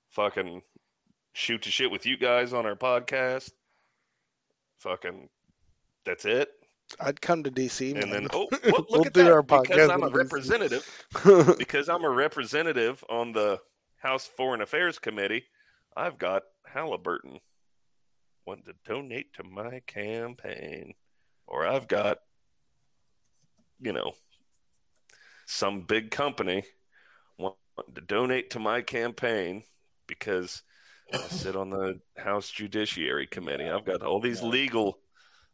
fucking 0.09 0.63
shoot 1.33 1.61
to 1.61 1.69
shit 1.69 1.91
with 1.91 2.07
you 2.07 2.17
guys 2.17 2.51
on 2.51 2.65
our 2.65 2.75
podcast. 2.75 3.51
Fucking, 4.79 5.29
that's 6.03 6.25
it. 6.25 6.49
I'd 6.99 7.21
come 7.21 7.43
to 7.43 7.51
DC. 7.51 8.01
And 8.01 8.11
then, 8.11 8.27
oh, 8.33 8.47
well, 8.63 8.71
look 8.73 8.89
We'll 8.89 9.05
at 9.05 9.13
do 9.13 9.23
that. 9.25 9.31
our 9.31 9.43
because 9.43 9.89
I'm 9.89 10.01
a 10.01 10.09
representative, 10.09 11.05
because 11.59 11.89
I'm 11.89 12.03
a 12.03 12.09
representative 12.09 13.03
on 13.07 13.33
the 13.33 13.59
House 13.97 14.25
Foreign 14.25 14.61
Affairs 14.61 14.97
Committee, 14.97 15.43
I've 15.95 16.17
got 16.17 16.41
Halliburton 16.65 17.37
wanting 18.47 18.65
to 18.65 18.73
donate 18.83 19.31
to 19.35 19.43
my 19.43 19.81
campaign. 19.85 20.95
Or 21.45 21.67
I've 21.67 21.87
got, 21.87 22.17
you 23.79 23.93
know, 23.93 24.13
some 25.45 25.81
big 25.81 26.09
company 26.09 26.63
to 27.95 28.01
donate 28.01 28.51
to 28.51 28.59
my 28.59 28.81
campaign 28.81 29.63
because 30.07 30.63
I 31.13 31.17
sit 31.27 31.55
on 31.55 31.69
the 31.69 31.99
House 32.17 32.49
Judiciary 32.49 33.27
Committee. 33.27 33.69
I've 33.69 33.85
got 33.85 34.01
all 34.01 34.19
these 34.19 34.41
legal 34.41 34.99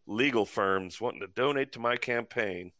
legal 0.05 0.45
firms 0.45 1.01
wanting 1.01 1.19
to 1.19 1.27
donate 1.27 1.73
to 1.73 1.79
my 1.79 1.97
campaign 1.97 2.71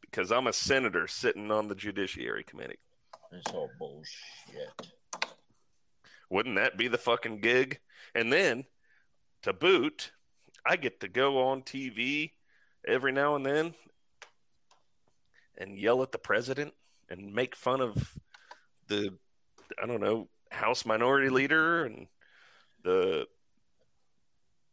because 0.00 0.32
I'm 0.32 0.46
a 0.46 0.52
senator 0.52 1.06
sitting 1.06 1.50
on 1.50 1.68
the 1.68 1.74
Judiciary 1.74 2.42
Committee. 2.42 2.78
it's 3.32 3.52
all 3.52 3.70
bullshit 3.78 4.90
Wouldn't 6.28 6.56
that 6.56 6.76
be 6.76 6.88
the 6.88 6.98
fucking 6.98 7.40
gig? 7.40 7.78
And 8.14 8.32
then 8.32 8.64
to 9.42 9.52
boot, 9.52 10.10
I 10.64 10.76
get 10.76 11.00
to 11.00 11.08
go 11.08 11.48
on 11.48 11.62
TV 11.62 12.32
every 12.86 13.12
now 13.12 13.36
and 13.36 13.46
then 13.46 13.74
and 15.56 15.78
yell 15.78 16.02
at 16.02 16.12
the 16.12 16.18
president 16.18 16.74
and 17.08 17.32
make 17.32 17.54
fun 17.54 17.80
of 17.80 18.14
the 18.88 19.16
I 19.82 19.86
don't 19.86 20.00
know, 20.00 20.28
House 20.50 20.84
Minority 20.86 21.28
Leader 21.28 21.84
and 21.84 22.06
the 22.84 23.26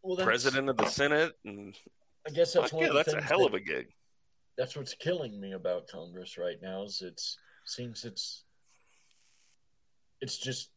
Well, 0.03 0.17
president 0.23 0.69
of 0.69 0.77
the 0.77 0.85
Senate, 0.87 1.33
and 1.45 1.75
I 2.27 2.31
guess 2.31 2.53
that's 2.53 2.71
yeah, 2.73 2.85
of 2.87 2.93
the 2.93 3.03
that's 3.03 3.13
a 3.13 3.21
hell 3.21 3.39
that- 3.39 3.47
of 3.47 3.53
a 3.55 3.59
gig. 3.59 3.87
that's 4.57 4.75
what's 4.75 4.93
killing 4.93 5.39
me 5.39 5.53
about 5.53 5.87
Congress 5.87 6.37
right 6.37 6.61
now 6.61 6.83
is 6.83 7.01
it's 7.01 7.37
seems 7.65 8.05
it's 8.05 8.43
it's 10.21 10.37
just 10.37 10.69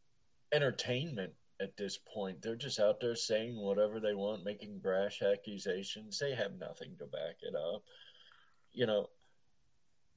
entertainment 0.51 1.33
at 1.61 1.75
this 1.77 1.97
point. 2.13 2.41
They're 2.41 2.55
just 2.55 2.79
out 2.79 2.99
there 2.99 3.15
saying 3.15 3.55
whatever 3.57 3.99
they 3.99 4.13
want, 4.13 4.43
making 4.43 4.79
brash 4.79 5.21
accusations. 5.21 6.19
They 6.19 6.33
have 6.35 6.53
nothing 6.59 6.95
to 6.99 7.05
back 7.05 7.37
it 7.41 7.55
up. 7.55 7.83
You 8.73 8.85
know, 8.87 9.09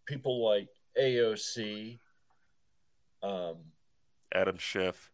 people 0.06 0.44
like 0.44 0.68
AOC, 0.98 1.98
um, 3.31 3.57
Adam 4.35 4.59
Schiff. 4.59 5.11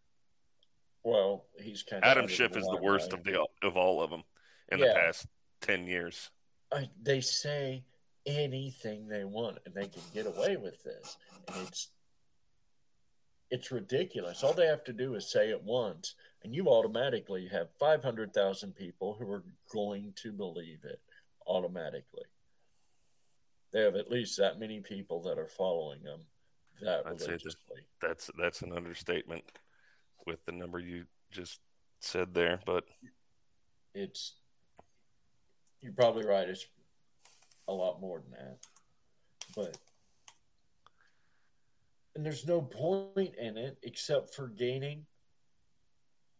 well, 1.02 1.46
he's 1.60 1.82
kind 1.82 2.02
of 2.02 2.08
Adam 2.10 2.28
Schiff 2.28 2.56
is 2.56 2.64
the 2.64 2.80
worst 2.80 3.12
of 3.12 3.24
the 3.24 3.44
of 3.62 3.76
all 3.76 4.02
of 4.02 4.10
them 4.10 4.22
in 4.70 4.80
the 4.80 4.86
past 4.86 5.26
ten 5.60 5.86
years. 5.86 6.30
I, 6.72 6.88
they 7.00 7.20
say 7.20 7.84
anything 8.26 9.06
they 9.06 9.24
want 9.24 9.58
and 9.64 9.74
they 9.74 9.86
can 9.86 10.02
get 10.12 10.26
away 10.26 10.56
with 10.56 10.82
this 10.82 11.16
and 11.48 11.66
it's 11.66 11.90
it's 13.50 13.70
ridiculous. 13.70 14.42
All 14.42 14.52
they 14.52 14.66
have 14.66 14.82
to 14.84 14.92
do 14.92 15.14
is 15.14 15.30
say 15.30 15.50
it 15.50 15.62
once 15.62 16.16
and 16.42 16.54
you 16.54 16.68
automatically 16.68 17.48
have 17.52 17.68
500,000 17.78 18.74
people 18.74 19.16
who 19.18 19.30
are 19.30 19.44
going 19.72 20.12
to 20.22 20.32
believe 20.32 20.80
it 20.82 21.00
automatically. 21.46 22.24
They 23.72 23.82
have 23.82 23.94
at 23.94 24.10
least 24.10 24.38
that 24.38 24.58
many 24.58 24.80
people 24.80 25.22
that 25.22 25.38
are 25.38 25.48
following 25.48 26.02
them 26.02 26.20
that 26.82 27.06
I'd 27.06 27.20
say 27.20 27.32
that- 27.32 27.54
That's 28.00 28.30
that's 28.38 28.62
an 28.62 28.72
understatement 28.72 29.44
with 30.26 30.44
the 30.46 30.52
number 30.52 30.78
you 30.78 31.04
just 31.30 31.60
said 32.00 32.34
there. 32.34 32.60
But 32.66 32.84
it's 33.94 34.34
you're 35.80 35.92
probably 35.92 36.24
right 36.26 36.48
it's 36.48 36.66
a 37.68 37.72
lot 37.72 38.00
more 38.00 38.20
than 38.20 38.30
that 38.32 38.58
but 39.54 39.76
and 42.14 42.24
there's 42.24 42.46
no 42.46 42.60
point 42.60 43.34
in 43.38 43.56
it 43.56 43.78
except 43.82 44.34
for 44.34 44.48
gaining 44.48 45.04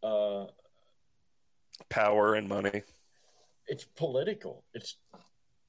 uh 0.02 0.46
power 1.88 2.34
and 2.34 2.48
money. 2.48 2.82
it's 3.68 3.84
political 3.84 4.64
it's 4.74 4.96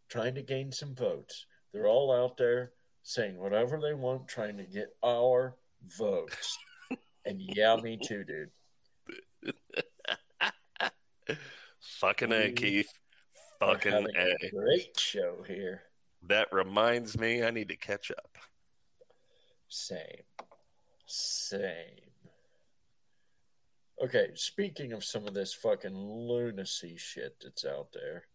trying 0.09 0.35
to 0.35 0.41
gain 0.41 0.71
some 0.71 0.93
votes 0.95 1.45
they're 1.73 1.87
all 1.87 2.11
out 2.11 2.37
there 2.37 2.71
saying 3.07 3.37
whatever 3.37 3.79
they 3.79 3.93
want 3.93 4.27
trying 4.27 4.57
to 4.57 4.65
get 4.65 4.89
our 5.01 5.55
votes 5.97 6.57
and 7.25 7.39
yeah 7.39 7.77
me 7.77 7.97
too 7.97 8.25
dude 8.25 8.49
Fucking 11.79 12.33
A, 12.33 12.51
Keith. 12.51 12.91
Fucking 13.59 13.93
a 13.93 14.49
great 14.51 14.99
show 14.99 15.37
here 15.47 15.83
That 16.27 16.51
reminds 16.51 17.17
me, 17.17 17.43
I 17.43 17.49
need 17.49 17.69
to 17.69 17.77
catch 17.77 18.11
up. 18.11 18.37
Same. 19.69 20.23
Same. 21.05 22.11
Okay, 24.03 24.31
speaking 24.35 24.91
of 24.91 25.05
some 25.05 25.25
of 25.27 25.33
this 25.33 25.53
fucking 25.53 25.95
lunacy 25.95 26.97
shit 26.97 27.37
that's 27.41 27.63
out 27.63 27.87
there, 27.93 28.25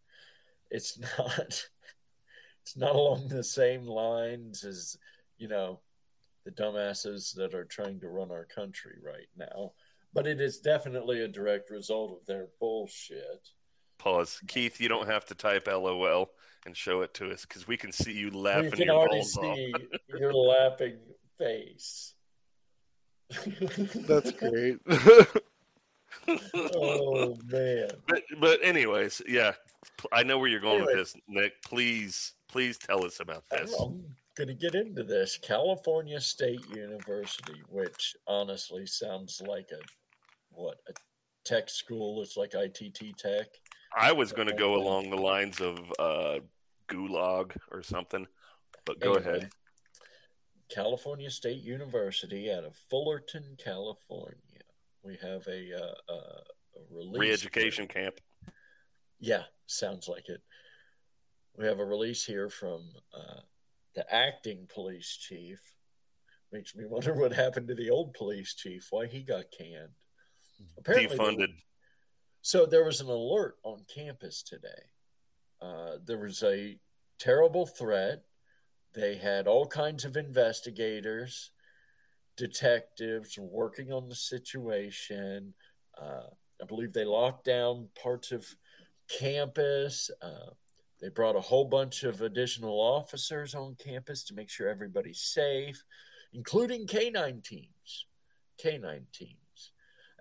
it's 0.71 0.99
not 1.19 1.69
it's 2.63 2.77
not 2.77 2.95
along 2.97 3.29
the 3.29 3.45
same 3.45 3.87
lines 3.87 4.65
as, 4.65 4.97
you 5.39 5.49
know, 5.49 5.81
the 6.45 6.51
dumbasses 6.51 7.35
that 7.37 7.55
are 7.55 7.65
trying 7.65 8.01
to 8.01 8.09
run 8.09 8.31
our 8.31 8.47
country 8.47 8.97
right 9.05 9.29
now. 9.37 9.73
But 10.13 10.27
it 10.27 10.41
is 10.41 10.59
definitely 10.59 11.23
a 11.23 11.29
direct 11.29 11.71
result 11.71 12.13
of 12.21 12.27
their 12.27 12.49
bullshit. 12.61 13.49
Pause. 13.99 14.41
Keith, 14.49 14.81
you 14.81 14.89
don't 14.89 15.07
have 15.09 15.25
to 15.27 15.35
type 15.35 15.69
LOL 15.69 16.31
and 16.67 16.77
show 16.77 17.03
it 17.03 17.15
to 17.15 17.31
us 17.31 17.43
because 17.47 17.67
we 17.67 17.77
can 17.77 17.93
see 17.93 18.13
you 18.13 18.31
laughing 18.31 18.65
we 18.73 18.77
can 18.79 18.87
your 18.87 18.97
already 18.97 19.19
balls 19.19 19.37
off. 19.37 19.57
see 19.57 19.73
your 20.19 20.33
laughing 20.35 20.99
face. 21.39 22.15
That's 24.07 24.33
great. 24.33 24.79
oh 26.55 27.37
man. 27.47 27.89
But, 28.07 28.23
but 28.41 28.59
anyways, 28.63 29.23
yeah, 29.27 29.53
I 30.13 30.23
know 30.23 30.39
where 30.39 30.49
you're 30.49 30.61
going 30.61 30.83
Anyway. 30.83 30.95
with 30.97 31.13
this, 31.13 31.23
Nick. 31.29 31.63
Please, 31.63 32.35
please 32.53 32.79
tell 32.79 33.05
us 33.05 33.19
about 33.21 33.45
this. 33.51 33.75
I'm 33.81 34.05
going 34.37 34.49
to 34.49 34.55
get 34.55 34.75
into 34.75 35.03
this. 35.03 35.39
California 35.39 36.21
State 36.21 36.61
University, 36.75 37.63
which 37.69 38.15
honestly 38.29 38.87
sounds 38.87 39.43
like 39.45 39.71
a 39.73 39.81
what 40.51 40.77
a 40.89 40.93
tech 41.45 41.71
school. 41.71 42.23
It's 42.23 42.37
like 42.37 42.55
ITT 42.55 43.17
Tech. 43.17 43.47
I 43.97 44.13
was 44.13 44.33
going 44.33 44.49
to 44.49 44.55
go 44.55 44.75
along 44.77 45.11
the 45.11 45.17
lines 45.17 45.61
of 45.61 45.79
uh, 45.99 46.39
Gulag 46.89 47.57
or 47.71 47.83
something, 47.83 48.27
but 48.85 49.01
go 49.01 49.15
Anyway, 49.15 49.39
ahead. 49.39 49.51
California 50.71 51.31
State 51.31 51.63
University 51.63 52.51
out 52.53 52.65
of 52.65 52.77
Fullerton, 52.91 53.57
California. 53.63 54.37
We 55.03 55.19
have 55.23 55.47
a, 55.47 55.75
uh, 55.75 56.13
uh, 56.13 56.41
a 56.77 56.95
release. 56.95 57.21
Re-education 57.21 57.87
camp. 57.87 58.21
Yeah, 59.21 59.43
sounds 59.67 60.09
like 60.09 60.29
it. 60.29 60.41
We 61.57 61.67
have 61.67 61.81
a 61.81 61.85
release 61.85 62.25
here 62.25 62.49
from 62.49 62.83
uh, 63.15 63.41
the 63.95 64.13
acting 64.13 64.69
police 64.73 65.17
chief. 65.17 65.61
Makes 66.51 66.75
me 66.75 66.85
wonder 66.89 67.15
what 67.15 67.33
happened 67.33 67.69
to 67.69 67.75
the 67.75 67.91
old 67.91 68.15
police 68.15 68.55
chief, 68.55 68.89
why 68.91 69.07
he 69.07 69.23
got 69.23 69.45
canned. 69.57 69.93
Apparently, 70.79 71.17
Defunded. 71.17 71.55
so 72.41 72.67
there 72.67 72.85
was 72.85 73.01
an 73.01 73.09
alert 73.09 73.57
on 73.65 73.85
campus 73.93 74.43
today. 74.43 74.69
Uh, 75.61 75.97
there 76.05 76.19
was 76.19 76.43
a 76.43 76.79
terrible 77.19 77.67
threat. 77.67 78.23
They 78.95 79.17
had 79.17 79.47
all 79.47 79.67
kinds 79.67 80.05
of 80.05 80.17
investigators, 80.17 81.51
detectives 82.37 83.39
working 83.39 83.93
on 83.93 84.09
the 84.09 84.15
situation. 84.15 85.55
Uh, 86.01 86.27
I 86.61 86.65
believe 86.67 86.93
they 86.93 87.05
locked 87.05 87.45
down 87.45 87.89
parts 88.01 88.33
of 88.33 88.47
campus. 89.09 90.11
Uh, 90.21 90.51
they 91.03 91.09
brought 91.09 91.35
a 91.35 91.41
whole 91.41 91.65
bunch 91.65 92.05
of 92.05 92.21
additional 92.21 92.81
officers 92.81 93.57
on 93.57 93.75
campus 93.75 94.23
to 94.25 94.35
make 94.35 94.49
sure 94.49 94.69
everybody's 94.69 95.21
safe, 95.21 95.83
including 96.33 96.87
K9 96.87 97.43
teams. 97.43 98.07
K9 98.63 99.03
teams. 99.13 99.73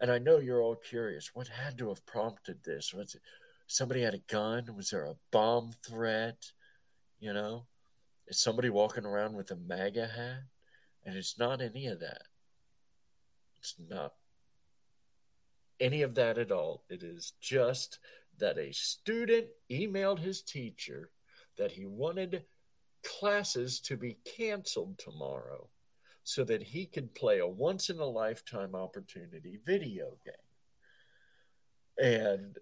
And 0.01 0.11
I 0.11 0.17
know 0.17 0.39
you're 0.39 0.63
all 0.63 0.75
curious 0.75 1.29
what 1.36 1.47
had 1.47 1.77
to 1.77 1.89
have 1.89 2.03
prompted 2.07 2.63
this? 2.63 2.95
Was 2.95 3.13
it 3.13 3.21
somebody 3.67 4.01
had 4.01 4.15
a 4.15 4.23
gun? 4.27 4.75
Was 4.75 4.89
there 4.89 5.05
a 5.05 5.15
bomb 5.32 5.71
threat? 5.88 6.43
You 7.19 7.34
know, 7.34 7.67
is 8.27 8.41
somebody 8.41 8.71
walking 8.71 9.05
around 9.05 9.36
with 9.36 9.51
a 9.51 9.55
MAGA 9.55 10.07
hat? 10.07 10.43
And 11.05 11.15
it's 11.15 11.38
not 11.38 11.61
any 11.61 11.86
of 11.86 11.99
that. 11.99 12.23
It's 13.59 13.75
not 13.88 14.13
any 15.79 16.01
of 16.01 16.15
that 16.15 16.39
at 16.39 16.51
all. 16.51 16.84
It 16.89 17.03
is 17.03 17.34
just 17.39 17.99
that 18.41 18.57
a 18.57 18.73
student 18.73 19.45
emailed 19.71 20.19
his 20.19 20.41
teacher 20.41 21.09
that 21.57 21.71
he 21.71 21.85
wanted 21.85 22.43
classes 23.03 23.79
to 23.79 23.95
be 23.95 24.17
canceled 24.37 24.97
tomorrow 24.97 25.67
so 26.23 26.43
that 26.43 26.61
he 26.61 26.85
could 26.85 27.13
play 27.15 27.39
a 27.39 27.47
once 27.47 27.89
in 27.89 27.99
a 27.99 28.05
lifetime 28.05 28.75
opportunity 28.75 29.59
video 29.65 30.17
game. 30.25 30.33
And 31.97 32.57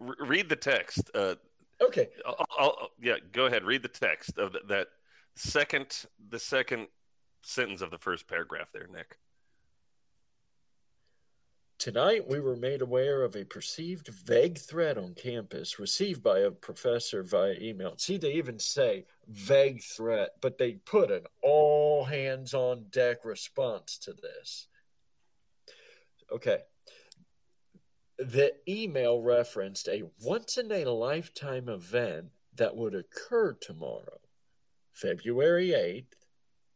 Re- 0.00 0.16
read 0.20 0.48
the 0.48 0.56
text. 0.56 1.10
Uh, 1.14 1.34
okay, 1.80 2.08
I'll, 2.24 2.46
I'll, 2.58 2.88
yeah, 3.00 3.16
go 3.32 3.46
ahead. 3.46 3.64
Read 3.64 3.82
the 3.82 3.88
text 3.88 4.38
of 4.38 4.52
th- 4.52 4.64
that 4.68 4.88
second, 5.34 6.06
the 6.28 6.38
second 6.38 6.86
sentence 7.42 7.82
of 7.82 7.90
the 7.90 7.98
first 7.98 8.28
paragraph 8.28 8.70
there, 8.72 8.86
Nick. 8.92 9.18
Tonight, 11.78 12.28
we 12.28 12.40
were 12.40 12.56
made 12.56 12.82
aware 12.82 13.22
of 13.22 13.36
a 13.36 13.44
perceived 13.44 14.08
vague 14.08 14.58
threat 14.58 14.98
on 14.98 15.14
campus 15.14 15.78
received 15.78 16.24
by 16.24 16.40
a 16.40 16.50
professor 16.50 17.22
via 17.22 17.54
email. 17.60 17.94
See, 17.98 18.16
they 18.16 18.32
even 18.32 18.58
say 18.58 19.04
vague 19.28 19.80
threat, 19.84 20.30
but 20.40 20.58
they 20.58 20.72
put 20.72 21.12
an 21.12 21.26
all 21.40 22.04
hands 22.04 22.52
on 22.52 22.86
deck 22.90 23.24
response 23.24 23.96
to 23.98 24.12
this. 24.12 24.66
Okay. 26.32 26.58
The 28.18 28.54
email 28.68 29.22
referenced 29.22 29.86
a 29.88 30.02
once 30.20 30.58
in 30.58 30.72
a 30.72 30.84
lifetime 30.86 31.68
event 31.68 32.30
that 32.56 32.74
would 32.74 32.96
occur 32.96 33.52
tomorrow, 33.52 34.18
February 34.94 35.68
8th, 35.68 36.16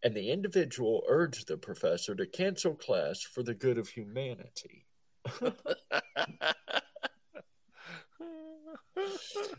and 0.05 0.15
the 0.15 0.31
individual 0.31 1.03
urged 1.09 1.49
the 1.49 1.57
professor 1.57 2.15
to 2.15 2.25
cancel 2.25 2.77
class 2.77 3.21
for 3.21 3.43
the 3.43 3.55
good 3.55 3.79
of 3.79 3.89
humanity. 3.89 4.87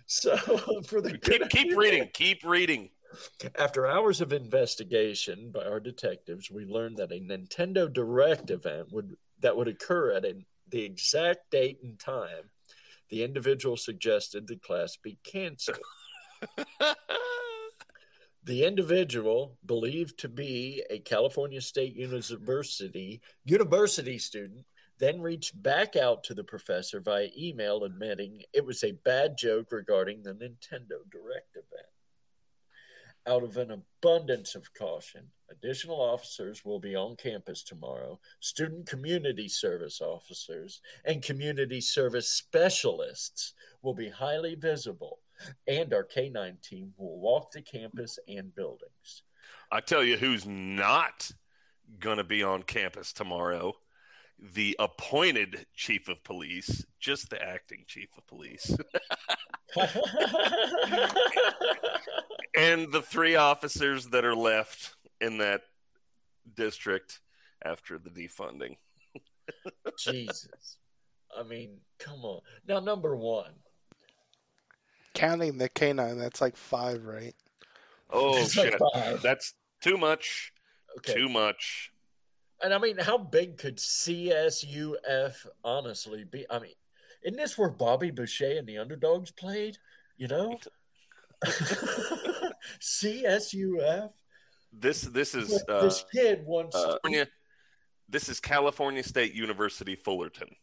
So, 0.05 0.37
for 0.87 1.01
the 1.01 1.17
keep 1.17 1.49
keep 1.49 1.77
reading. 1.77 2.09
Keep 2.13 2.43
reading. 2.43 2.89
After 3.57 3.85
hours 3.85 4.21
of 4.21 4.33
investigation 4.33 5.51
by 5.51 5.65
our 5.65 5.79
detectives, 5.79 6.49
we 6.49 6.65
learned 6.65 6.97
that 6.97 7.11
a 7.11 7.19
Nintendo 7.19 7.91
Direct 7.91 8.49
event 8.49 8.91
would 8.91 9.15
that 9.39 9.55
would 9.55 9.67
occur 9.67 10.11
at 10.11 10.25
a, 10.25 10.35
the 10.69 10.83
exact 10.83 11.51
date 11.51 11.79
and 11.83 11.99
time, 11.99 12.49
the 13.09 13.23
individual 13.23 13.77
suggested 13.77 14.47
the 14.47 14.55
class 14.55 14.97
be 14.97 15.17
canceled. 15.23 15.77
The 18.45 18.65
individual, 18.65 19.57
believed 19.65 20.19
to 20.19 20.27
be 20.27 20.83
a 20.89 20.99
California 20.99 21.61
State 21.61 21.95
University 21.95 23.21
university 23.45 24.17
student, 24.17 24.65
then 24.99 25.21
reached 25.21 25.61
back 25.61 25.95
out 25.95 26.23
to 26.23 26.33
the 26.33 26.43
professor 26.43 26.99
via 26.99 27.29
email 27.37 27.83
admitting 27.83 28.43
it 28.53 28.65
was 28.65 28.83
a 28.83 28.91
bad 28.91 29.37
joke 29.37 29.71
regarding 29.71 30.23
the 30.23 30.33
Nintendo 30.33 30.99
Direct 31.11 31.55
event. 31.55 31.87
Out 33.25 33.43
of 33.43 33.55
an 33.55 33.71
abundance 33.71 34.53
of 34.53 34.73
caution, 34.73 35.27
additional 35.49 36.01
officers 36.01 36.65
will 36.65 36.79
be 36.79 36.93
on 36.93 37.15
campus 37.15 37.63
tomorrow. 37.63 38.19
Student 38.41 38.85
community 38.85 39.47
service 39.47 40.01
officers 40.01 40.81
and 41.05 41.21
community 41.21 41.79
service 41.79 42.27
specialists 42.27 43.53
will 43.81 43.93
be 43.93 44.09
highly 44.09 44.55
visible, 44.55 45.19
and 45.67 45.93
our 45.93 46.03
K9 46.03 46.61
team 46.61 46.93
will 46.97 47.17
walk 47.17 47.53
the 47.53 47.61
campus 47.61 48.19
and 48.27 48.53
buildings. 48.53 49.23
I 49.71 49.79
tell 49.79 50.03
you 50.03 50.17
who's 50.17 50.45
not 50.45 51.31
going 51.99 52.17
to 52.17 52.23
be 52.23 52.43
on 52.43 52.63
campus 52.63 53.13
tomorrow 53.13 53.73
the 54.39 54.75
appointed 54.79 55.65
chief 55.75 56.07
of 56.09 56.23
police, 56.23 56.85
just 56.99 57.29
the 57.29 57.41
acting 57.41 57.83
chief 57.87 58.09
of 58.17 58.25
police, 58.27 58.75
and 62.57 62.91
the 62.91 63.01
three 63.01 63.35
officers 63.35 64.07
that 64.07 64.25
are 64.25 64.35
left 64.35 64.95
in 65.21 65.37
that 65.39 65.61
district 66.55 67.21
after 67.63 67.97
the 67.97 68.09
defunding. 68.09 68.75
Jesus. 69.97 70.77
I 71.37 71.43
mean, 71.43 71.79
come 71.99 72.23
on. 72.25 72.41
Now, 72.67 72.79
number 72.79 73.15
one. 73.15 73.51
Counting 75.13 75.57
the 75.57 75.69
canine, 75.69 76.17
that's 76.17 76.41
like 76.41 76.57
five, 76.57 77.05
right? 77.05 77.35
Oh, 78.09 78.37
It's 78.37 78.57
like 78.57 78.71
shit. 78.71 78.81
five. 78.93 79.21
That's 79.21 79.53
too 79.81 79.97
much. 79.97 80.51
Okay. 80.97 81.13
Too 81.13 81.29
much. 81.29 81.91
And 82.63 82.73
I 82.73 82.77
mean, 82.77 82.97
how 82.97 83.17
big 83.17 83.57
could 83.57 83.77
CSUF 83.77 85.45
honestly 85.65 86.23
be? 86.23 86.45
I 86.49 86.59
mean, 86.59 86.71
isn't 87.23 87.37
this 87.37 87.57
where 87.57 87.69
Bobby 87.69 88.09
Boucher 88.09 88.57
and 88.57 88.67
the 88.67 88.77
underdogs 88.77 89.31
played? 89.31 89.77
You 90.17 90.29
know? 90.29 90.57
CSUF? 92.79 94.11
This 94.71 95.01
this 95.01 95.35
is 95.35 95.63
uh, 95.69 95.81
this 95.81 96.03
kid 96.11 96.43
wants. 96.45 96.75
uh, 96.75 96.97
This 98.09 98.29
is 98.29 98.39
California 98.39 99.03
State 99.03 99.33
University 99.33 99.95
Fullerton. 99.95 100.55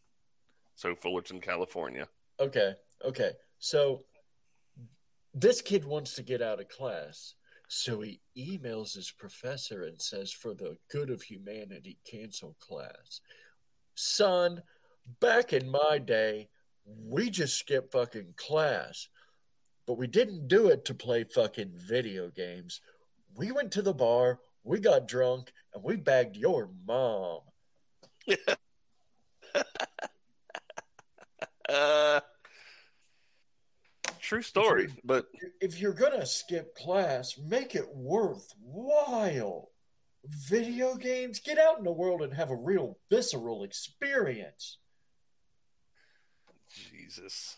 So 0.75 0.95
Fullerton, 0.95 1.39
California. 1.39 2.07
Okay, 2.39 2.73
okay. 3.05 3.31
So 3.59 4.03
this 5.33 5.61
kid 5.61 5.85
wants 5.85 6.15
to 6.15 6.23
get 6.23 6.41
out 6.41 6.59
of 6.59 6.67
class. 6.67 7.35
So 7.73 8.01
he 8.01 8.19
emails 8.37 8.95
his 8.95 9.11
professor 9.11 9.85
and 9.85 10.01
says, 10.01 10.33
For 10.33 10.53
the 10.53 10.75
good 10.91 11.09
of 11.09 11.21
humanity, 11.21 11.99
cancel 12.03 12.57
class. 12.59 13.21
Son, 13.95 14.61
back 15.21 15.53
in 15.53 15.71
my 15.71 15.97
day, 15.97 16.49
we 16.83 17.29
just 17.29 17.57
skipped 17.57 17.93
fucking 17.93 18.33
class. 18.35 19.07
But 19.87 19.97
we 19.97 20.07
didn't 20.07 20.49
do 20.49 20.67
it 20.67 20.83
to 20.83 20.93
play 20.93 21.23
fucking 21.23 21.71
video 21.77 22.27
games. 22.27 22.81
We 23.37 23.53
went 23.53 23.71
to 23.71 23.81
the 23.81 23.93
bar, 23.93 24.41
we 24.65 24.81
got 24.81 25.07
drunk, 25.07 25.53
and 25.73 25.81
we 25.81 25.95
bagged 25.95 26.35
your 26.35 26.69
mom. 26.85 27.39
Uh, 31.69 32.19
true 34.31 34.41
story, 34.41 34.87
but 35.03 35.25
if 35.59 35.81
you're 35.81 35.91
gonna 35.91 36.25
skip 36.25 36.73
class, 36.73 37.37
make 37.37 37.75
it 37.75 37.85
worthwhile. 37.93 39.71
Video 40.25 40.95
games, 40.95 41.41
get 41.41 41.57
out 41.57 41.77
in 41.79 41.83
the 41.83 41.91
world 41.91 42.21
and 42.21 42.33
have 42.33 42.49
a 42.49 42.55
real 42.55 42.97
visceral 43.09 43.63
experience. 43.63 44.77
Jesus. 46.69 47.57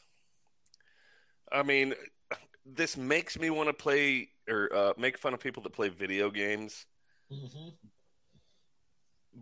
I 1.51 1.61
mean, 1.61 1.93
this 2.65 2.97
makes 2.97 3.37
me 3.37 3.51
want 3.51 3.69
to 3.69 3.73
play 3.73 4.29
or 4.49 4.75
uh, 4.75 4.93
make 4.97 5.19
fun 5.19 5.35
of 5.35 5.39
people 5.39 5.61
that 5.63 5.73
play 5.73 5.89
video 5.89 6.31
games, 6.31 6.87
hmm 7.29 7.69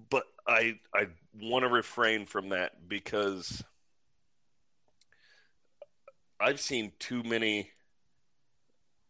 but 0.09 0.23
I 0.47 0.79
I 0.93 1.07
want 1.39 1.63
to 1.63 1.69
refrain 1.69 2.25
from 2.25 2.49
that 2.49 2.87
because 2.87 3.63
I've 6.41 6.59
seen 6.59 6.91
too 6.97 7.21
many 7.23 7.69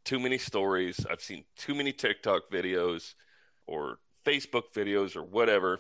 too 0.03 0.19
many 0.19 0.38
stories. 0.38 1.05
I've 1.09 1.21
seen 1.21 1.45
too 1.55 1.73
many 1.75 1.93
TikTok 1.93 2.51
videos 2.51 3.13
or 3.67 3.99
Facebook 4.25 4.73
videos 4.75 5.15
or 5.15 5.23
whatever 5.23 5.79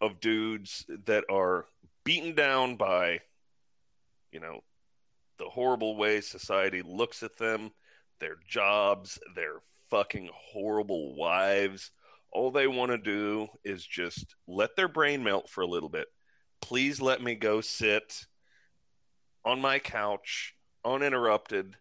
of 0.00 0.20
dudes 0.20 0.86
that 1.06 1.24
are 1.30 1.66
beaten 2.04 2.34
down 2.34 2.76
by 2.76 3.20
you 4.32 4.40
know 4.40 4.60
the 5.38 5.44
horrible 5.44 5.96
way 5.96 6.20
society 6.22 6.82
looks 6.82 7.22
at 7.22 7.36
them, 7.36 7.70
their 8.20 8.36
jobs, 8.48 9.18
their 9.34 9.56
fucking 9.90 10.30
horrible 10.34 11.14
wives. 11.14 11.90
All 12.32 12.50
they 12.50 12.68
want 12.68 12.92
to 12.92 12.98
do 12.98 13.48
is 13.64 13.84
just 13.84 14.36
let 14.46 14.76
their 14.76 14.88
brain 14.88 15.22
melt 15.22 15.48
for 15.50 15.62
a 15.62 15.66
little 15.66 15.88
bit. 15.88 16.06
Please 16.62 17.00
let 17.02 17.22
me 17.22 17.34
go 17.34 17.60
sit 17.60 18.26
on 19.44 19.60
my 19.60 19.78
couch 19.78 20.54
uninterrupted. 20.84 21.76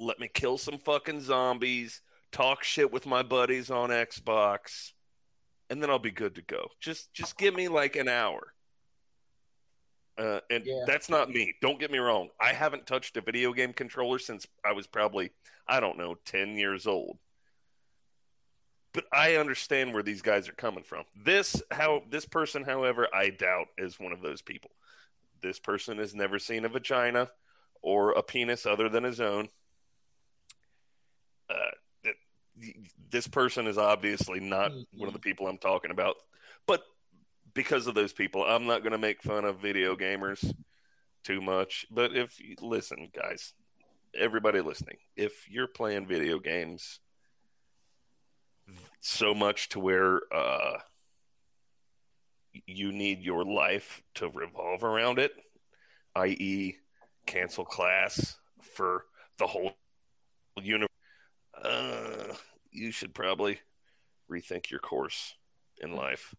Let 0.00 0.20
me 0.20 0.28
kill 0.32 0.58
some 0.58 0.78
fucking 0.78 1.20
zombies, 1.20 2.02
talk 2.30 2.62
shit 2.62 2.92
with 2.92 3.06
my 3.06 3.22
buddies 3.22 3.70
on 3.70 3.90
Xbox, 3.90 4.92
and 5.70 5.82
then 5.82 5.90
I'll 5.90 5.98
be 5.98 6.10
good 6.12 6.36
to 6.36 6.42
go. 6.42 6.68
Just 6.80 7.12
just 7.12 7.36
give 7.36 7.54
me 7.54 7.68
like 7.68 7.96
an 7.96 8.08
hour. 8.08 8.54
Uh, 10.16 10.40
and 10.50 10.64
Yeah. 10.66 10.82
that's 10.86 11.08
not 11.08 11.30
me. 11.30 11.54
Don't 11.62 11.78
get 11.78 11.92
me 11.92 11.98
wrong. 11.98 12.30
I 12.40 12.52
haven't 12.52 12.86
touched 12.88 13.16
a 13.16 13.20
video 13.20 13.52
game 13.52 13.72
controller 13.72 14.18
since 14.18 14.46
I 14.64 14.72
was 14.72 14.88
probably, 14.88 15.30
I 15.68 15.78
don't 15.78 15.96
know, 15.96 16.16
10 16.24 16.56
years 16.56 16.88
old. 16.88 17.18
But 18.92 19.04
I 19.12 19.36
understand 19.36 19.94
where 19.94 20.02
these 20.02 20.22
guys 20.22 20.48
are 20.48 20.54
coming 20.54 20.82
from. 20.82 21.04
This 21.24 21.62
how 21.70 22.02
this 22.10 22.24
person, 22.24 22.64
however, 22.64 23.06
I 23.14 23.30
doubt 23.30 23.68
is 23.76 24.00
one 24.00 24.12
of 24.12 24.20
those 24.22 24.42
people. 24.42 24.70
This 25.40 25.58
person 25.58 25.98
has 25.98 26.14
never 26.14 26.38
seen 26.38 26.64
a 26.64 26.68
vagina 26.68 27.28
or 27.82 28.12
a 28.12 28.22
penis 28.22 28.66
other 28.66 28.88
than 28.88 29.04
his 29.04 29.20
own. 29.20 29.48
Uh, 31.48 31.70
th- 32.04 32.16
this 33.10 33.26
person 33.26 33.66
is 33.66 33.78
obviously 33.78 34.40
not 34.40 34.72
one 34.92 35.08
of 35.08 35.14
the 35.14 35.20
people 35.20 35.46
I'm 35.46 35.58
talking 35.58 35.90
about. 35.90 36.16
But 36.66 36.82
because 37.54 37.86
of 37.86 37.94
those 37.94 38.12
people, 38.12 38.44
I'm 38.44 38.66
not 38.66 38.82
going 38.82 38.92
to 38.92 38.98
make 38.98 39.22
fun 39.22 39.44
of 39.44 39.60
video 39.60 39.96
gamers 39.96 40.54
too 41.24 41.40
much. 41.40 41.86
But 41.90 42.16
if 42.16 42.38
you 42.40 42.56
listen, 42.60 43.08
guys, 43.14 43.52
everybody 44.14 44.60
listening, 44.60 44.98
if 45.16 45.48
you're 45.48 45.66
playing 45.66 46.06
video 46.06 46.38
games 46.38 47.00
so 49.00 49.34
much 49.34 49.70
to 49.70 49.80
where 49.80 50.20
uh, 50.32 50.78
you 52.66 52.92
need 52.92 53.22
your 53.22 53.44
life 53.44 54.02
to 54.16 54.28
revolve 54.28 54.84
around 54.84 55.18
it, 55.18 55.32
i.e., 56.16 56.76
cancel 57.26 57.64
class 57.64 58.38
for 58.74 59.04
the 59.38 59.46
whole 59.46 59.72
universe, 60.60 60.88
uh, 61.62 62.34
you 62.70 62.90
should 62.90 63.14
probably 63.14 63.58
rethink 64.30 64.70
your 64.70 64.80
course 64.80 65.34
in 65.78 65.94
life. 65.94 66.34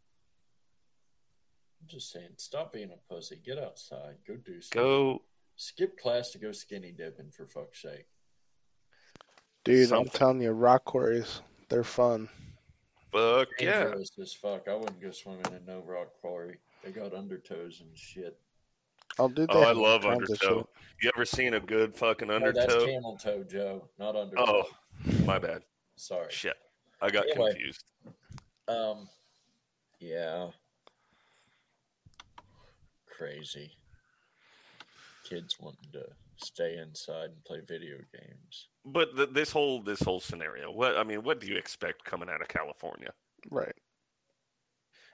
I'm 1.82 1.88
just 1.88 2.12
saying, 2.12 2.30
stop 2.38 2.74
being 2.74 2.92
a 2.92 3.14
pussy. 3.14 3.40
Get 3.44 3.58
outside. 3.58 4.16
Go 4.28 4.36
do 4.36 4.60
something. 4.62 4.82
Go 4.82 5.22
Skip 5.62 6.00
class 6.00 6.32
to 6.32 6.38
go 6.38 6.54
skinny 6.54 6.94
dipping 6.94 7.32
for 7.32 7.46
fuck's 7.46 7.82
sake. 7.82 8.06
Dude, 9.66 9.90
Something. 9.90 10.08
I'm 10.08 10.18
telling 10.18 10.42
you, 10.42 10.52
rock 10.52 10.86
quarries, 10.86 11.42
they're 11.68 11.84
fun. 11.84 12.30
Fuck 13.12 13.48
yeah. 13.60 13.94
As 14.22 14.34
fuck. 14.34 14.68
I 14.68 14.76
wouldn't 14.76 15.02
go 15.02 15.12
swimming 15.12 15.46
in 15.48 15.66
no 15.66 15.82
rock 15.86 16.10
quarry. 16.22 16.58
They 16.84 16.92
got 16.92 17.12
undertows 17.14 17.82
and 17.82 17.96
shit. 17.98 18.38
I'll 19.18 19.30
do 19.30 19.48
that. 19.48 19.52
Oh, 19.56 19.62
I 19.64 19.72
love 19.72 20.06
undertow. 20.06 20.68
You 21.02 21.12
ever 21.16 21.26
seen 21.26 21.56
a 21.56 21.60
good 21.60 21.96
fucking 21.96 22.28
No, 22.28 22.36
Oh, 22.36 22.40
that's 22.40 22.58
undertow? 22.74 22.86
camel 22.86 23.18
toe, 23.18 23.44
Joe, 23.44 23.90
not 23.98 24.16
undertow. 24.16 24.64
Oh, 24.66 24.70
my 25.26 25.40
bad. 25.40 25.64
Sorry. 25.96 26.28
Shit. 26.30 26.56
I 27.02 27.10
got 27.10 27.26
Anyway. 27.30 27.52
confused. 27.52 27.84
Um, 28.68 29.10
yeah. 30.00 30.52
Crazy. 33.08 33.72
Kids 35.28 35.58
wanting 35.60 35.92
to 35.94 36.06
stay 36.38 36.78
inside 36.78 37.32
and 37.32 37.44
play 37.46 37.60
video 37.68 37.98
games. 38.14 38.68
But 38.92 39.16
th- 39.16 39.30
this 39.34 39.52
whole 39.52 39.82
this 39.84 40.02
whole 40.02 40.20
scenario, 40.20 40.72
what 40.72 40.98
I 40.98 41.04
mean, 41.04 41.24
what 41.24 41.40
do 41.40 41.48
you 41.48 41.58
expect 41.58 42.06
coming 42.06 42.30
out 42.30 42.42
of 42.42 42.48
California? 42.48 43.12
Right. 43.50 43.76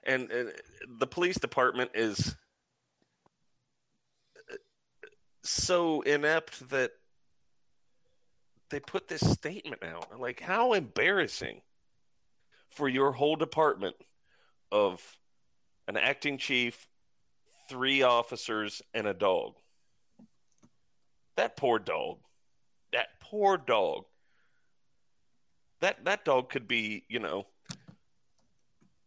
and, 0.06 0.30
and 0.30 0.52
the 0.98 1.06
police 1.06 1.36
department 1.36 1.90
is 1.94 2.34
so 5.42 6.00
inept 6.02 6.68
that 6.70 6.92
they 8.70 8.80
put 8.80 9.08
this 9.08 9.28
statement 9.28 9.82
out. 9.82 10.18
Like, 10.18 10.40
how 10.40 10.72
embarrassing 10.72 11.60
for 12.70 12.88
your 12.88 13.12
whole 13.12 13.36
department 13.36 13.96
of 14.72 15.00
an 15.88 15.96
acting 15.96 16.38
chief, 16.38 16.88
three 17.68 18.02
officers, 18.02 18.82
and 18.92 19.06
a 19.06 19.14
dog. 19.14 19.54
That 21.36 21.56
poor 21.56 21.78
dog. 21.78 22.18
That 22.92 23.08
poor 23.20 23.56
dog. 23.56 24.04
That 25.80 26.04
that 26.04 26.24
dog 26.24 26.48
could 26.48 26.66
be, 26.66 27.04
you 27.08 27.18
know, 27.18 27.46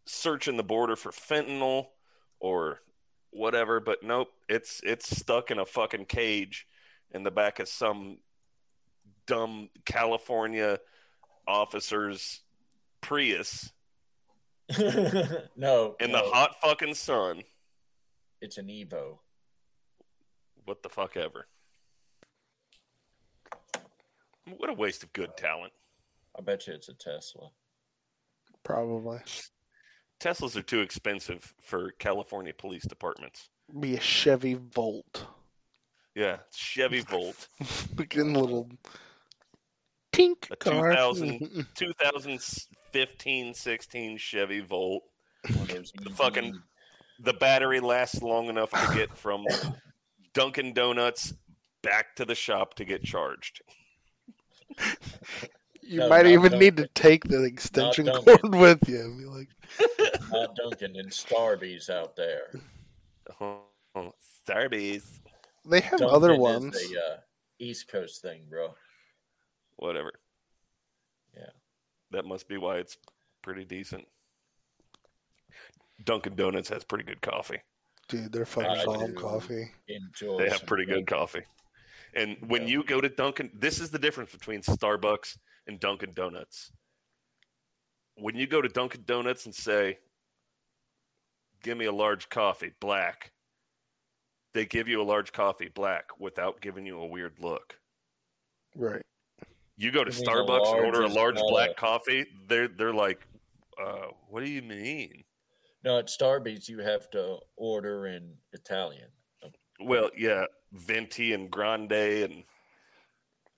searching 0.05 0.57
the 0.57 0.63
border 0.63 0.95
for 0.95 1.11
fentanyl 1.11 1.87
or 2.39 2.79
whatever, 3.31 3.79
but 3.79 4.03
nope, 4.03 4.29
it's 4.47 4.81
it's 4.83 5.15
stuck 5.17 5.51
in 5.51 5.59
a 5.59 5.65
fucking 5.65 6.05
cage 6.05 6.67
in 7.11 7.23
the 7.23 7.31
back 7.31 7.59
of 7.59 7.67
some 7.67 8.17
dumb 9.25 9.69
California 9.85 10.79
officer's 11.47 12.41
Prius 13.01 13.71
no, 15.55 15.95
in 15.99 16.11
no, 16.11 16.17
the 16.17 16.29
hot 16.31 16.55
fucking 16.61 16.93
sun. 16.93 17.41
It's 18.41 18.57
an 18.57 18.67
Evo. 18.67 19.19
What 20.65 20.83
the 20.83 20.89
fuck 20.89 21.17
ever. 21.17 21.47
What 24.57 24.69
a 24.69 24.73
waste 24.73 25.03
of 25.03 25.13
good 25.13 25.35
talent. 25.37 25.73
I 26.37 26.41
bet 26.41 26.67
you 26.67 26.73
it's 26.73 26.89
a 26.89 26.93
Tesla. 26.93 27.49
Probably 28.63 29.19
Teslas 30.19 30.55
are 30.57 30.61
too 30.61 30.81
expensive 30.81 31.53
for 31.61 31.91
California 31.99 32.53
police 32.57 32.83
departments. 32.85 33.49
be 33.79 33.95
a 33.95 33.99
Chevy 33.99 34.55
Volt. 34.55 35.25
Yeah, 36.15 36.37
Chevy 36.53 37.01
Volt, 37.01 37.47
Looking 37.97 38.33
little 38.33 38.69
pink 40.11 40.47
A 40.51 40.55
car. 40.57 40.89
2000 40.91 41.67
2015 41.75 43.53
16 43.53 44.17
Chevy 44.17 44.59
Volt. 44.59 45.03
One 45.53 45.61
of 45.61 45.67
those 45.69 45.91
The 46.03 46.09
fucking- 46.09 46.61
The 47.21 47.33
battery 47.33 47.79
lasts 47.79 48.21
long 48.21 48.47
enough 48.47 48.71
to 48.71 48.93
get 48.95 49.15
from 49.15 49.45
Dunkin' 50.33 50.73
Donuts 50.73 51.33
back 51.81 52.15
to 52.17 52.25
the 52.25 52.35
shop 52.35 52.73
to 52.75 52.85
get 52.85 53.03
charged. 53.03 53.61
you 55.81 55.99
No, 55.99 56.09
might 56.09 56.23
not 56.23 56.31
even 56.31 56.57
need 56.59 56.77
to 56.77 56.87
take 56.95 57.23
the 57.25 57.43
extension 57.43 58.07
cord 58.07 58.39
with 58.55 58.87
you. 58.87 59.15
Be 59.17 59.25
like, 59.25 59.49
Not 60.31 60.55
Dunkin' 60.55 60.95
and 60.97 61.09
Starbies 61.09 61.89
out 61.89 62.15
there. 62.15 62.51
Oh, 63.41 63.61
Starbies. 64.47 65.19
they 65.65 65.81
have 65.81 65.99
Dunkin' 65.99 66.15
other 66.15 66.33
is 66.33 66.39
ones. 66.39 66.75
a 66.75 66.99
uh, 66.99 67.17
East 67.59 67.87
Coast 67.87 68.21
thing, 68.21 68.41
bro. 68.49 68.73
Whatever. 69.77 70.13
Yeah. 71.35 71.49
That 72.11 72.25
must 72.25 72.47
be 72.47 72.57
why 72.57 72.77
it's 72.77 72.97
pretty 73.41 73.65
decent. 73.65 74.05
Dunkin' 76.05 76.35
Donuts 76.35 76.69
has 76.69 76.83
pretty 76.83 77.03
good 77.03 77.21
coffee. 77.21 77.59
Dude, 78.07 78.31
they're 78.31 78.45
fucking 78.45 78.71
I 78.71 78.85
bomb 78.85 79.13
coffee. 79.13 79.69
Enjoy. 79.87 80.37
They 80.37 80.49
have 80.49 80.65
pretty 80.65 80.85
good 80.85 81.05
coffee. 81.05 81.43
And 82.13 82.49
when 82.49 82.63
Yeah. 82.63 82.67
you 82.69 82.83
go 82.83 83.01
to 83.01 83.09
Dunkin', 83.09 83.51
this 83.53 83.79
is 83.79 83.91
the 83.91 83.99
difference 83.99 84.31
between 84.31 84.61
Starbucks 84.61 85.37
and 85.67 85.79
Dunkin' 85.79 86.13
Donuts. 86.13 86.71
When 88.15 88.35
you 88.35 88.47
go 88.47 88.61
to 88.61 88.67
Dunkin' 88.69 89.03
Donuts 89.05 89.45
and 89.45 89.55
say, 89.55 89.99
"Give 91.61 91.77
me 91.77 91.85
a 91.85 91.91
large 91.91 92.29
coffee, 92.29 92.73
black," 92.79 93.31
they 94.53 94.65
give 94.65 94.87
you 94.87 95.01
a 95.01 95.03
large 95.03 95.31
coffee, 95.31 95.69
black, 95.69 96.19
without 96.19 96.59
giving 96.61 96.85
you 96.85 96.99
a 96.99 97.05
weird 97.05 97.39
look. 97.39 97.79
Right. 98.75 99.05
You 99.77 99.91
go 99.91 100.03
to 100.03 100.11
You 100.11 100.17
mean 100.19 100.27
a 100.27 100.31
Starbucks 100.31 100.75
and 100.75 100.85
order 100.85 101.01
a 101.03 101.07
large 101.07 101.35
not 101.35 101.47
black 101.49 101.77
coffee, 101.77 102.25
they're 102.47 102.67
they're 102.67 102.93
like, 102.93 103.25
uh, 103.77 104.07
"What 104.27 104.43
do 104.43 104.49
you 104.49 104.61
mean?" 104.61 105.23
No, 105.83 105.97
at 105.99 106.07
Starbies 106.07 106.67
you 106.67 106.79
have 106.79 107.09
to 107.11 107.39
order 107.55 108.07
in 108.07 108.41
Italian. 108.51 109.13
Well, 109.81 110.09
yeah, 110.17 110.45
venti 110.73 111.33
and 111.33 111.49
grande 111.49 111.91
and 111.91 112.43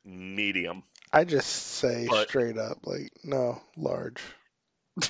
medium. 0.06 0.84
I 1.14 1.24
just 1.26 1.50
say 1.50 2.08
But- 2.10 2.30
straight 2.30 2.58
up, 2.58 2.78
like, 2.86 3.12
no, 3.24 3.62
large. 3.78 4.22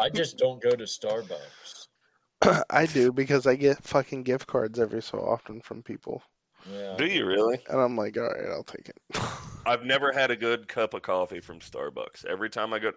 I 0.00 0.10
just 0.10 0.38
don't 0.38 0.62
go 0.62 0.70
to 0.70 0.84
Starbucks. 0.84 1.86
I 2.70 2.86
do 2.86 3.12
because 3.12 3.46
I 3.46 3.56
get 3.56 3.82
fucking 3.84 4.22
gift 4.24 4.46
cards 4.46 4.78
every 4.78 5.02
so 5.02 5.18
often 5.18 5.60
from 5.60 5.82
people. 5.82 6.22
Yeah. 6.70 6.94
Do 6.96 7.06
you 7.06 7.26
really? 7.26 7.58
And 7.68 7.80
I'm 7.80 7.96
like, 7.96 8.16
all 8.16 8.24
right, 8.24 8.50
I'll 8.50 8.64
take 8.64 8.88
it. 8.88 8.96
I've 9.66 9.84
never 9.84 10.12
had 10.12 10.30
a 10.30 10.36
good 10.36 10.68
cup 10.68 10.94
of 10.94 11.02
coffee 11.02 11.40
from 11.40 11.60
Starbucks. 11.60 12.24
Every 12.24 12.50
time 12.50 12.72
I 12.72 12.78
go, 12.78 12.92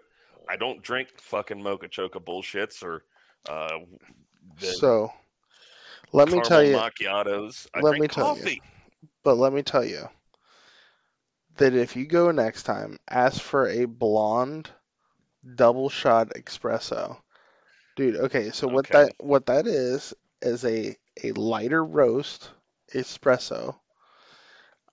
I 0.48 0.56
don't 0.56 0.82
drink 0.82 1.08
fucking 1.18 1.62
mocha 1.62 1.88
choca 1.88 2.22
bullshits 2.22 2.82
or 2.82 3.04
uh, 3.48 3.78
the 4.60 4.66
so, 4.66 5.12
let 6.12 6.28
me 6.28 6.40
tell 6.40 6.62
you, 6.62 6.76
macchiatos. 6.76 7.66
I 7.74 7.80
let 7.80 7.98
me 7.98 8.08
tell 8.08 8.36
you. 8.36 8.58
but 9.22 9.36
let 9.36 9.52
me 9.52 9.62
tell 9.62 9.84
you 9.84 10.08
that 11.56 11.74
if 11.74 11.96
you 11.96 12.06
go 12.06 12.30
next 12.30 12.64
time, 12.64 12.98
ask 13.08 13.40
for 13.40 13.68
a 13.68 13.84
blonde 13.84 14.70
double 15.54 15.88
shot 15.88 16.30
espresso. 16.30 17.16
Dude, 17.96 18.16
okay, 18.16 18.50
so 18.50 18.68
what 18.68 18.88
that 18.88 19.12
what 19.18 19.46
that 19.46 19.66
is 19.66 20.14
is 20.42 20.64
a 20.64 20.96
a 21.22 21.32
lighter 21.32 21.84
roast 21.84 22.50
espresso. 22.94 23.76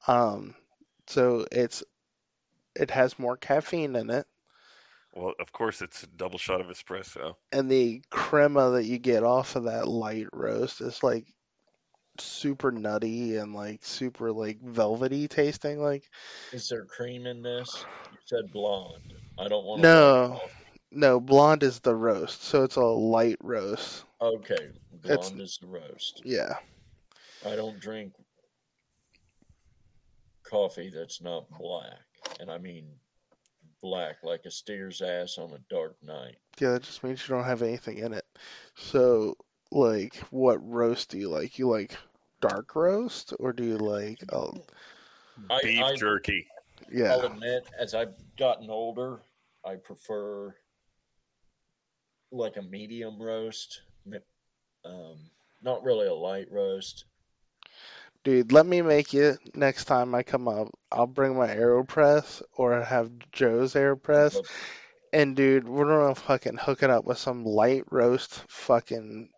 Um 0.07 0.55
so 1.07 1.45
it's 1.51 1.83
it 2.75 2.91
has 2.91 3.19
more 3.19 3.37
caffeine 3.37 3.95
in 3.95 4.09
it 4.09 4.25
Well, 5.15 5.33
of 5.39 5.51
course, 5.51 5.81
it's 5.81 6.03
a 6.03 6.07
double 6.07 6.39
shot 6.39 6.59
of 6.61 6.67
espresso. 6.67 7.35
and 7.51 7.69
the 7.69 8.01
crema 8.09 8.71
that 8.71 8.85
you 8.85 8.97
get 8.97 9.23
off 9.23 9.55
of 9.55 9.65
that 9.65 9.87
light 9.87 10.27
roast 10.33 10.81
is 10.81 11.03
like 11.03 11.27
super 12.19 12.71
nutty 12.71 13.37
and 13.37 13.53
like 13.55 13.83
super 13.83 14.31
like 14.31 14.59
velvety 14.61 15.27
tasting 15.27 15.79
like 15.79 16.03
Is 16.51 16.69
there 16.69 16.85
cream 16.85 17.25
in 17.27 17.41
this? 17.41 17.85
You 18.11 18.17
said 18.25 18.51
blonde. 18.51 19.13
I 19.39 19.47
don't 19.47 19.65
want 19.65 19.81
No. 19.81 20.41
no 20.91 21.19
blonde 21.19 21.63
is 21.63 21.79
the 21.79 21.95
roast 21.95 22.43
so 22.43 22.63
it's 22.63 22.75
a 22.75 22.81
light 22.81 23.37
roast 23.41 24.05
Okay, 24.21 24.53
It's- 25.03 25.29
blonde 25.29 25.41
is 25.41 25.57
the 25.59 25.67
roast. 25.67 26.21
yeah 26.23 26.53
I 27.45 27.55
don't 27.55 27.79
drink 27.79 28.13
coffee 30.43 30.91
that's 30.93 31.21
not 31.21 31.49
black, 31.57 31.99
and 32.39 32.51
I 32.51 32.57
mean 32.57 32.87
black 33.83 34.15
like 34.23 34.45
a 34.45 34.51
steer's 34.51 35.01
ass 35.01 35.37
on 35.37 35.51
a 35.51 35.59
dark 35.69 35.95
night. 36.01 36.37
yeah 36.59 36.71
that 36.71 36.81
just 36.83 37.03
means 37.03 37.27
you 37.27 37.35
don't 37.35 37.43
have 37.43 37.61
anything 37.61 37.97
in 37.97 38.13
it 38.13 38.25
so 38.75 39.35
like 39.71 40.15
what 40.31 40.57
roast 40.67 41.09
do 41.11 41.19
you 41.19 41.29
like 41.29 41.59
you 41.59 41.69
like 41.69 41.95
dark 42.39 42.75
roast 42.75 43.33
or 43.39 43.51
do 43.51 43.63
you 43.63 43.77
like 43.77 44.19
oh 44.31 44.53
I, 45.49 45.59
Beef 45.61 45.83
I, 45.83 45.95
jerky. 45.95 46.47
yeah 46.91 47.11
I'll 47.11 47.25
admit, 47.25 47.65
as 47.79 47.93
I've 47.93 48.13
gotten 48.37 48.69
older, 48.69 49.21
I 49.65 49.75
prefer 49.75 50.55
like 52.31 52.57
a 52.57 52.61
medium 52.61 53.21
roast. 53.21 53.81
Um, 54.85 55.17
not 55.63 55.83
really 55.83 56.07
a 56.07 56.13
light 56.13 56.51
roast. 56.51 57.05
Dude, 58.23 58.53
let 58.53 58.65
me 58.65 58.81
make 58.81 59.13
it 59.13 59.37
next 59.53 59.85
time 59.85 60.15
I 60.15 60.23
come 60.23 60.47
up. 60.47 60.69
I'll 60.91 61.07
bring 61.07 61.35
my 61.35 61.47
AeroPress 61.47 62.41
or 62.55 62.81
have 62.81 63.11
Joe's 63.31 63.73
AeroPress. 63.73 64.39
And 65.11 65.35
dude, 65.35 65.67
we're 65.67 65.85
gonna 65.85 66.15
fucking 66.15 66.57
hook 66.57 66.83
it 66.83 66.89
up 66.89 67.05
with 67.05 67.17
some 67.17 67.45
light 67.45 67.83
roast 67.91 68.43
fucking 68.47 69.29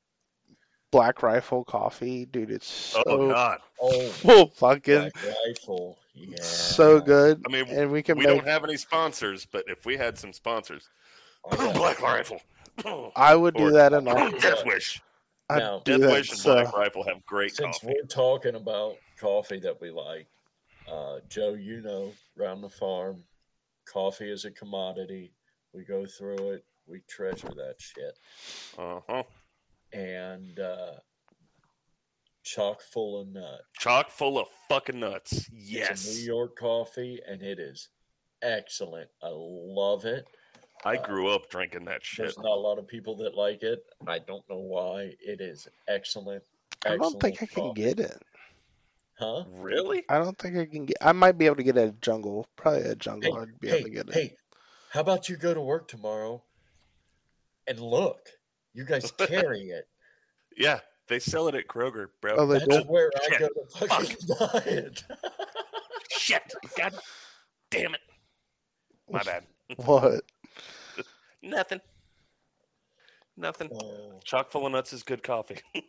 Black 0.91 1.21
Rifle 1.21 1.65
coffee. 1.65 2.25
Dude, 2.25 2.51
it's 2.51 2.95
oh, 2.95 3.03
so 3.03 3.21
Oh 3.21 3.29
God! 3.29 3.59
oh, 3.81 4.45
fucking 4.55 5.11
Black 5.11 5.13
Rifle, 5.45 5.97
yeah, 6.13 6.37
so 6.41 7.01
good. 7.01 7.43
I 7.45 7.51
mean, 7.51 7.67
and 7.67 7.91
we 7.91 8.01
can 8.01 8.17
we 8.17 8.25
make 8.25 8.37
don't 8.37 8.47
have 8.47 8.63
any 8.63 8.77
sponsors, 8.77 9.45
but 9.45 9.65
if 9.67 9.85
we 9.85 9.97
had 9.97 10.17
some 10.17 10.31
sponsors, 10.31 10.89
oh, 11.43 11.57
got- 11.57 11.75
Black 11.75 12.01
Rifle, 12.01 12.39
I 13.15 13.35
would 13.35 13.55
do 13.55 13.71
that 13.71 13.91
in 13.91 14.07
all 14.07 14.31
Death 14.31 14.65
Wish, 14.65 15.01
I'd 15.49 15.59
Now- 15.59 15.79
do 15.79 15.93
Death 15.93 16.01
that. 16.01 16.11
Wish, 16.13 16.29
and 16.31 16.39
So 16.39 16.53
Black 16.53 16.73
Rifle 16.73 17.03
have 17.03 17.23
great 17.25 17.55
Since 17.55 17.79
coffee. 17.79 17.93
we're 17.95 18.07
talking 18.07 18.55
about 18.55 18.97
coffee 19.17 19.59
that 19.59 19.79
we 19.79 19.91
like, 19.91 20.27
uh, 20.87 21.19
Joe, 21.29 21.53
you 21.53 21.81
know, 21.81 22.13
round 22.35 22.63
the 22.63 22.69
farm, 22.69 23.23
coffee 23.85 24.31
is 24.31 24.45
a 24.45 24.51
commodity. 24.51 25.33
We 25.73 25.83
go 25.83 26.05
through 26.05 26.51
it. 26.53 26.65
We 26.87 27.01
treasure 27.07 27.49
that 27.49 27.75
shit. 27.79 28.17
Uh 28.77 29.01
huh. 29.07 29.23
And 29.93 30.59
uh, 30.59 30.93
chock 32.43 32.81
full 32.81 33.21
of 33.21 33.27
nuts. 33.29 33.63
Chock 33.79 34.09
full 34.09 34.37
of 34.39 34.47
fucking 34.69 34.99
nuts. 34.99 35.33
It's 35.33 35.49
a 35.49 35.51
Yes. 35.53 36.07
New 36.17 36.23
York 36.25 36.57
coffee, 36.57 37.19
and 37.27 37.41
it 37.41 37.59
is 37.59 37.89
excellent. 38.41 39.09
I 39.23 39.29
love 39.31 40.05
it. 40.05 40.27
I 40.85 40.97
grew 40.97 41.29
up 41.29 41.49
drinking 41.49 41.85
that 41.85 42.05
shit. 42.05 42.25
There's 42.25 42.37
not 42.37 42.45
a 42.45 42.61
lot 42.61 42.77
of 42.77 42.87
people 42.87 43.15
that 43.17 43.35
like 43.35 43.63
it. 43.63 43.83
I 44.07 44.19
don't 44.19 44.47
know 44.49 44.59
why. 44.59 45.13
It 45.19 45.41
is 45.41 45.67
excellent. 45.87 46.43
I 46.85 46.97
don't 46.97 47.19
think 47.19 47.41
I 47.41 47.47
can 47.47 47.63
coffee. 47.63 47.81
get 47.81 47.99
it. 47.99 48.21
Huh? 49.17 49.45
Really? 49.49 50.03
I 50.09 50.19
don't 50.19 50.37
think 50.37 50.57
I 50.57 50.65
can 50.65 50.85
get. 50.85 50.97
I 51.01 51.11
might 51.11 51.37
be 51.37 51.47
able 51.47 51.55
to 51.55 51.63
get 51.63 51.77
it 51.77 51.81
at 51.81 51.87
a 51.89 51.91
Jungle. 52.01 52.47
Probably 52.55 52.81
at 52.81 52.87
Hey, 52.87 52.95
Jungle. 52.95 53.37
I'd 53.37 53.59
be 53.59 53.69
hey, 53.69 53.77
able 53.77 53.85
to 53.85 53.89
get 53.95 54.07
it. 54.09 54.13
hey, 54.13 54.35
how 54.91 54.99
about 55.01 55.27
you 55.27 55.37
go 55.37 55.53
to 55.53 55.61
work 55.61 55.87
tomorrow 55.87 56.43
and 57.65 57.79
look? 57.79 58.29
You 58.73 58.85
guys 58.85 59.11
carry 59.17 59.61
it. 59.69 59.87
Yeah, 60.55 60.81
they 61.07 61.17
sell 61.19 61.47
it 61.47 61.55
at 61.55 61.67
Kroger, 61.67 62.09
bro. 62.21 62.35
Oh, 62.35 62.45
they 62.45 62.59
That's 62.59 62.77
do? 62.77 62.83
where 62.83 63.11
I 63.31 63.39
go 63.39 63.47
to 63.47 63.87
fucking 63.87 64.17
buy 64.39 64.61
it. 64.71 65.03
Shit! 66.11 66.53
God 66.77 66.93
damn 67.71 67.95
it! 67.95 68.01
My 69.09 69.23
bad. 69.23 69.45
What? 69.77 70.21
Nothing. 71.45 71.79
Nothing. 73.37 73.69
Oh, 73.71 74.19
Chock 74.23 74.49
full 74.49 74.65
of 74.65 74.71
nuts 74.71 74.93
is 74.93 75.03
good 75.03 75.21
coffee. 75.21 75.59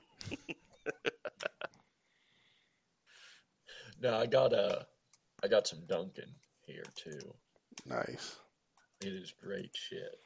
no, 4.03 4.19
I 4.19 4.27
got 4.27 4.53
uh, 4.53 4.81
I 5.43 5.49
got 5.49 5.67
some 5.67 5.81
Dunkin' 5.89 6.35
here 6.67 6.85
too. 6.95 7.35
Nice. 7.87 8.37
It 9.01 9.15
is 9.15 9.33
great 9.43 9.71
shit. 9.73 10.19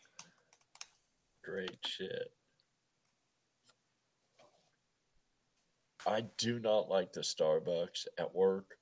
Great 1.44 1.78
shit. 1.86 2.32
I 6.06 6.24
do 6.38 6.58
not 6.58 6.88
like 6.88 7.12
the 7.12 7.20
Starbucks 7.20 8.06
at 8.18 8.34
work. 8.34 8.78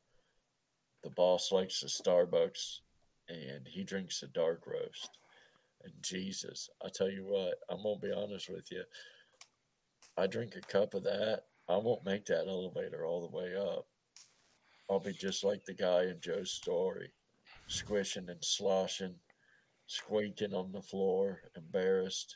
The 1.03 1.11
boss 1.11 1.53
likes 1.53 1.81
the 1.81 1.89
Starbucks 1.89 2.79
and 3.29 3.67
he 3.67 3.85
drinks 3.85 4.21
the 4.21 4.29
dark 4.29 4.63
roast. 4.67 5.11
And 5.85 5.93
Jesus, 6.03 6.69
I 6.85 6.89
tell 6.93 7.11
you 7.11 7.25
what, 7.25 7.55
I'm 7.71 7.83
going 7.83 8.01
to 8.01 8.07
be 8.07 8.13
honest 8.13 8.49
with 8.51 8.71
you. 8.71 8.83
I 10.17 10.27
drink 10.27 10.55
a 10.57 10.61
cup 10.61 10.95
of 10.95 11.05
that, 11.05 11.43
I 11.69 11.77
won't 11.77 12.05
make 12.05 12.27
that 12.27 12.49
elevator 12.49 13.05
all 13.05 13.21
the 13.21 13.37
way 13.37 13.55
up. 13.57 13.87
I'll 14.91 15.01
be 15.01 15.13
just 15.13 15.45
like 15.45 15.65
the 15.65 15.75
guy 15.75 16.05
in 16.05 16.19
Joe's 16.21 16.51
story, 16.51 17.13
squishing 17.67 18.29
and 18.29 18.43
sloshing, 18.43 19.15
squeaking 19.87 20.55
on 20.55 20.73
the 20.73 20.81
floor, 20.83 21.43
embarrassed. 21.57 22.35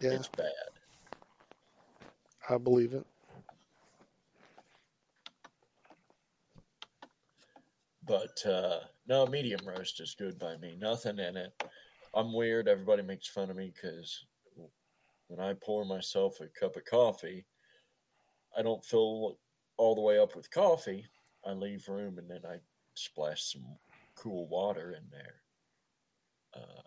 Yeah, 0.00 0.10
It's 0.10 0.28
bad. 0.28 0.52
I 2.50 2.58
believe 2.58 2.92
it. 2.94 3.06
But 8.06 8.44
uh, 8.46 8.80
no, 9.08 9.26
medium 9.26 9.60
roast 9.66 10.00
is 10.00 10.14
good 10.14 10.38
by 10.38 10.56
me. 10.58 10.76
Nothing 10.80 11.18
in 11.18 11.36
it. 11.36 11.52
I'm 12.14 12.32
weird. 12.32 12.68
Everybody 12.68 13.02
makes 13.02 13.26
fun 13.26 13.50
of 13.50 13.56
me 13.56 13.72
because 13.74 14.24
when 15.28 15.40
I 15.40 15.54
pour 15.54 15.84
myself 15.84 16.40
a 16.40 16.46
cup 16.58 16.76
of 16.76 16.84
coffee, 16.84 17.44
I 18.56 18.62
don't 18.62 18.84
fill 18.84 19.38
all 19.76 19.94
the 19.94 20.00
way 20.00 20.18
up 20.18 20.36
with 20.36 20.50
coffee. 20.50 21.04
I 21.44 21.52
leave 21.52 21.88
room 21.88 22.18
and 22.18 22.30
then 22.30 22.42
I 22.48 22.56
splash 22.94 23.52
some 23.52 23.64
cool 24.14 24.48
water 24.48 24.92
in 24.96 25.04
there. 25.10 25.34
Uh, 26.54 26.82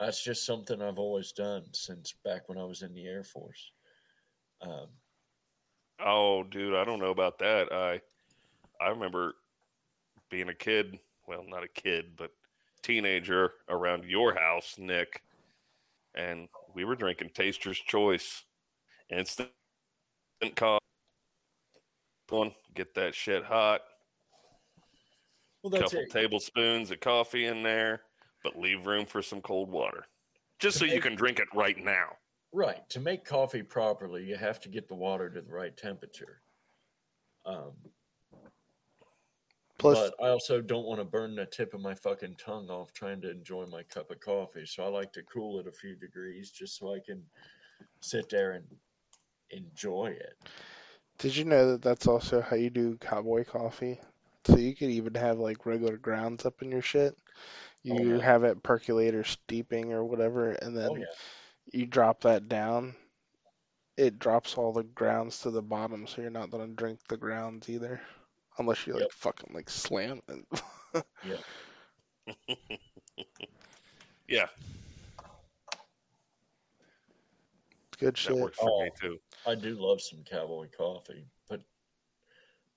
that's 0.00 0.22
just 0.22 0.44
something 0.44 0.82
I've 0.82 0.98
always 0.98 1.32
done 1.32 1.64
since 1.72 2.14
back 2.24 2.48
when 2.48 2.58
I 2.58 2.64
was 2.64 2.82
in 2.82 2.92
the 2.92 3.06
Air 3.06 3.24
Force. 3.24 3.72
Um, 4.62 4.88
Oh, 5.98 6.42
dude, 6.42 6.74
I 6.74 6.84
don't 6.84 7.00
know 7.00 7.10
about 7.10 7.38
that. 7.38 7.72
I 7.72 8.00
I 8.84 8.90
remember 8.90 9.34
being 10.30 10.48
a 10.48 10.54
kid, 10.54 10.98
well, 11.26 11.44
not 11.46 11.64
a 11.64 11.68
kid, 11.68 12.12
but 12.16 12.30
teenager 12.82 13.52
around 13.68 14.04
your 14.04 14.34
house, 14.34 14.76
Nick, 14.78 15.22
and 16.14 16.48
we 16.74 16.84
were 16.84 16.96
drinking 16.96 17.30
Taster's 17.34 17.78
Choice, 17.78 18.44
instant 19.10 19.50
coffee. 20.54 20.84
One, 22.28 22.52
get 22.74 22.94
that 22.94 23.14
shit 23.14 23.44
hot. 23.44 23.82
well, 25.62 25.70
that's 25.70 25.84
couple 25.92 26.00
it. 26.00 26.10
tablespoons 26.10 26.90
of 26.90 27.00
coffee 27.00 27.46
in 27.46 27.62
there, 27.62 28.02
but 28.42 28.58
leave 28.58 28.86
room 28.86 29.06
for 29.06 29.22
some 29.22 29.40
cold 29.40 29.70
water, 29.70 30.06
just 30.58 30.78
so 30.78 30.84
you 30.84 31.00
can 31.00 31.14
drink 31.14 31.38
it 31.38 31.48
right 31.54 31.82
now. 31.82 32.08
Right. 32.52 32.88
To 32.90 33.00
make 33.00 33.24
coffee 33.24 33.62
properly, 33.62 34.24
you 34.24 34.36
have 34.36 34.60
to 34.60 34.68
get 34.68 34.88
the 34.88 34.94
water 34.94 35.28
to 35.28 35.40
the 35.40 35.52
right 35.52 35.76
temperature. 35.76 36.40
Um, 37.44 37.72
Plus, 39.78 40.10
but 40.18 40.24
I 40.24 40.28
also 40.28 40.60
don't 40.60 40.86
want 40.86 41.00
to 41.00 41.04
burn 41.04 41.34
the 41.36 41.46
tip 41.46 41.74
of 41.74 41.80
my 41.80 41.94
fucking 41.94 42.36
tongue 42.36 42.68
off 42.70 42.92
trying 42.92 43.20
to 43.22 43.30
enjoy 43.30 43.66
my 43.66 43.82
cup 43.84 44.10
of 44.10 44.20
coffee. 44.20 44.66
So 44.66 44.84
I 44.84 44.88
like 44.88 45.12
to 45.14 45.22
cool 45.22 45.58
it 45.60 45.66
a 45.66 45.72
few 45.72 45.94
degrees 45.96 46.50
just 46.50 46.78
so 46.78 46.94
I 46.94 47.00
can 47.00 47.22
sit 48.00 48.28
there 48.30 48.52
and 48.52 48.64
enjoy 49.50 50.06
it. 50.18 50.36
did 51.18 51.36
you 51.36 51.44
know 51.44 51.72
that 51.72 51.82
that's 51.82 52.06
also 52.06 52.40
how 52.40 52.56
you 52.56 52.70
do 52.70 52.96
cowboy 52.98 53.44
coffee? 53.44 54.00
So 54.46 54.56
you 54.56 54.74
could 54.74 54.90
even 54.90 55.14
have 55.14 55.38
like 55.38 55.66
regular 55.66 55.96
grounds 55.96 56.46
up 56.46 56.62
in 56.62 56.70
your 56.70 56.82
shit. 56.82 57.16
Oh, 57.90 58.02
You 58.02 58.04
yeah. 58.04 58.20
have 58.20 58.44
it 58.44 58.62
percolate 58.62 59.14
or 59.14 59.24
steeping 59.24 59.92
or 59.92 60.04
whatever, 60.04 60.52
and 60.52 60.76
then 60.76 60.90
Oh, 60.90 60.96
yeah. 60.96 61.06
you 61.72 61.86
drop 61.86 62.22
that 62.22 62.48
down. 62.48 62.96
It 63.98 64.18
drops 64.18 64.56
all 64.56 64.72
the 64.72 64.84
grounds 64.84 65.40
to 65.40 65.50
the 65.50 65.60
bottom, 65.60 66.06
so 66.06 66.22
you're 66.22 66.30
not 66.30 66.50
gonna 66.50 66.66
drink 66.68 67.00
the 67.08 67.18
grounds 67.18 67.68
either, 67.68 68.00
unless 68.58 68.86
you 68.86 68.92
like 68.94 69.02
Yep. 69.02 69.12
fucking 69.12 69.54
like 69.54 69.68
slam 69.70 70.20
it. 70.28 71.04
Yeah, 74.28 74.46
Good 77.98 78.14
that 78.14 78.18
shit. 78.18 78.36
works 78.36 78.58
for 78.58 78.68
Oh. 78.70 78.82
me 78.84 78.90
too. 79.00 79.18
I 79.46 79.54
do 79.54 79.74
love 79.76 80.00
some 80.00 80.22
cowboy 80.24 80.68
coffee. 80.76 81.26
Put 81.48 81.62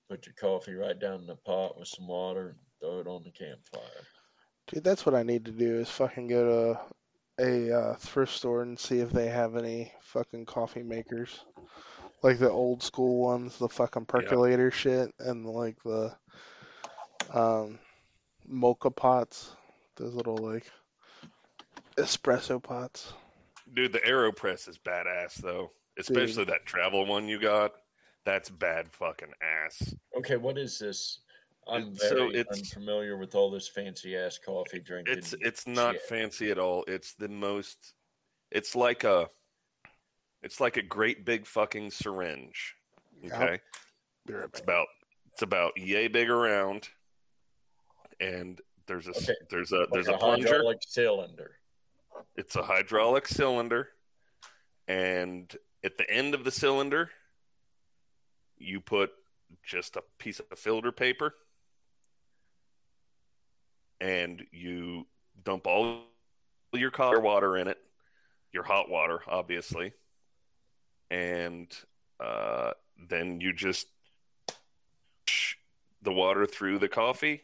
put 0.09 0.25
your 0.25 0.35
coffee 0.35 0.75
right 0.75 0.97
down 0.99 1.21
in 1.21 1.25
the 1.27 1.35
pot 1.35 1.77
with 1.77 1.87
some 1.87 2.07
water 2.07 2.49
and 2.49 2.59
throw 2.79 2.99
it 2.99 3.07
on 3.07 3.23
the 3.23 3.31
campfire. 3.31 4.05
Dude, 4.67 4.83
that's 4.83 5.05
what 5.05 5.15
I 5.15 5.23
need 5.23 5.45
to 5.45 5.51
do 5.51 5.75
is 5.79 5.89
fucking 5.89 6.27
go 6.27 6.77
to 7.39 7.43
a 7.45 7.71
uh, 7.75 7.95
thrift 7.95 8.31
store 8.33 8.61
and 8.61 8.77
see 8.79 8.99
if 8.99 9.09
they 9.11 9.27
have 9.27 9.55
any 9.55 9.91
fucking 10.01 10.45
coffee 10.45 10.83
makers. 10.83 11.43
Like 12.21 12.39
the 12.39 12.49
old 12.51 12.83
school 12.83 13.21
ones, 13.21 13.57
the 13.57 13.69
fucking 13.69 14.05
percolator 14.05 14.71
shit, 14.71 15.13
and 15.19 15.45
like 15.45 15.81
the 15.83 16.13
um, 17.33 17.79
moka 18.51 18.93
pots, 18.93 19.51
those 19.95 20.13
little 20.13 20.37
like 20.37 20.69
espresso 21.95 22.61
pots. 22.61 23.13
Dude, 23.73 23.93
the 23.93 23.99
AeroPress 23.99 24.67
is 24.67 24.77
badass 24.77 25.35
though, 25.35 25.71
especially 25.97 26.45
that 26.45 26.65
travel 26.65 27.05
one 27.05 27.27
you 27.27 27.39
got. 27.39 27.71
That's 28.25 28.49
bad 28.49 28.91
fucking 28.91 29.31
ass. 29.41 29.95
Okay, 30.17 30.35
what 30.37 30.57
is 30.57 30.77
this? 30.77 31.19
I'm 31.67 31.95
So 31.95 32.15
very 32.15 32.35
it's- 32.39 32.57
unfamiliar 32.57 33.15
with 33.17 33.35
all 33.35 33.49
this 33.51 33.67
fancy 33.67 34.17
ass 34.17 34.37
coffee 34.43 34.79
drinking. 34.79 35.17
It's 35.17 35.33
it's 35.39 35.67
not 35.67 35.93
shit. 35.93 36.01
fancy 36.03 36.51
at 36.51 36.57
all. 36.59 36.83
It's 36.87 37.13
the 37.13 37.29
most. 37.29 37.93
It's 38.51 38.75
like 38.75 39.03
a. 39.03 39.29
It's 40.41 40.59
like 40.59 40.77
a 40.77 40.81
great 40.81 41.25
big 41.25 41.45
fucking 41.45 41.91
syringe. 41.91 42.75
Okay, 43.25 43.59
Be 44.25 44.33
right 44.33 44.45
it's 44.45 44.61
about 44.61 44.87
it's 45.33 45.41
about 45.41 45.73
yay 45.77 46.07
big 46.07 46.29
around, 46.29 46.87
and 48.19 48.59
there's 48.87 49.07
a 49.07 49.11
Okay. 49.11 49.33
there's 49.49 49.71
a 49.73 49.79
Like 49.79 49.89
there's 49.91 50.07
a 50.07 50.13
a 50.13 50.17
plunger. 50.17 50.47
hydraulic 50.47 50.79
cylinder. 50.87 51.55
It's 52.35 52.55
a 52.55 52.63
hydraulic 52.63 53.27
cylinder, 53.27 53.89
and 54.87 55.53
at 55.83 55.97
the 55.97 56.09
end 56.09 56.33
of 56.33 56.43
the 56.45 56.51
cylinder, 56.51 57.11
you 58.57 58.79
put 58.79 59.11
just 59.63 59.97
a 59.97 60.03
piece 60.17 60.39
of 60.39 60.57
filter 60.57 60.91
paper, 60.93 61.33
and 63.99 64.45
you 64.51 65.05
dump 65.43 65.67
all 65.67 66.03
your 66.73 66.91
cold 66.91 67.21
water 67.23 67.57
in 67.57 67.67
it, 67.67 67.77
your 68.53 68.63
hot 68.63 68.89
water, 68.89 69.21
obviously, 69.27 69.91
and 71.09 71.67
uh, 72.19 72.71
then 73.09 73.41
you 73.41 73.53
just 73.53 73.87
the 76.01 76.11
water 76.11 76.45
through 76.45 76.79
the 76.79 76.87
coffee 76.87 77.43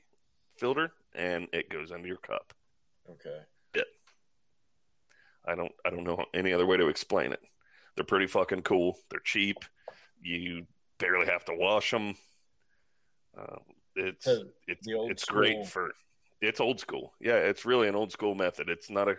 filter, 0.58 0.92
and 1.14 1.48
it 1.54 1.70
goes 1.70 1.92
into 1.92 2.08
your 2.08 2.18
cup. 2.18 2.54
Okay. 3.10 3.40
Yeah. 3.76 3.82
I 5.46 5.56
don't 5.56 5.72
I 5.86 5.90
don't 5.90 6.04
know 6.04 6.26
any 6.34 6.54
other 6.54 6.66
way 6.66 6.78
to 6.78 6.88
explain 6.88 7.32
it. 7.34 7.42
They're 7.96 8.06
pretty 8.06 8.28
fucking 8.28 8.64
cool. 8.64 8.98
They're 9.10 9.20
cheap. 9.20 9.58
You 10.22 10.66
barely 10.98 11.28
have 11.28 11.46
to 11.46 11.56
wash 11.56 11.92
them. 11.92 12.16
Uh, 13.38 13.58
it's 13.96 14.28
it's 14.68 14.88
it's 14.88 15.24
school- 15.24 15.38
great 15.38 15.68
for 15.68 15.92
it's 16.42 16.60
old 16.60 16.80
school. 16.80 17.14
Yeah, 17.20 17.36
it's 17.36 17.66
really 17.66 17.88
an 17.88 17.96
old 17.96 18.12
school 18.12 18.36
method. 18.36 18.70
It's 18.70 18.90
not 18.90 19.08
a 19.10 19.18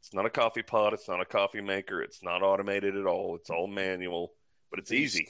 it's 0.00 0.14
not 0.14 0.26
a 0.26 0.30
coffee 0.30 0.62
pot. 0.62 0.92
It's 0.92 1.08
not 1.08 1.20
a 1.20 1.24
coffee 1.24 1.60
maker. 1.60 2.02
It's 2.02 2.22
not 2.22 2.42
automated 2.42 2.96
at 2.96 3.06
all. 3.06 3.36
It's 3.36 3.50
all 3.50 3.66
manual, 3.66 4.32
but 4.70 4.78
it's 4.78 4.92
easy. 4.92 5.28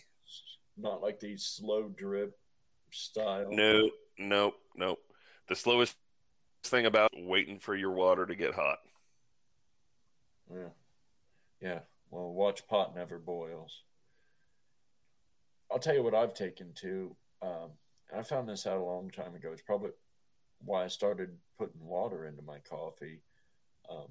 Not 0.77 1.03
like 1.03 1.21
these 1.21 1.45
slow 1.45 1.89
drip 1.89 2.39
style. 2.91 3.49
No, 3.51 3.91
no, 4.19 4.55
no. 4.77 4.97
The 5.49 5.57
slowest 5.57 5.97
thing 6.63 6.87
about 6.87 7.11
waiting 7.17 7.59
for 7.59 7.75
your 7.75 7.93
water 7.93 8.27
to 8.27 8.35
get 8.35 8.55
hot. 8.55 8.79
Yeah. 10.53 10.69
Yeah. 11.61 11.81
Well, 12.11 12.33
watch 12.33 12.67
pot 12.69 12.95
never 12.95 13.19
boils. 13.19 13.83
I'll 15.71 15.79
tell 15.79 15.95
you 15.95 16.03
what 16.03 16.15
I've 16.15 16.35
taken 16.35 16.73
to. 16.77 17.17
Um, 17.43 17.71
I 18.17 18.23
found 18.23 18.49
this 18.49 18.67
out 18.67 18.79
a 18.79 18.85
long 18.85 19.11
time 19.11 19.35
ago. 19.35 19.51
It's 19.53 19.63
probably 19.63 19.91
why 20.65 20.85
I 20.85 20.89
started 20.89 21.37
putting 21.59 21.85
water 21.85 22.27
into 22.27 22.43
my 22.43 22.59
coffee. 22.61 23.21
Um, 23.91 24.09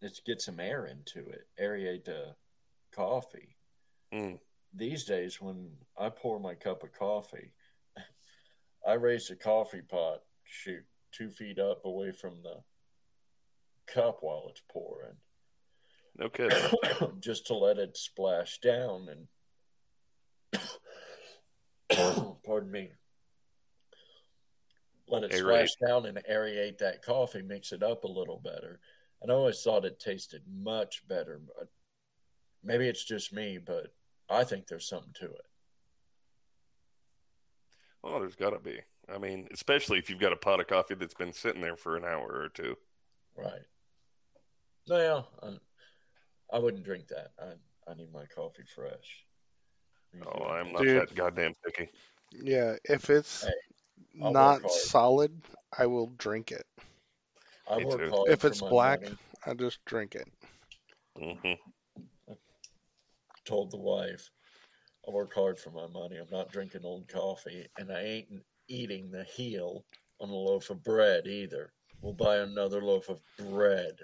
is 0.00 0.12
to 0.12 0.22
get 0.22 0.40
some 0.40 0.60
air 0.60 0.86
into 0.86 1.28
it, 1.30 1.46
aerate 1.60 2.04
the 2.04 2.34
coffee. 2.94 3.56
Mm. 4.12 4.38
These 4.74 5.04
days, 5.04 5.40
when 5.40 5.70
I 5.98 6.08
pour 6.10 6.38
my 6.38 6.54
cup 6.54 6.82
of 6.82 6.92
coffee, 6.92 7.52
I 8.86 8.94
raise 8.94 9.28
the 9.28 9.36
coffee 9.36 9.82
pot, 9.82 10.20
shoot, 10.44 10.84
two 11.12 11.30
feet 11.30 11.58
up 11.58 11.84
away 11.84 12.12
from 12.12 12.42
the 12.42 12.62
cup 13.92 14.18
while 14.20 14.46
it's 14.50 14.62
pouring, 14.70 15.16
No 16.16 16.28
kidding. 16.28 16.58
just 17.20 17.46
to 17.46 17.54
let 17.54 17.78
it 17.78 17.96
splash 17.96 18.58
down 18.58 19.08
and, 20.52 20.60
pardon 22.44 22.70
me, 22.70 22.90
let 25.08 25.24
it 25.24 25.32
Aerate. 25.32 25.38
splash 25.38 25.70
down 25.86 26.06
and 26.06 26.18
aerate 26.30 26.78
that 26.78 27.02
coffee, 27.04 27.42
mix 27.42 27.72
it 27.72 27.82
up 27.82 28.04
a 28.04 28.08
little 28.08 28.38
better. 28.38 28.80
And 29.20 29.30
I 29.30 29.34
always 29.34 29.62
thought 29.62 29.84
it 29.84 29.98
tasted 29.98 30.42
much 30.48 31.06
better. 31.08 31.40
But 31.56 31.68
maybe 32.62 32.86
it's 32.86 33.04
just 33.04 33.32
me, 33.32 33.58
but 33.58 33.92
I 34.28 34.44
think 34.44 34.66
there's 34.66 34.88
something 34.88 35.12
to 35.20 35.26
it. 35.26 35.46
Oh, 38.04 38.20
there's 38.20 38.36
got 38.36 38.50
to 38.50 38.60
be. 38.60 38.80
I 39.12 39.18
mean, 39.18 39.48
especially 39.52 39.98
if 39.98 40.08
you've 40.08 40.20
got 40.20 40.32
a 40.32 40.36
pot 40.36 40.60
of 40.60 40.66
coffee 40.66 40.94
that's 40.94 41.14
been 41.14 41.32
sitting 41.32 41.62
there 41.62 41.76
for 41.76 41.96
an 41.96 42.04
hour 42.04 42.28
or 42.28 42.48
two. 42.52 42.76
Right. 43.36 43.62
No, 44.88 44.98
yeah, 45.42 45.48
I, 45.48 46.56
I 46.56 46.58
wouldn't 46.60 46.84
drink 46.84 47.08
that. 47.08 47.32
I 47.38 47.52
I 47.90 47.94
need 47.94 48.12
my 48.12 48.24
coffee 48.26 48.64
fresh. 48.74 49.24
Oh, 50.26 50.44
I'm 50.44 50.72
not 50.72 50.82
Dude. 50.82 51.00
that 51.02 51.14
goddamn 51.14 51.54
picky. 51.64 51.90
Yeah, 52.32 52.76
if 52.84 53.10
it's 53.10 53.44
Hey, 53.44 53.52
not 54.14 54.70
solid, 54.70 55.32
I 55.76 55.86
will 55.86 56.08
drink 56.18 56.52
it. 56.52 56.66
I 57.70 57.76
work 57.78 58.10
hard 58.10 58.28
If 58.30 58.40
for 58.40 58.46
it's 58.48 58.62
my 58.62 58.70
black, 58.70 59.02
money. 59.02 59.16
I 59.46 59.54
just 59.54 59.84
drink 59.84 60.14
it. 60.14 60.28
hmm 61.16 61.52
told 63.44 63.70
the 63.70 63.78
wife, 63.78 64.30
I 65.06 65.10
work 65.10 65.32
hard 65.34 65.58
for 65.58 65.70
my 65.70 65.86
money. 65.86 66.16
I'm 66.16 66.28
not 66.30 66.52
drinking 66.52 66.82
old 66.84 67.08
coffee, 67.08 67.66
and 67.78 67.90
I 67.90 68.02
ain't 68.02 68.28
eating 68.68 69.10
the 69.10 69.24
heel 69.24 69.86
on 70.20 70.28
a 70.28 70.34
loaf 70.34 70.68
of 70.68 70.84
bread 70.84 71.26
either. 71.26 71.72
We'll 72.02 72.12
buy 72.12 72.38
another 72.38 72.82
loaf 72.82 73.08
of 73.08 73.22
bread. 73.38 73.94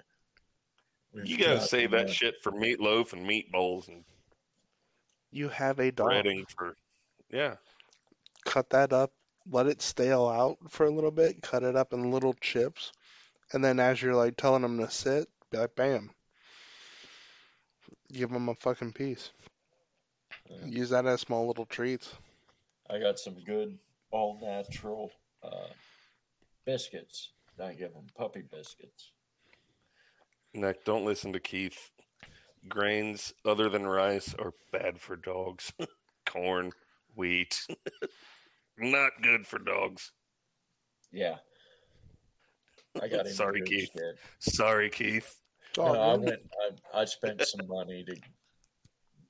We've 1.13 1.27
You 1.27 1.37
gotta 1.37 1.59
got 1.59 1.69
save 1.69 1.91
that 1.91 2.05
money. 2.05 2.11
shit 2.13 2.35
for 2.41 2.51
meatloaf 2.51 3.13
and 3.13 3.29
meatballs 3.29 3.87
and 3.87 4.03
You 5.31 5.47
have 5.49 5.79
a 5.79 5.91
dog. 5.91 6.07
breading 6.07 6.43
for. 6.57 6.75
Yeah. 7.29 7.55
Cut 8.45 8.69
that 8.71 8.93
up, 8.93 9.11
let 9.49 9.67
it 9.67 9.81
stale 9.81 10.27
out 10.27 10.57
for 10.69 10.85
a 10.87 10.91
little 10.91 11.11
bit, 11.11 11.41
cut 11.41 11.63
it 11.63 11.75
up 11.75 11.93
in 11.93 12.11
little 12.11 12.33
chips, 12.41 12.91
and 13.53 13.63
then 13.63 13.79
as 13.79 14.01
you're 14.01 14.15
like 14.15 14.37
telling 14.37 14.61
them 14.61 14.77
to 14.79 14.89
sit, 14.89 15.27
be 15.51 15.57
like, 15.57 15.75
bam. 15.75 16.11
Give 18.11 18.29
them 18.29 18.49
a 18.49 18.55
fucking 18.55 18.93
piece. 18.93 19.31
Yeah. 20.49 20.65
Use 20.65 20.89
that 20.89 21.05
as 21.05 21.21
small 21.21 21.47
little 21.47 21.65
treats. 21.65 22.13
I 22.89 22.99
got 22.99 23.19
some 23.19 23.35
good 23.45 23.77
all 24.11 24.39
natural 24.41 25.11
uh, 25.43 25.69
biscuits. 26.65 27.31
I 27.61 27.73
give 27.73 27.93
them 27.93 28.07
puppy 28.15 28.41
biscuits. 28.41 29.11
Nick, 30.53 30.85
don't 30.85 31.05
listen 31.05 31.33
to 31.33 31.39
Keith. 31.39 31.91
Grains 32.67 33.33
other 33.45 33.69
than 33.69 33.85
rice 33.85 34.33
are 34.39 34.53
bad 34.71 34.99
for 34.99 35.15
dogs. 35.15 35.73
Corn, 36.25 36.71
wheat, 37.15 37.67
not 38.77 39.11
good 39.21 39.45
for 39.45 39.59
dogs. 39.59 40.11
Yeah. 41.11 41.37
I 43.01 43.07
got 43.07 43.27
him 43.27 43.33
Sorry, 43.33 43.61
Keith. 43.61 43.89
shit. 43.93 44.17
Sorry, 44.39 44.89
Keith. 44.89 45.39
Oh, 45.77 45.93
No, 45.93 45.99
I 46.01 46.15
went. 46.15 46.39
I, 46.93 47.01
I 47.01 47.05
spent 47.05 47.41
some 47.45 47.67
money 47.67 48.03
to 48.05 48.15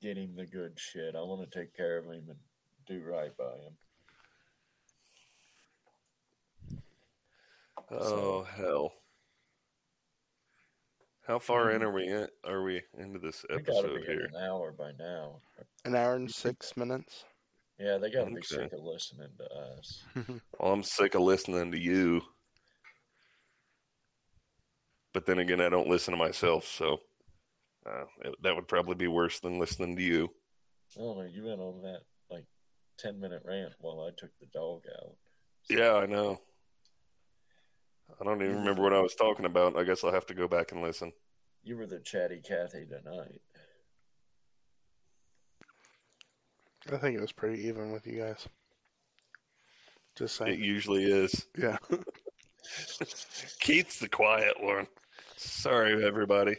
get 0.00 0.16
him 0.16 0.34
the 0.36 0.46
good 0.46 0.78
shit. 0.78 1.14
I 1.16 1.20
want 1.22 1.50
to 1.50 1.58
take 1.58 1.76
care 1.76 1.98
of 1.98 2.04
him 2.06 2.24
and 2.28 2.38
do 2.86 3.02
right 3.04 3.36
by 3.36 3.44
him. 3.56 3.72
Oh 7.90 8.42
hell! 8.56 8.92
How 11.26 11.38
far 11.38 11.70
in 11.70 11.82
are 11.82 11.92
we? 11.92 12.06
In, 12.08 12.26
are 12.44 12.62
we 12.62 12.82
into 12.98 13.18
this 13.18 13.44
We 13.48 13.56
got 13.62 13.64
to 13.66 13.78
episode 13.78 14.00
be 14.00 14.06
here? 14.06 14.28
an 14.32 14.42
hour 14.44 14.72
by 14.72 14.90
now. 14.98 15.40
An 15.84 15.94
hour 15.94 16.14
and 16.16 16.30
six 16.30 16.76
minutes. 16.76 17.24
Yeah, 17.78 17.98
they 17.98 18.10
got 18.10 18.24
to 18.28 18.34
be 18.34 18.42
sick 18.42 18.72
of 18.72 18.80
listening 18.82 19.28
to 19.38 19.44
us. 19.78 20.02
Well, 20.58 20.72
I'm 20.72 20.82
sick 20.82 21.14
of 21.14 21.20
listening 21.22 21.70
to 21.72 21.78
you. 21.78 22.22
But 25.16 25.24
then 25.24 25.38
again, 25.38 25.62
I 25.62 25.70
don't 25.70 25.88
listen 25.88 26.12
to 26.12 26.18
myself, 26.18 26.66
so 26.66 27.00
uh, 27.86 28.04
that 28.42 28.54
would 28.54 28.68
probably 28.68 28.96
be 28.96 29.06
worse 29.06 29.40
than 29.40 29.58
listening 29.58 29.96
to 29.96 30.02
you. 30.02 30.28
Oh, 30.98 31.14
don't. 31.14 31.32
You 31.32 31.46
went 31.46 31.58
on 31.58 31.80
that 31.84 32.00
like 32.30 32.44
ten 32.98 33.18
minute 33.18 33.40
rant 33.46 33.72
while 33.80 34.02
I 34.02 34.10
took 34.14 34.28
the 34.38 34.46
dog 34.52 34.82
out. 34.94 35.14
Yeah, 35.70 35.94
I 35.94 36.04
know. 36.04 36.38
I 38.20 38.24
don't 38.24 38.42
even 38.42 38.56
remember 38.56 38.82
what 38.82 38.92
I 38.92 39.00
was 39.00 39.14
talking 39.14 39.46
about. 39.46 39.78
I 39.78 39.84
guess 39.84 40.04
I'll 40.04 40.12
have 40.12 40.26
to 40.26 40.34
go 40.34 40.46
back 40.46 40.72
and 40.72 40.82
listen. 40.82 41.14
You 41.64 41.78
were 41.78 41.86
the 41.86 42.00
chatty 42.00 42.42
Cathy 42.46 42.84
tonight. 42.84 43.40
I 46.92 46.98
think 46.98 47.16
it 47.16 47.22
was 47.22 47.32
pretty 47.32 47.66
even 47.68 47.90
with 47.90 48.06
you 48.06 48.20
guys. 48.20 48.46
Just 50.14 50.36
saying. 50.36 50.52
It 50.52 50.58
usually 50.58 51.04
is. 51.04 51.46
Yeah. 51.56 51.78
Keith's 53.60 53.98
the 53.98 54.10
quiet 54.10 54.62
one. 54.62 54.86
Sorry, 55.36 56.04
everybody. 56.04 56.56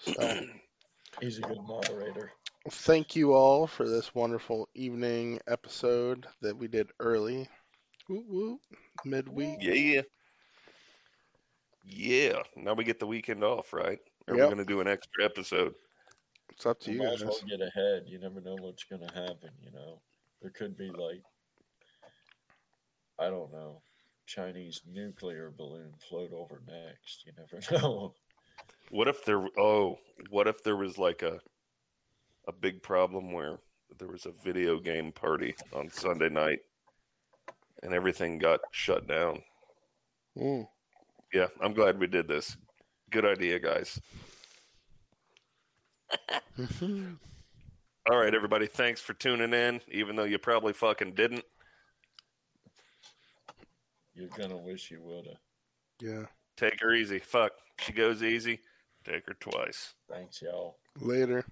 So, 0.00 0.46
He's 1.20 1.38
a 1.38 1.42
good 1.42 1.60
moderator. 1.66 2.32
thank 2.70 3.16
you 3.16 3.32
all 3.32 3.66
for 3.66 3.88
this 3.88 4.14
wonderful 4.14 4.68
evening 4.74 5.40
episode 5.48 6.26
that 6.42 6.56
we 6.56 6.68
did 6.68 6.90
early. 7.00 7.48
Woo 8.08 8.24
woo. 8.28 8.60
Midweek. 9.04 9.58
Yeah. 9.60 10.02
Yeah. 11.84 12.42
Now 12.56 12.74
we 12.74 12.84
get 12.84 12.98
the 13.00 13.06
weekend 13.06 13.42
off, 13.44 13.72
right? 13.72 13.98
Or 14.26 14.34
we're 14.34 14.40
Yep. 14.40 14.48
going 14.48 14.58
to 14.58 14.64
do 14.64 14.80
an 14.80 14.88
extra 14.88 15.24
episode. 15.24 15.74
It's 16.50 16.66
up 16.66 16.80
to 16.80 16.90
You 16.92 16.98
you 16.98 17.02
might 17.04 17.14
as 17.14 17.24
well 17.24 17.38
get 17.48 17.60
ahead. 17.60 18.04
You 18.06 18.18
never 18.18 18.40
know 18.40 18.56
what's 18.56 18.84
going 18.84 19.06
to 19.06 19.14
happen. 19.14 19.50
You 19.62 19.70
know, 19.72 20.00
there 20.40 20.50
could 20.50 20.76
be 20.76 20.90
like, 20.90 21.22
I 23.18 23.28
don't 23.28 23.52
know, 23.52 23.82
Chinese 24.28 24.82
nuclear 24.86 25.50
balloon 25.56 25.94
float 26.06 26.32
over 26.32 26.60
next. 26.68 27.24
You 27.24 27.32
never 27.36 27.60
know. 27.82 28.14
What 28.90 29.08
if 29.08 29.24
there? 29.24 29.44
Oh, 29.58 29.98
what 30.28 30.46
if 30.46 30.62
there 30.62 30.76
was 30.76 30.98
like 30.98 31.22
a 31.22 31.40
a 32.46 32.52
big 32.52 32.82
problem 32.82 33.32
where 33.32 33.58
there 33.98 34.08
was 34.08 34.26
a 34.26 34.32
video 34.44 34.78
game 34.78 35.12
party 35.12 35.54
on 35.72 35.90
Sunday 35.90 36.28
night, 36.28 36.60
and 37.82 37.94
everything 37.94 38.38
got 38.38 38.60
shut 38.70 39.08
down? 39.08 39.42
Mm. 40.36 40.68
Yeah, 41.32 41.46
I'm 41.60 41.72
glad 41.72 41.98
we 41.98 42.06
did 42.06 42.28
this. 42.28 42.56
Good 43.10 43.24
idea, 43.24 43.58
guys. 43.58 43.98
All 48.10 48.16
right, 48.16 48.34
everybody. 48.34 48.66
Thanks 48.66 49.00
for 49.00 49.14
tuning 49.14 49.54
in, 49.54 49.80
even 49.90 50.16
though 50.16 50.24
you 50.24 50.38
probably 50.38 50.74
fucking 50.74 51.14
didn't. 51.14 51.44
You're 54.18 54.28
gonna 54.36 54.56
wish 54.56 54.90
you 54.90 55.00
would 55.02 55.26
have. 55.26 55.36
yeah. 56.00 56.24
Take 56.56 56.80
her 56.80 56.92
easy. 56.92 57.20
Fuck. 57.20 57.52
She 57.78 57.92
goes 57.92 58.24
easy. 58.24 58.58
Take 59.04 59.26
her 59.28 59.36
twice. 59.38 59.94
Thanks, 60.10 60.42
y'all. 60.42 60.78
Later. 61.00 61.44